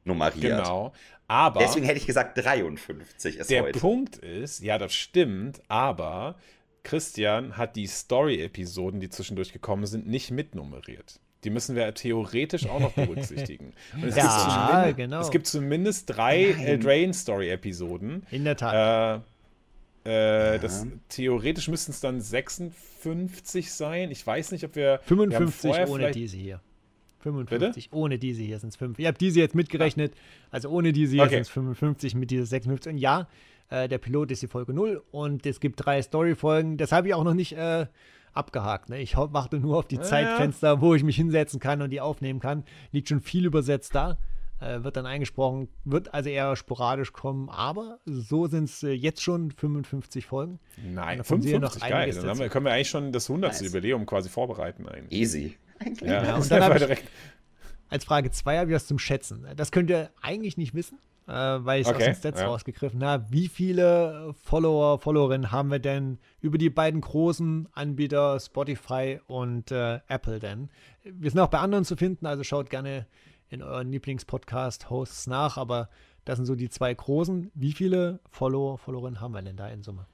[0.05, 0.59] nummeriert.
[0.59, 0.93] Genau.
[1.28, 3.78] Aber Deswegen hätte ich gesagt 53 ist der heute.
[3.78, 6.34] Punkt ist, ja, das stimmt, aber
[6.82, 11.20] Christian hat die Story-Episoden, die zwischendurch gekommen sind, nicht mitnummeriert.
[11.45, 13.72] Die müssen wir theoretisch auch noch berücksichtigen.
[14.03, 15.20] Es, Ja, gibt zumindest, genau.
[15.20, 16.66] es gibt zumindest drei Nein.
[16.66, 18.26] Eldraine-Story-Episoden.
[18.30, 19.22] In der Tat.
[20.05, 24.11] Äh, äh, das, theoretisch müssten es dann 56 sein.
[24.11, 25.01] Ich weiß nicht, ob wir.
[25.07, 26.61] wir haben 55 vorher ohne diese hier.
[27.20, 28.99] 55 ohne diese hier sind es 5.
[28.99, 30.14] Ich habe diese jetzt mitgerechnet.
[30.51, 31.34] Also ohne diese hier Okay.
[31.34, 32.93] sind es 55 mit dieser 56.
[32.95, 33.28] Und ja,
[33.68, 36.78] äh, der Pilot ist die Folge 0 und es gibt drei Story-Folgen.
[36.78, 37.86] Das habe ich auch noch nicht äh,
[38.33, 38.89] abgehakt.
[38.89, 39.01] Ne?
[39.01, 40.03] Ich warte nur auf die Ja.
[40.03, 42.64] Zeitfenster, wo ich mich hinsetzen kann und die aufnehmen kann.
[42.93, 44.18] Liegt schon viel übersetzt da.
[44.61, 49.22] Äh, wird dann eingesprochen, wird also eher sporadisch kommen, aber so sind es äh, jetzt
[49.22, 50.59] schon 55 Folgen.
[50.76, 52.12] Nein, davon sind ja noch 55, geil.
[52.12, 53.53] Dann haben wir, können wir eigentlich schon das 100.
[53.53, 53.62] Nice.
[53.62, 54.87] Jubiläum quasi vorbereiten.
[54.87, 55.18] Eigentlich.
[55.18, 55.57] Easy.
[56.03, 56.99] Ja, Ja, und das dann ich-.
[57.89, 59.47] Als Frage 2 habe ich was zum Schätzen.
[59.57, 60.99] Das könnt ihr eigentlich nicht wissen,
[61.31, 62.47] äh, weil ich es aus Okay, den Stats ja.
[62.49, 63.26] rausgegriffen habe.
[63.31, 70.00] Wie viele Follower, Followerinnen haben wir denn über die beiden großen Anbieter Spotify und äh,
[70.09, 70.71] Apple denn?
[71.04, 73.07] Wir sind auch bei anderen zu finden, also schaut gerne
[73.49, 75.88] in euren Lieblingspodcast-Hosts nach, aber
[76.25, 77.50] das sind so die zwei großen.
[77.54, 80.07] Wie viele Follower, Followerinnen haben wir denn da in Summe?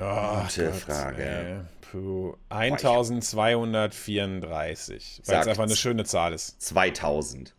[0.00, 1.22] Oh, Gute Frage.
[1.24, 1.60] ey.
[1.80, 2.34] Puh.
[2.34, 6.60] ich- 1234, weil es einfach eine schöne Zahl ist.
[6.60, 7.54] 2000.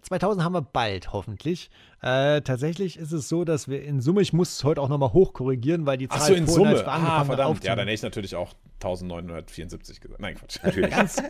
[0.00, 1.70] 2000 haben wir bald, hoffentlich.
[2.00, 5.12] Äh, tatsächlich ist es so, dass wir in Summe, ich muss es heute auch nochmal
[5.12, 6.86] hochkorrigieren, weil die Zahl Ach so, in Summe.
[6.86, 7.64] Ah, verdammt.
[7.64, 8.52] Ja, dann hätte ich natürlich auch
[8.82, 10.20] 1974 gesagt.
[10.20, 10.58] Nein, Quatsch.
[10.62, 10.90] Natürlich.
[10.90, 11.22] Ganz,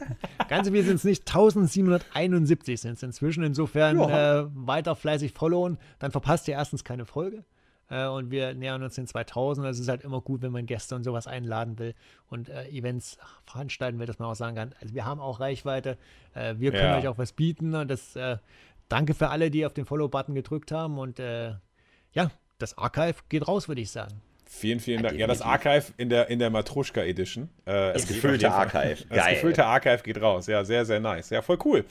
[0.49, 3.45] ganz wir sind es nicht, 1771 sind es inzwischen.
[3.45, 4.41] Insofern Ja.
[4.41, 7.45] äh, weiter fleißig followen, dann verpasst ihr erstens keine Folge.
[7.91, 9.67] Äh, und wir nähern uns den 2000.
[9.67, 11.95] Es ist halt immer gut, wenn man Gäste und sowas einladen will
[12.29, 15.99] und äh, Events veranstalten will, dass man auch sagen kann, also wir haben auch Reichweite,
[16.35, 16.99] äh, wir können Ja.
[16.99, 17.75] euch auch was bieten.
[17.75, 18.39] Und das äh,
[18.89, 20.99] danke für alle, die auf den Follow-Button gedrückt haben.
[20.99, 21.53] Und äh,
[22.13, 24.21] ja, das Archive geht raus, würde ich sagen.
[24.47, 25.19] Vielen, vielen Dank.
[25.19, 25.43] Ja, das.
[25.43, 27.49] Archive in der, in der Matruschka Edition.
[27.65, 29.05] Äh, Das gefüllte Archive.
[29.09, 29.35] Das Geil.
[29.35, 30.47] gefüllte Archive geht raus.
[30.47, 31.31] Ja, sehr, sehr nice.
[31.31, 31.85] Ja, voll cool.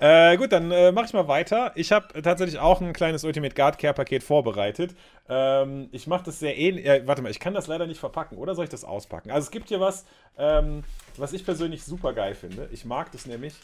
[0.00, 1.70] Äh, gut, dann äh, mache ich mal weiter.
[1.76, 4.96] Ich habe tatsächlich auch ein kleines Ultimate Guard Care Paket vorbereitet.
[5.28, 6.86] Ähm, ich mache das sehr ähnlich.
[6.86, 8.38] Äh, warte mal, ich kann das leider nicht verpacken.
[8.38, 9.30] Oder soll ich das auspacken?
[9.30, 10.04] Also es gibt hier was,
[10.36, 10.84] ähm,
[11.16, 12.68] was ich persönlich super geil finde.
[12.72, 13.54] Ich mag das nämlich.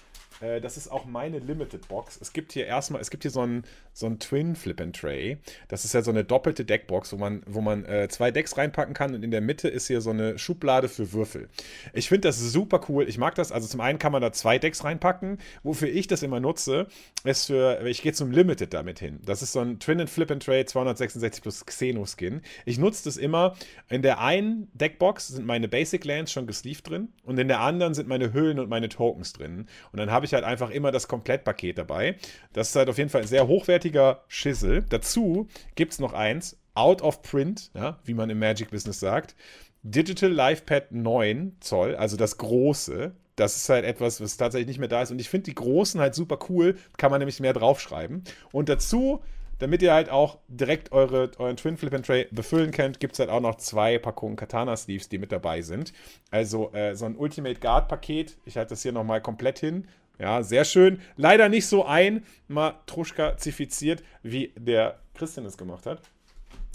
[0.41, 2.19] Äh, das ist auch meine Limited Box.
[2.21, 5.39] Es gibt hier erstmal, es gibt hier so ein, so ein Twin Flip and Tray.
[5.69, 8.95] Das ist ja so eine doppelte Deckbox, wo man, wo man äh, zwei Decks reinpacken
[8.95, 11.49] kann und in der Mitte ist hier so eine Schublade für Würfel.
[11.93, 13.09] Ich finde das super cool.
[13.09, 13.53] Ich mag das.
[13.53, 15.39] Also zum einen kann man da zwei Decks reinpacken.
[15.63, 16.87] Wofür ich das immer nutze,
[17.25, 19.21] ist für, ich gehe zum Limited damit hin.
[19.25, 22.43] Das ist so ein Twin and Flip and Tray 266 plus Xenoskin.
[22.67, 23.57] Ich nutze das immer.
[23.89, 27.95] In der einen Deckbox sind meine Basic Lands schon gesleeved drin und in der anderen
[27.95, 29.67] sind meine Hüllen und meine Tokens drin.
[29.93, 32.17] Und dann habe ich halt einfach immer das Komplettpaket dabei.
[32.53, 34.85] Das ist halt auf jeden Fall ein sehr hochwertiger Schissel.
[34.91, 39.35] Dazu gibt es noch eins, out of print, ja, wie man im Magic-Business sagt.
[39.83, 43.13] Digital LivePad 9 Zoll, also das große.
[43.37, 45.13] Das ist halt etwas, was tatsächlich nicht mehr da ist.
[45.13, 46.77] Und ich finde die großen halt super cool.
[46.99, 48.25] Kann man nämlich mehr draufschreiben.
[48.51, 49.23] Und dazu,
[49.59, 53.19] damit ihr halt auch direkt eure, euren Twin Flip and Tray befüllen könnt, gibt es
[53.19, 55.93] halt auch noch zwei Packungen Katana Sleeves, die mit dabei sind.
[56.31, 58.37] Also äh, so ein Ultimate Guard Paket.
[58.45, 59.89] Ich halte das hier nochmal komplett hin.
[60.19, 61.01] Ja, sehr schön.
[61.17, 66.01] Leider nicht so ein Matruschka-zifiziert, wie der Christian es gemacht hat.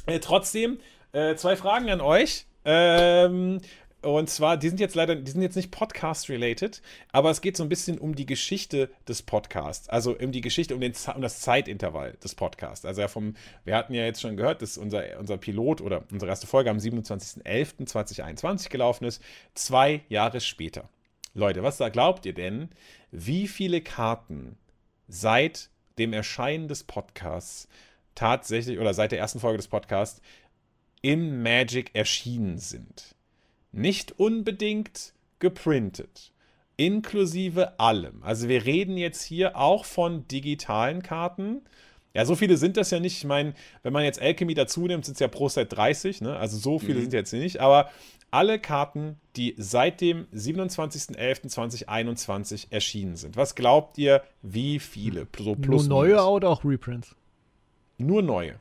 [0.05, 0.80] Äh, trotzdem,
[1.11, 2.45] äh, zwei Fragen an euch.
[2.65, 3.60] Ähm,
[4.03, 6.81] und zwar, die sind jetzt leider, die sind jetzt nicht Podcast-related,
[7.11, 9.89] aber es geht so ein bisschen um die Geschichte des Podcasts.
[9.89, 12.85] Also um die Geschichte, um, den, um das Zeitintervall des Podcasts.
[12.85, 13.35] Also ja vom,
[13.65, 16.77] wir hatten ja jetzt schon gehört, dass unser, unser Pilot oder unsere erste Folge am
[16.77, 19.21] 27.11.2021 gelaufen ist.
[19.53, 20.89] Zwei Jahre später.
[21.34, 22.69] Leute, was da glaubt ihr denn,
[23.11, 24.57] wie viele Karten
[25.07, 27.67] seit dem Erscheinen des Podcasts
[28.15, 30.21] tatsächlich oder seit der ersten Folge des Podcasts
[31.01, 33.12] in Magic erschienen sind?
[33.74, 36.32] Nicht unbedingt geprintet,
[36.78, 38.24] inklusive allem.
[38.24, 41.62] Also wir reden jetzt hier auch von digitalen Karten.
[42.14, 43.18] Ja, so viele sind das ja nicht.
[43.18, 46.38] Ich meine, wenn man jetzt Alchemy dazu nimmt, sind es ja pro Set 30, ne?
[46.38, 47.02] Also so viele Mhm.
[47.02, 47.60] sind jetzt nicht.
[47.60, 47.90] Aber
[48.30, 53.36] alle Karten, die seit dem 27.11.2021 erschienen sind.
[53.36, 55.28] Was glaubt ihr, wie viele?
[55.38, 56.26] So plus Nur neue minus.
[56.28, 57.16] oder auch Reprints?
[57.98, 58.60] Nur neue.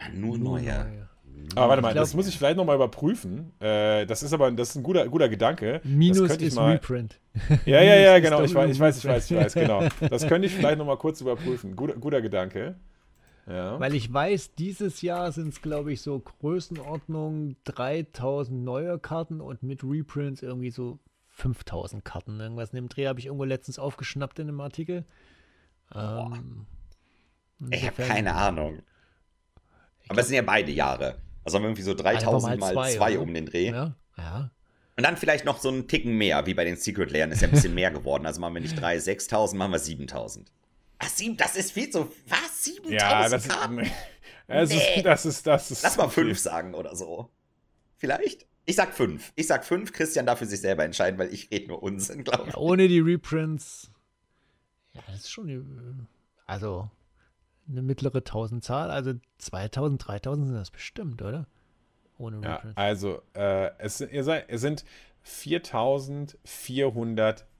[0.00, 1.08] Ja, nur neue.
[1.56, 3.52] Aber warte mal, glaub- das muss ich vielleicht nochmal überprüfen.
[3.60, 5.74] Äh, das ist aber das ist ein guter, guter Gedanke.
[5.80, 7.20] das Minus ist mal, Reprint.
[7.66, 8.42] Ja, ja, ja, genau.
[8.42, 9.82] Ich weiß, ich weiß, ich weiß, ich weiß, genau.
[10.08, 11.76] Das könnte ich vielleicht nochmal kurz überprüfen.
[11.76, 12.76] Guter, guter Gedanke.
[13.46, 13.78] Ja.
[13.78, 19.62] Weil ich weiß, dieses Jahr sind es, glaube ich, so Größenordnung 3000 neue Karten und
[19.62, 20.98] mit Reprints irgendwie so
[21.28, 22.40] 5000 Karten.
[22.40, 25.04] Irgendwas in dem Dreh habe ich irgendwo letztens aufgeschnappt in einem Artikel.
[25.94, 26.66] Ähm,
[27.70, 28.78] Ich habe keine Ahnung.
[30.08, 31.20] Aber es sind ja beide Jahre.
[31.44, 33.20] Also haben wir irgendwie so 3000 mal zwei, 2 oder?
[33.22, 33.68] um den Dreh.
[33.70, 34.50] Ja, ja.
[34.96, 37.48] Und dann vielleicht noch so einen Ticken mehr, wie bei den Secret Layern ist ja
[37.48, 38.26] ein bisschen mehr geworden.
[38.26, 40.52] Also machen wir nicht 3, 6000, machen wir 7000.
[40.98, 42.10] Ach, sieben, das ist viel zu.
[42.28, 42.64] Was?
[42.64, 43.90] 7000 Ja, das, Karten?
[44.46, 44.76] das, Nee.
[44.96, 45.82] ist, das ist, das ist.
[45.82, 46.24] Lass mal viel.
[46.26, 47.30] 5 sagen oder so.
[47.96, 48.46] Vielleicht?
[48.66, 49.32] Ich sag 5.
[49.34, 52.44] Ich sag 5, Christian darf für sich selber entscheiden, weil ich rede nur Unsinn, glaube
[52.46, 52.54] ich.
[52.54, 52.58] ja.
[52.60, 53.90] Ohne die Reprints.
[54.92, 56.06] Ja, das ist schon.
[56.46, 56.88] Also
[57.68, 58.90] eine mittlere Tausendzahl.
[58.90, 61.46] Also 2000, 3000 sind das bestimmt, oder?
[62.18, 64.84] Ohne Ja, also, äh, es, es sind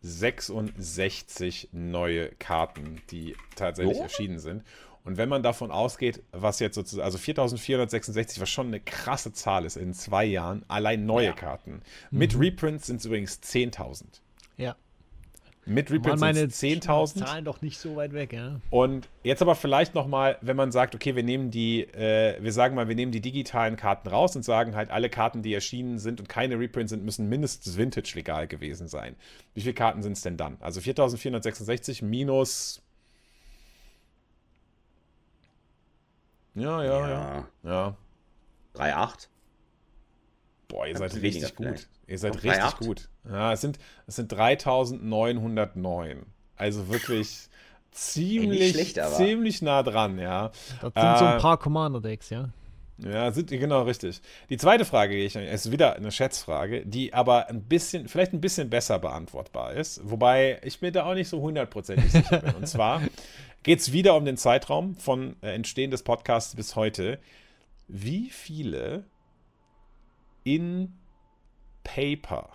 [0.03, 4.03] 4466 neue Karten, die tatsächlich So?
[4.03, 4.63] erschienen sind.
[5.05, 9.67] Und wenn man davon ausgeht, was jetzt sozusagen, also 4466, was schon eine krasse Zahl
[9.67, 11.33] ist in zwei Jahren, allein neue Ja.
[11.33, 11.83] Karten.
[12.11, 14.21] Mit Reprints sind es übrigens 10.000.
[14.57, 14.77] ja.
[15.67, 17.25] Mit Reprints meine sind es 10.000.
[17.25, 18.61] Zahlen doch nicht so weit weg, ja.
[18.71, 22.75] Und jetzt aber vielleicht nochmal, wenn man sagt, okay, wir nehmen die, äh, wir sagen
[22.75, 26.21] mal, wir nehmen die digitalen Karten raus und sagen halt, alle Karten, die erschienen sind
[26.21, 29.17] und keine Reprints sind, müssen mindestens Vintage legal gewesen sein.
[29.55, 30.59] Wie viele Karten sind es denn dann?
[30.61, 32.83] Also 4466 minus.
[36.55, 37.49] Ja, ja, ja.
[37.63, 37.97] Ja.
[38.75, 39.29] 3,8?
[40.69, 41.67] Boah, ihr seid richtig gut.
[41.67, 41.89] vielleicht.
[42.07, 42.79] Ihr seid richtig 3,8?
[42.85, 43.09] gut.
[43.29, 46.27] Ja, es sind, es sind 3909.
[46.57, 47.49] Also wirklich
[47.91, 50.51] ziemlich, schlecht, ziemlich nah dran, ja.
[50.81, 52.51] Das sind so Äh, ein paar Commander-Decks, ja.
[52.99, 54.21] Ja, sind genau richtig.
[54.51, 58.41] Die zweite Frage die ich, ist wieder eine Schätzfrage, die aber ein bisschen, vielleicht ein
[58.41, 62.55] bisschen besser beantwortbar ist, wobei ich mir da auch nicht so hundertprozentig sicher bin.
[62.55, 63.03] Und zwar
[63.65, 67.19] geht es wieder um den Zeitraum von äh, Entstehen des Podcasts bis heute.
[67.89, 69.05] Wie viele
[70.45, 70.95] in
[71.83, 72.51] Paper,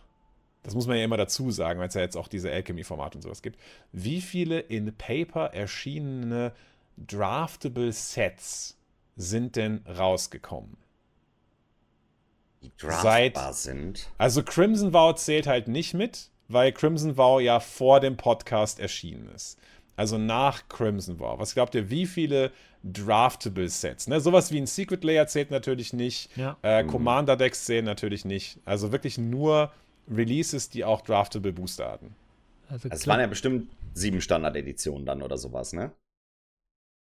[0.63, 3.21] das muss man ja immer dazu sagen, weil es ja jetzt auch diese Alchemy-Formate und
[3.21, 3.59] sowas gibt,
[3.91, 6.53] wie viele in Paper erschienene
[6.97, 8.77] draftable Sets
[9.15, 10.77] sind denn rausgekommen?
[12.61, 14.09] Die Seit- draftbar sind.
[14.17, 19.29] Also Crimson Vow zählt halt nicht mit, weil Crimson Vow ja vor dem Podcast erschienen
[19.29, 19.57] ist.
[19.99, 21.37] Also nach Crimson Vow.
[21.39, 22.51] Was glaubt ihr, wie viele
[22.85, 24.07] draftable Sets?
[24.07, 26.35] Ne, sowas wie ein Secret Layer zählt natürlich nicht.
[26.37, 26.55] Ja.
[26.61, 28.59] Äh, Commander Decks zählen natürlich nicht.
[28.63, 29.71] Also wirklich nur
[30.09, 32.15] Releases, die auch draftable Booster hatten.
[32.69, 35.91] Also, Also es waren ja bestimmt sieben Standard-Editionen dann oder sowas, ne?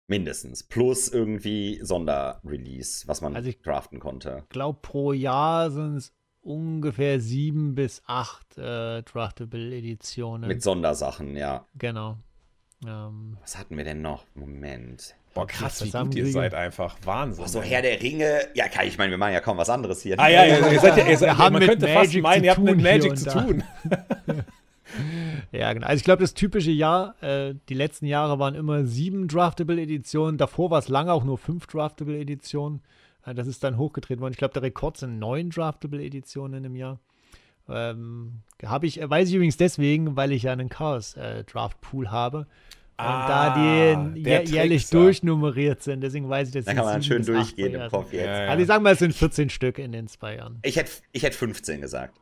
[0.07, 0.63] Mindestens.
[0.63, 4.45] Plus irgendwie Sonderrelease, was man Also ich- draften konnte.
[4.49, 6.11] glaube, pro Jahr sind es
[6.41, 10.47] ungefähr sieben bis acht äh, Draftable-Editionen.
[10.47, 11.67] Mit Sondersachen, ja.
[11.75, 12.17] Genau.
[12.85, 14.25] Ähm, Was hatten wir denn noch?
[14.35, 15.15] Moment.
[15.33, 16.97] Boah, krass, wie gut ihr seid einfach.
[17.03, 17.43] Wahnsinn.
[17.43, 17.61] Oh, so.
[17.61, 18.47] Herr der Ringe.
[18.55, 20.19] Ja, Kai, ich meine, wir machen ja kaum was anderes hier.
[20.19, 22.23] Ah ja, ihr, ihr seid ja, ihr seid, Wir haben man mit könnte fast Magic
[22.23, 23.63] meinen, zu ihr habt mit Magic zu tun.
[25.51, 25.85] ja, genau.
[25.85, 30.37] Also ich glaube, das typische Jahr, äh, die letzten Jahre waren immer sieben Draftable-Editionen.
[30.37, 32.81] Davor war es lange auch nur fünf Draftable-Editionen.
[33.25, 34.33] Äh, das ist dann hochgetreten worden.
[34.33, 36.99] Ich glaube, der Rekord sind neun Draftable-Editionen im Jahr.
[37.71, 42.39] Ähm, habe ich, äh, weiß ich übrigens deswegen, weil ich ja einen Chaos-Draft-Pool habe.
[42.39, 43.55] Und Ah, da
[44.13, 44.97] die jährlich Trickser.
[44.99, 48.25] durchnummeriert sind, deswegen weiß ich, dass Da es kann man schön durchgehen im Kopf jetzt.
[48.25, 48.49] Ja, ja.
[48.49, 50.59] Also ich sage mal, es sind 14 Stück in den zwei Jahren.
[50.63, 52.19] Ich hätte ich hätt 15 gesagt.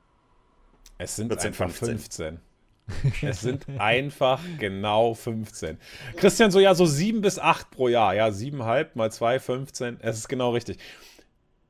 [0.99, 2.39] Es sind 14, einfach 15.
[2.87, 3.27] 15.
[3.27, 5.79] es sind einfach genau 15.
[6.15, 8.13] Christian, so ja, so sieben bis acht pro Jahr.
[8.13, 9.97] Ja, siebenhalb mal zwei, 15.
[9.99, 10.77] Es ist genau richtig.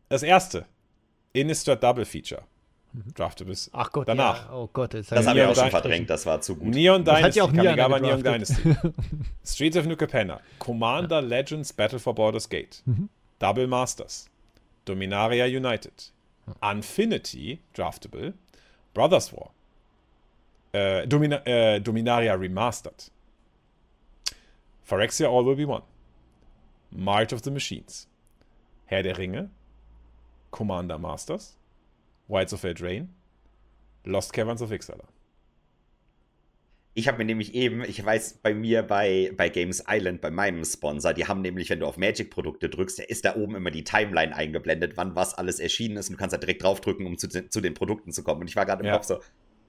[0.10, 0.66] Das erste,
[1.32, 2.44] Innistrad Double Feature.
[3.16, 3.70] Draftables.
[3.74, 4.48] Ach Gott, Danach.
[4.50, 4.54] Ja.
[4.56, 6.68] Oh Gott, jetzt Das habe ich auch schon verdrängt, das war zu gut.
[6.74, 8.24] Neon Das Dynasty, ja auch Kamigawa Neon.
[8.24, 8.76] Dynasty.
[9.46, 13.10] Streets of New Capenna, Commander Legends Battle for Baldur's Gate, Mhm.
[13.40, 14.28] Double Masters,
[14.86, 16.12] Dominaria United,
[16.62, 18.34] Infinity Draftable,
[18.94, 19.52] Brothers War,
[20.74, 23.12] äh, Domina äh, Dominaria Remastered,
[24.84, 25.84] Phyrexia All Will Be One,
[26.92, 28.08] March of the Machines,
[28.86, 29.50] Herr der Ringe,
[30.52, 31.58] Commander Masters,
[32.28, 33.10] Wilds of Eldraine,
[34.06, 35.08] Lost Caverns of Ixalar.
[36.94, 40.66] Ich habe mir nämlich eben, ich weiß bei mir bei, bei Games Island, bei meinem
[40.66, 43.84] Sponsor, die haben nämlich, wenn du auf Magic-Produkte drückst, da ist da oben immer die
[43.84, 47.28] Timeline eingeblendet, wann was alles erschienen ist und du kannst da direkt draufdrücken, um zu,
[47.30, 48.42] zu den Produkten zu kommen.
[48.42, 48.94] Und ich war gerade im Ja.
[48.96, 49.20] Kopf so,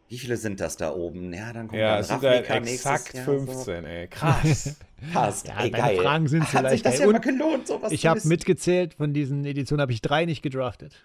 [0.09, 1.35] wie viele sind das da oben?
[1.35, 4.09] Ja, dann kommt Ja, dann es sind halt exakt Jahr, 15, ey.
[4.09, 4.65] Krass.
[4.65, 4.71] So.
[5.13, 5.99] Passt, Ja, ey, geil.
[5.99, 7.07] Fragen sind so Hat sich leicht, das ey.
[7.07, 11.05] ja mal gelohnt, sowas Ich habe mitgezählt, von diesen Editionen habe ich drei nicht gedraftet.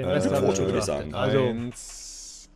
[0.00, 1.14] Den Äh, Rest Quote, würde ich sagen.
[1.14, 2.48] Also, Eins,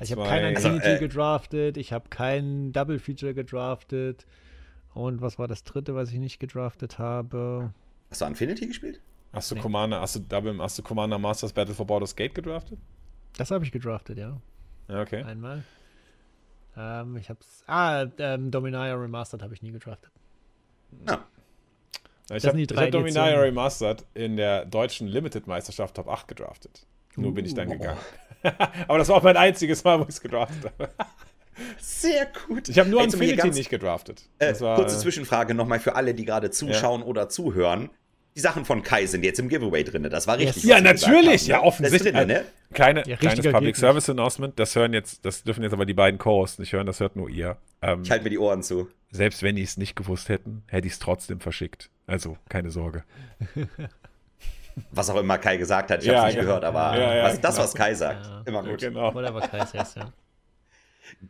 [0.00, 4.24] ich habe keinen Also, Infinity äh, gedraftet, ich habe keinen Double Feature gedraftet.
[4.94, 7.72] Und was war das dritte, was ich nicht gedraftet habe?
[8.10, 9.00] Hast du Infinity gespielt?
[9.32, 9.60] Hast du Nee.
[9.60, 12.78] Commander, hast du Double, hast du Commander Masters Battle for Baldur's Gate gedraftet?
[13.36, 14.40] Das habe ich gedraftet, ja.
[14.88, 15.22] Ja, okay.
[15.24, 15.64] Einmal.
[16.76, 17.64] Ähm, ich hab's.
[17.66, 20.12] Ah, ähm, Dominaria Remastered habe ich nie gedraftet.
[21.06, 21.26] Ja.
[22.32, 23.40] Ich habe hab Dominaria Editionen.
[23.40, 26.86] Remastered in der deutschen Limited-Meisterschaft Top 8 gedraftet.
[27.16, 27.72] Nur bin ich dann Uh.
[27.72, 27.98] gegangen.
[28.88, 30.90] Aber das war auch mein einziges Mal, wo ich es gedraftet habe.
[31.78, 32.68] Sehr gut.
[32.68, 34.22] Ich habe nur Ey, Infinity ganz- nicht gedraftet.
[34.38, 37.90] Äh, Das war, kurze äh, Zwischenfrage nochmal für alle, die gerade zuschauen oder zuhören.
[38.36, 40.04] Die Sachen von Kai sind jetzt im Giveaway drin.
[40.04, 40.62] Das war richtig.
[40.62, 40.64] Yes.
[40.64, 41.48] Ja, natürlich.
[41.48, 41.62] Ja, ne?
[41.64, 42.14] offensichtlich.
[42.14, 42.44] Drin, ne?
[42.72, 43.74] Kleine, Ja, kleines Public.
[43.76, 44.56] Service Announcement.
[44.60, 46.86] Das hören jetzt, das dürfen jetzt aber die beiden Co-Hosts nicht hören.
[46.86, 47.56] Das hört nur ihr.
[47.82, 48.88] Ähm, Ich halte mir die Ohren zu.
[49.10, 51.90] selbst wenn die es nicht gewusst hätten, hätte ich es trotzdem verschickt.
[52.08, 53.04] Also keine Sorge.
[54.92, 56.42] Was auch immer Kai gesagt hat, ich habe Ja, nicht ja.
[56.42, 58.42] gehört, aber Ja, ja, was, das, was Kai sagt, Ja.
[58.46, 58.80] immer gut.
[58.80, 59.12] Genau.
[59.14, 60.12] Whatever Kreis heißt, ja.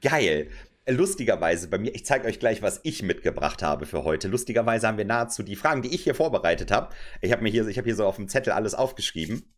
[0.00, 0.48] Geil.
[0.86, 4.28] Lustigerweise bei mir, ich zeige euch gleich, was ich mitgebracht habe für heute.
[4.28, 6.94] Lustigerweise haben wir nahezu die Fragen, die ich hier vorbereitet habe.
[7.20, 9.55] Ich habe mir hier, ich habe hier so auf dem Zettel alles aufgeschrieben.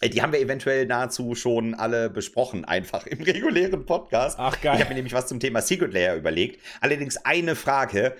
[0.00, 4.38] Äh, Die haben wir eventuell nahezu schon alle besprochen, einfach im regulären Podcast.
[4.38, 4.78] Ach, Ich geil.
[4.78, 6.60] habe mir nämlich was zum Thema Secret Layer überlegt.
[6.80, 8.14] Allerdings eine Frage.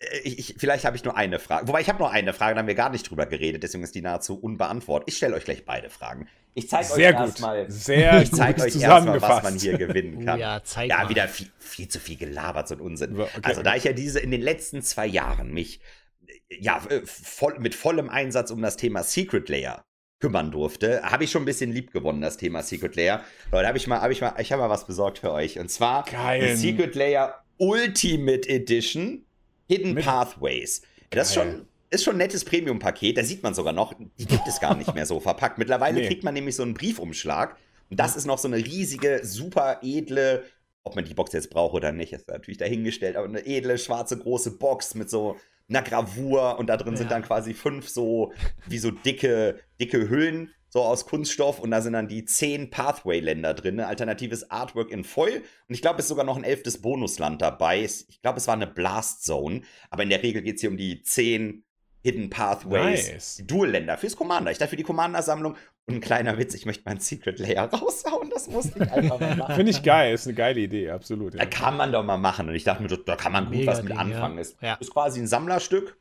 [0.00, 1.68] Äh, Ich, ich, vielleicht habe ich nur eine Frage.
[1.68, 3.94] Wobei ich habe nur eine Frage, da haben wir gar nicht drüber geredet, deswegen ist
[3.94, 5.08] die nahezu unbeantwortet.
[5.08, 6.28] Ich stelle euch gleich beide Fragen.
[6.54, 7.26] Ich zeige euch Sehr gut.
[7.26, 7.70] erstmal.
[7.70, 10.38] Sehr Ich zeige gut euch erstmal, was man hier gewinnen kann.
[10.38, 13.18] Ja, zeig Ja, wieder viel, viel zu viel gelabert so ein Unsinn.
[13.18, 13.30] Okay.
[13.42, 15.80] Also da ich ja diese in den letzten zwei Jahren mich
[16.26, 19.84] äh, ja äh, voll, mit vollem Einsatz um das Thema Secret Layer
[20.20, 23.24] kümmern durfte, habe ich schon ein bisschen lieb gewonnen, das Thema Secret Layer.
[23.50, 25.58] Leute, habe ich mal, habe ich mal, ich habe mal was besorgt für euch.
[25.58, 26.50] Und zwar Geil.
[26.50, 29.24] ein Secret Layer Ultimate Edition
[29.72, 30.82] Hidden Mit- Pathways.
[31.10, 31.52] Das ist Geil.
[31.52, 33.16] schon, ist schon ein nettes Premium-Paket.
[33.18, 35.58] Da sieht man sogar noch, die gibt es gar nicht mehr so verpackt.
[35.58, 36.06] Mittlerweile Nee.
[36.06, 37.56] kriegt man nämlich so einen Briefumschlag.
[37.90, 40.44] Und das ist noch so eine riesige, super edle,
[40.84, 44.18] ob man die Box jetzt braucht oder nicht, ist natürlich dahingestellt, aber eine edle, schwarze,
[44.18, 45.36] große Box mit so
[45.68, 47.16] einer Gravur und da drin sind Ja.
[47.16, 48.32] dann quasi fünf so,
[48.66, 53.52] wie so dicke, dicke Hüllen, so aus Kunststoff und da sind dann die zehn Pathway-Länder
[53.52, 53.86] drin, ne?
[53.86, 57.82] alternatives Artwork in voll und ich glaube, es ist sogar noch ein elftes Bonusland dabei.
[57.82, 60.76] Ich glaube, es war eine Blast Zone, aber in der Regel geht es hier um
[60.78, 61.64] die zehn
[62.04, 63.36] Hidden Pathways, Nice.
[63.36, 64.50] die Dual-Länder fürs Commander.
[64.50, 68.28] Ich dachte für die Commander-Sammlung und ein kleiner Witz, ich möchte meinen Secret Layer raushauen,
[68.30, 69.54] das musste ich einfach mal machen.
[69.54, 71.34] Finde ich geil, ist eine geile Idee, absolut.
[71.34, 71.46] Da Ja.
[71.46, 72.48] kann man doch mal machen.
[72.48, 74.34] Und ich dachte mir, da kann man gut Mega was mit Ding, anfangen.
[74.36, 74.40] ja.
[74.40, 74.74] Ist, Ja.
[74.80, 75.96] ist quasi ein Sammlerstück.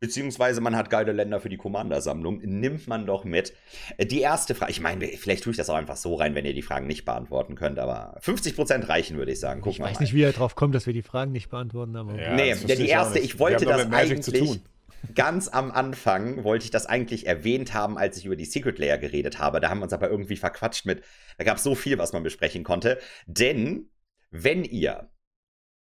[0.00, 2.40] Beziehungsweise man hat geile Länder für die Commander-Sammlung.
[2.42, 3.54] Nimmt man doch mit.
[3.96, 6.44] Äh, Die erste Frage, ich meine, vielleicht tue ich das auch einfach so rein, wenn
[6.44, 9.60] ihr die Fragen nicht beantworten könnt, aber 50% reichen, würde ich sagen.
[9.60, 10.00] Gucken Ich weiß mal.
[10.00, 12.74] nicht, wie er drauf kommt, dass wir die Fragen nicht beantworten, aber Ja, nee, ja,
[12.74, 14.62] die erste, ich wollte haben das eigentlich tun.
[15.14, 18.98] ganz am Anfang, wollte ich das eigentlich erwähnt haben, als ich über die Secret Layer
[18.98, 19.60] geredet habe.
[19.60, 21.02] Da haben wir uns aber irgendwie verquatscht mit,
[21.38, 22.98] da gab es so viel, was man besprechen konnte.
[23.26, 23.90] Denn,
[24.30, 25.10] wenn ihr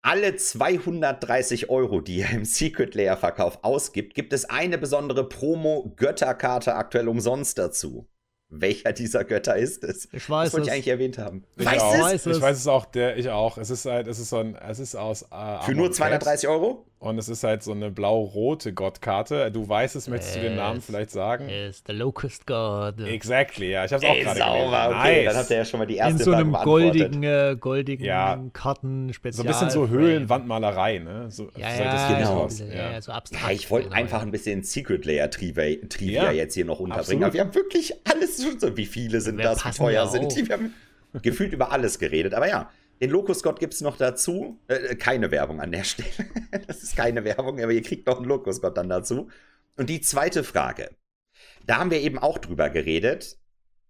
[0.02, 6.76] alle 230 Euro, die ihr im Secret Layer Verkauf ausgibt, gibt es eine besondere Promo-Götterkarte
[6.76, 8.08] aktuell umsonst dazu.
[8.52, 10.08] Welcher dieser Götter ist es?
[10.12, 10.74] ich weiß Das wollte ich es.
[10.74, 11.44] eigentlich erwähnt haben.
[11.56, 11.94] Ich Weißt auch.
[11.94, 12.02] es?
[12.02, 12.38] Weiß es.
[12.38, 13.60] Ich weiß es auch, der, ich auch.
[13.60, 15.22] Es ist halt, es ist so ein, es ist aus.
[15.32, 15.96] Äh, Für nur Cat.
[15.98, 16.86] 230 Euro?
[17.02, 19.52] Und es ist halt so eine blau-rote Gottkarte.
[19.52, 21.48] Du weißt es, möchtest du den Namen vielleicht sagen?
[21.48, 23.00] Ist der Locust God.
[23.00, 23.86] Exactly, ja.
[23.86, 24.60] Ich habe es auch Ey, gerade sauber,
[24.90, 25.00] gelesen.
[25.00, 25.16] okay.
[25.24, 25.26] Nice.
[25.26, 28.38] Dann habt ihr ja schon mal die erste In so einem goldigen, äh, goldigen Ja.
[28.52, 29.46] Karten so Spezial.
[29.46, 31.32] ein bisschen so Höhlenwandmalerei, ne?
[31.32, 32.50] So, Ja, so ja, genau.
[32.50, 32.74] so, Ja.
[32.74, 33.44] ja, ja, so abstrakt.
[33.46, 36.82] Ja, ich wollte genau, einfach ein bisschen Secret Layer Trivia, Trivia Ja, jetzt hier noch
[36.82, 37.00] unterbringen.
[37.00, 37.24] absolut.
[37.24, 38.76] Aber wir haben wirklich alles schon so.
[38.76, 39.64] Wie viele sind das?
[39.66, 40.48] Wie teuer sind die?
[40.50, 40.74] Wir haben
[41.22, 42.34] gefühlt über alles geredet.
[42.34, 42.70] Aber ja,
[43.02, 44.60] den Locust Gott gibt es noch dazu.
[44.68, 46.10] Äh, keine Werbung an der Stelle.
[46.68, 49.30] das ist keine Werbung, aber ihr kriegt noch einen Locust Gott dann dazu.
[49.78, 50.90] Und die zweite Frage.
[51.66, 53.38] Da haben wir eben auch drüber geredet.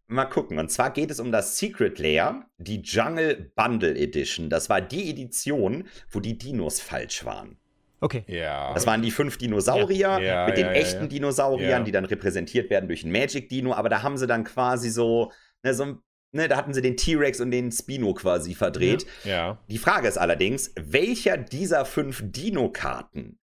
[0.08, 0.58] Mal gucken.
[0.60, 4.50] Und zwar geht es um das Secret Layer, die Jungle Bundle Edition.
[4.50, 7.58] Das war die Edition, wo die Dinos falsch waren.
[8.02, 8.24] Okay.
[8.28, 8.74] ja.
[8.74, 10.20] Das waren die fünf Dinosaurier Ja.
[10.20, 11.08] Ja, mit den ja, echten ja.
[11.08, 11.84] Dinosauriern, Ja.
[11.84, 15.32] die dann repräsentiert werden durch ein Magic-Dino, aber da haben sie dann quasi so,
[15.64, 15.98] ne, so ein-
[16.32, 19.06] ne, da hatten sie den T-Rex und den Spino quasi verdreht.
[19.24, 19.60] ja.
[19.70, 23.40] Die Frage ist allerdings, welcher dieser fünf Dino-Karten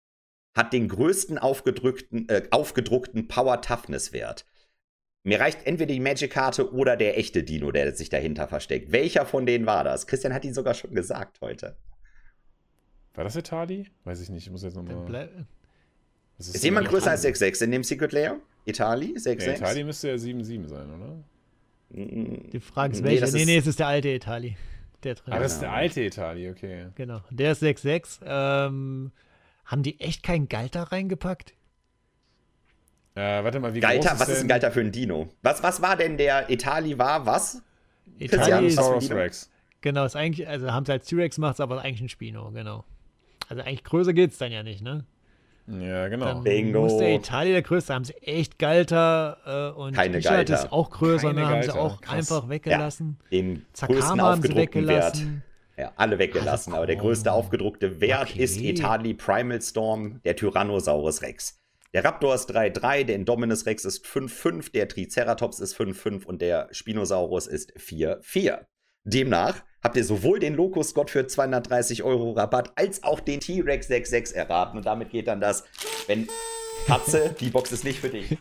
[0.56, 4.46] hat den größten aufgedrückten, äh, aufgedruckten Power-Toughness-Wert?
[5.24, 8.92] Mir reicht entweder die Magic-Karte oder der echte Dino, der sich dahinter versteckt.
[8.92, 10.06] Welcher von denen war das?
[10.06, 11.76] Christian hat ihn sogar schon gesagt heute.
[13.16, 13.88] War das Itali?
[14.04, 14.46] Weiß ich nicht.
[14.46, 15.04] Ich muss jetzt nochmal.
[15.06, 15.32] bleib,
[16.38, 18.38] Ist jemand größer als 6,6 in dem Secret Layer?
[18.66, 19.14] Itali?
[19.18, 19.46] 6,6?
[19.46, 21.24] Ja, Itali müsste ja 7-7 sein, oder?
[21.96, 23.32] Die Frage ist, Nee, welcher.
[23.32, 24.58] Nee, ist- nee, es ist der alte Itali.
[25.04, 25.34] Der drin.
[25.34, 25.72] Ah, das ist Genau.
[25.72, 26.88] der alte Itali, okay.
[26.96, 27.22] Genau.
[27.30, 28.20] Der ist 6,6.
[28.26, 29.12] Ähm,
[29.66, 31.54] haben die echt keinen Galter reingepackt?
[33.16, 35.30] Äh, warte mal, wie groß Galter, ist was ist ein denn Galter für ein Dino?
[35.42, 37.62] Was, was war denn der Itali war was?
[38.20, 39.16] Itali ist, Dino?
[39.16, 39.50] Rex.
[39.82, 42.84] genau, ist eigentlich, also haben sie als T-Rex gemacht, aber eigentlich ein Spino, genau.
[43.48, 45.06] Also eigentlich größer geht's dann ja nicht, ne?
[45.68, 46.26] Ja, genau.
[46.26, 46.82] Dann Bingo.
[46.82, 50.54] muss der Itali der größte, haben sie echt Galter äh, und Keine Richard Galter.
[50.66, 51.48] ist auch größer, Keine ne?
[51.48, 52.14] Haben sie Galter, auch krass.
[52.32, 53.18] einfach weggelassen.
[53.32, 55.24] Den größten Zakama haben sie aufgedruckten Wert.
[55.78, 58.44] Ja, alle weggelassen, aber der größte aufgedruckte Wert Okay.
[58.44, 61.60] ist Itali Primal Storm, der Tyrannosaurus Rex.
[61.94, 66.68] Der Raptor ist 3,3, der Indominus Rex ist 5,5, der Triceratops ist 5,5 und der
[66.72, 68.60] Spinosaurus ist 4,4.
[69.04, 73.90] Demnach habt ihr sowohl den Locust Gott für 230 Euro Rabatt als auch den T-Rex
[73.90, 74.78] 6,6 erraten.
[74.78, 75.64] Und damit geht dann das,
[76.08, 76.28] wenn
[76.88, 78.38] Katze, die Box ist nicht für dich.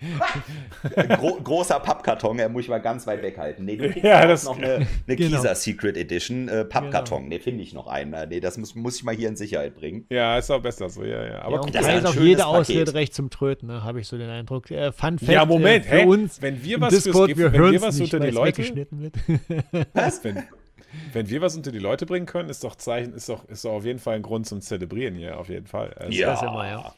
[1.18, 3.64] Gro großer Pappkarton, er muss ich mal ganz weit weghalten.
[3.64, 5.36] Nee, du kriegst Ja, das- noch eine, eine Genau.
[5.36, 7.28] Kieser Secret Edition äh, Pappkarton.
[7.28, 8.28] Nee, finde ich noch einen.
[8.28, 10.04] Nee, das muss, muss ich mal hier in Sicherheit bringen.
[10.10, 11.42] Ja, ist auch besser so, ja, ja.
[11.42, 12.44] Aber ja, und das da ist auch jede.
[12.46, 13.82] Ausrede recht zum Tröten, ne?
[13.84, 14.70] habe ich so den Eindruck.
[14.70, 16.04] Äh, Fun Fact, Ja, Moment, äh, für hä?
[16.06, 18.26] uns Wenn wir was fürs Discord, Gift- wir wenn wir hören was es nicht, unter
[18.26, 19.14] die Leute- weggeschnitten wird.
[19.94, 20.22] Was?
[20.24, 20.42] wenn,
[21.12, 23.72] wenn wir was unter die Leute bringen können, ist doch Zeichen, ist doch, ist doch
[23.72, 25.92] auf jeden Fall ein Grund zum Zelebrieren hier, auf jeden Fall.
[25.94, 26.94] Also, das immer, ja.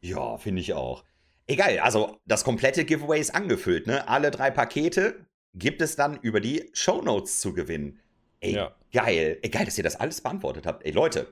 [0.00, 1.04] Ja, finde ich auch.
[1.46, 4.08] Egal, also das komplette Giveaway ist angefüllt, ne?
[4.08, 5.14] Alle drei Pakete
[5.54, 7.98] gibt es dann über die Shownotes zu gewinnen.
[8.40, 8.72] Ey, Ja.
[8.92, 9.38] geil.
[9.42, 10.84] Ey, geil, dass ihr das alles beantwortet habt.
[10.84, 11.28] Ey, Leute.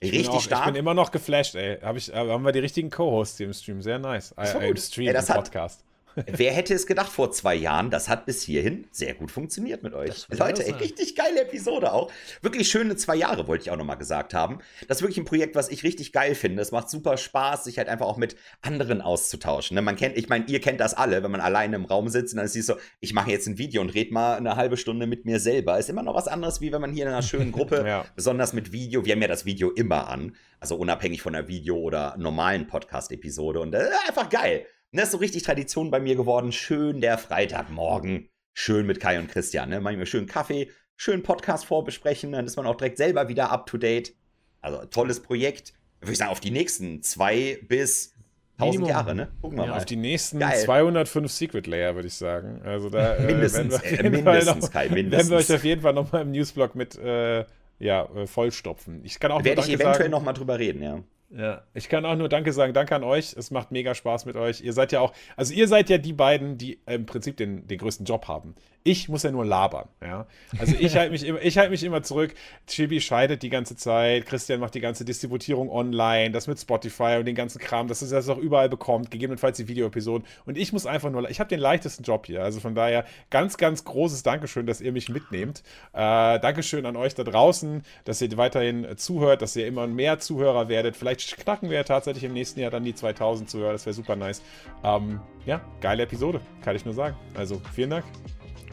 [0.00, 0.66] Ich bin richtig auch, Ich stark.
[0.66, 1.78] bin immer noch geflasht, ey.
[1.80, 3.82] Hab ich, haben wir die richtigen Co-Hosts hier im Stream.
[3.82, 4.32] Sehr nice.
[4.36, 4.80] Äh, Im gut.
[4.80, 5.84] Stream, Ey, das im hat- Podcast.
[6.26, 7.90] Wer hätte es gedacht vor zwei Jahren?
[7.90, 10.26] Das hat bis hierhin sehr gut funktioniert mit euch.
[10.30, 12.10] Leute, ey, richtig geile Episode auch.
[12.42, 14.58] Wirklich schöne zwei Jahre, wollte ich auch nochmal gesagt haben.
[14.86, 16.62] Das ist wirklich ein Projekt, was ich richtig geil finde.
[16.62, 19.74] Es macht super Spaß, sich halt einfach auch mit anderen auszutauschen.
[19.74, 19.82] Ne?
[19.82, 22.38] Man kennt, ich meine, ihr kennt das alle, wenn man alleine im Raum sitzt und
[22.38, 25.06] dann siehst du so, ich mache jetzt ein Video und red mal eine halbe Stunde
[25.06, 25.78] mit mir selber.
[25.78, 28.04] Ist immer noch was anderes, wie wenn man hier in einer schönen Gruppe, ja.
[28.16, 31.78] besonders mit Video, wir haben ja das Video immer an, also unabhängig von der Video-
[31.78, 34.66] oder normalen Podcast-Episode und äh, einfach geil.
[34.90, 36.50] Und das ist so richtig Tradition bei mir geworden.
[36.50, 38.30] Schön der Freitagmorgen.
[38.54, 39.68] Schön mit Kai und Christian.
[39.68, 39.80] Ne?
[39.80, 42.32] Manchmal schön Kaffee, schön Podcast vorbesprechen.
[42.32, 44.14] Dann ist man auch direkt selber wieder up to date.
[44.62, 45.74] Also tolles Projekt.
[46.00, 48.14] Würde ich sagen, auf die nächsten zwei bis
[48.56, 49.28] 1000 Jahre, ne?
[49.42, 49.76] Gucken wir ja, mal.
[49.76, 50.58] Auf die nächsten Geil.
[50.58, 52.62] 205 Secret Layer, würde ich sagen.
[52.64, 55.30] Also da äh, mindestens, äh, mindestens, noch, Kai, mindestens.
[55.30, 57.44] Werden wir euch auf jeden Fall nochmal im Newsblog mit äh,
[57.78, 59.04] ja, äh, vollstopfen.
[59.04, 61.02] Ich kann auch Werde ich eventuell nochmal drüber reden, ja.
[61.30, 62.72] Ja, ich kann auch nur Danke sagen.
[62.72, 63.34] Danke an euch.
[63.36, 64.62] Es macht mega Spaß mit euch.
[64.62, 67.78] Ihr seid ja auch, also ihr seid ja die beiden, die im Prinzip den, den
[67.78, 68.54] größten Job haben.
[68.84, 70.26] Ich muss ja nur labern, ja.
[70.58, 72.34] Also ich halte mich immer, ich halte mich immer zurück.
[72.66, 74.24] Chibi scheidet die ganze Zeit.
[74.24, 78.10] Christian macht die ganze Distributierung online, das mit Spotify und den ganzen Kram, dass es
[78.10, 80.26] das auch überall bekommt, gegebenenfalls die Videoepisoden.
[80.46, 82.42] Und ich muss einfach nur, ich habe den leichtesten Job hier.
[82.42, 85.62] Also von daher ganz, ganz großes Dankeschön, dass ihr mich mitnehmt.
[85.92, 90.68] Äh, Dankeschön an euch da draußen, dass ihr weiterhin zuhört, dass ihr immer mehr Zuhörer
[90.68, 90.96] werdet.
[90.96, 93.72] Vielleicht knacken wir ja tatsächlich im nächsten Jahr dann die 2000 Zuhörer.
[93.72, 94.42] Das wäre super nice.
[94.84, 97.16] Ähm, ja, geile Episode, kann ich nur sagen.
[97.34, 98.04] Also vielen Dank.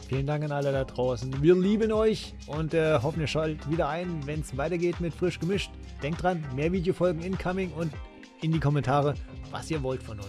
[0.08, 1.42] Vielen Dank an alle da draußen.
[1.42, 5.40] Wir lieben euch und äh, hoffen, ihr schaltet wieder ein, wenn es weitergeht mit frisch
[5.40, 5.70] gemischt.
[6.02, 7.92] Denkt dran, mehr Videofolgen incoming und
[8.40, 9.14] in die Kommentare,
[9.50, 10.28] was ihr wollt von uns.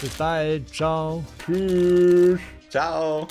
[0.00, 0.68] Bis bald.
[0.74, 1.22] Ciao.
[1.44, 2.40] Tschüss.
[2.70, 3.28] Ciao.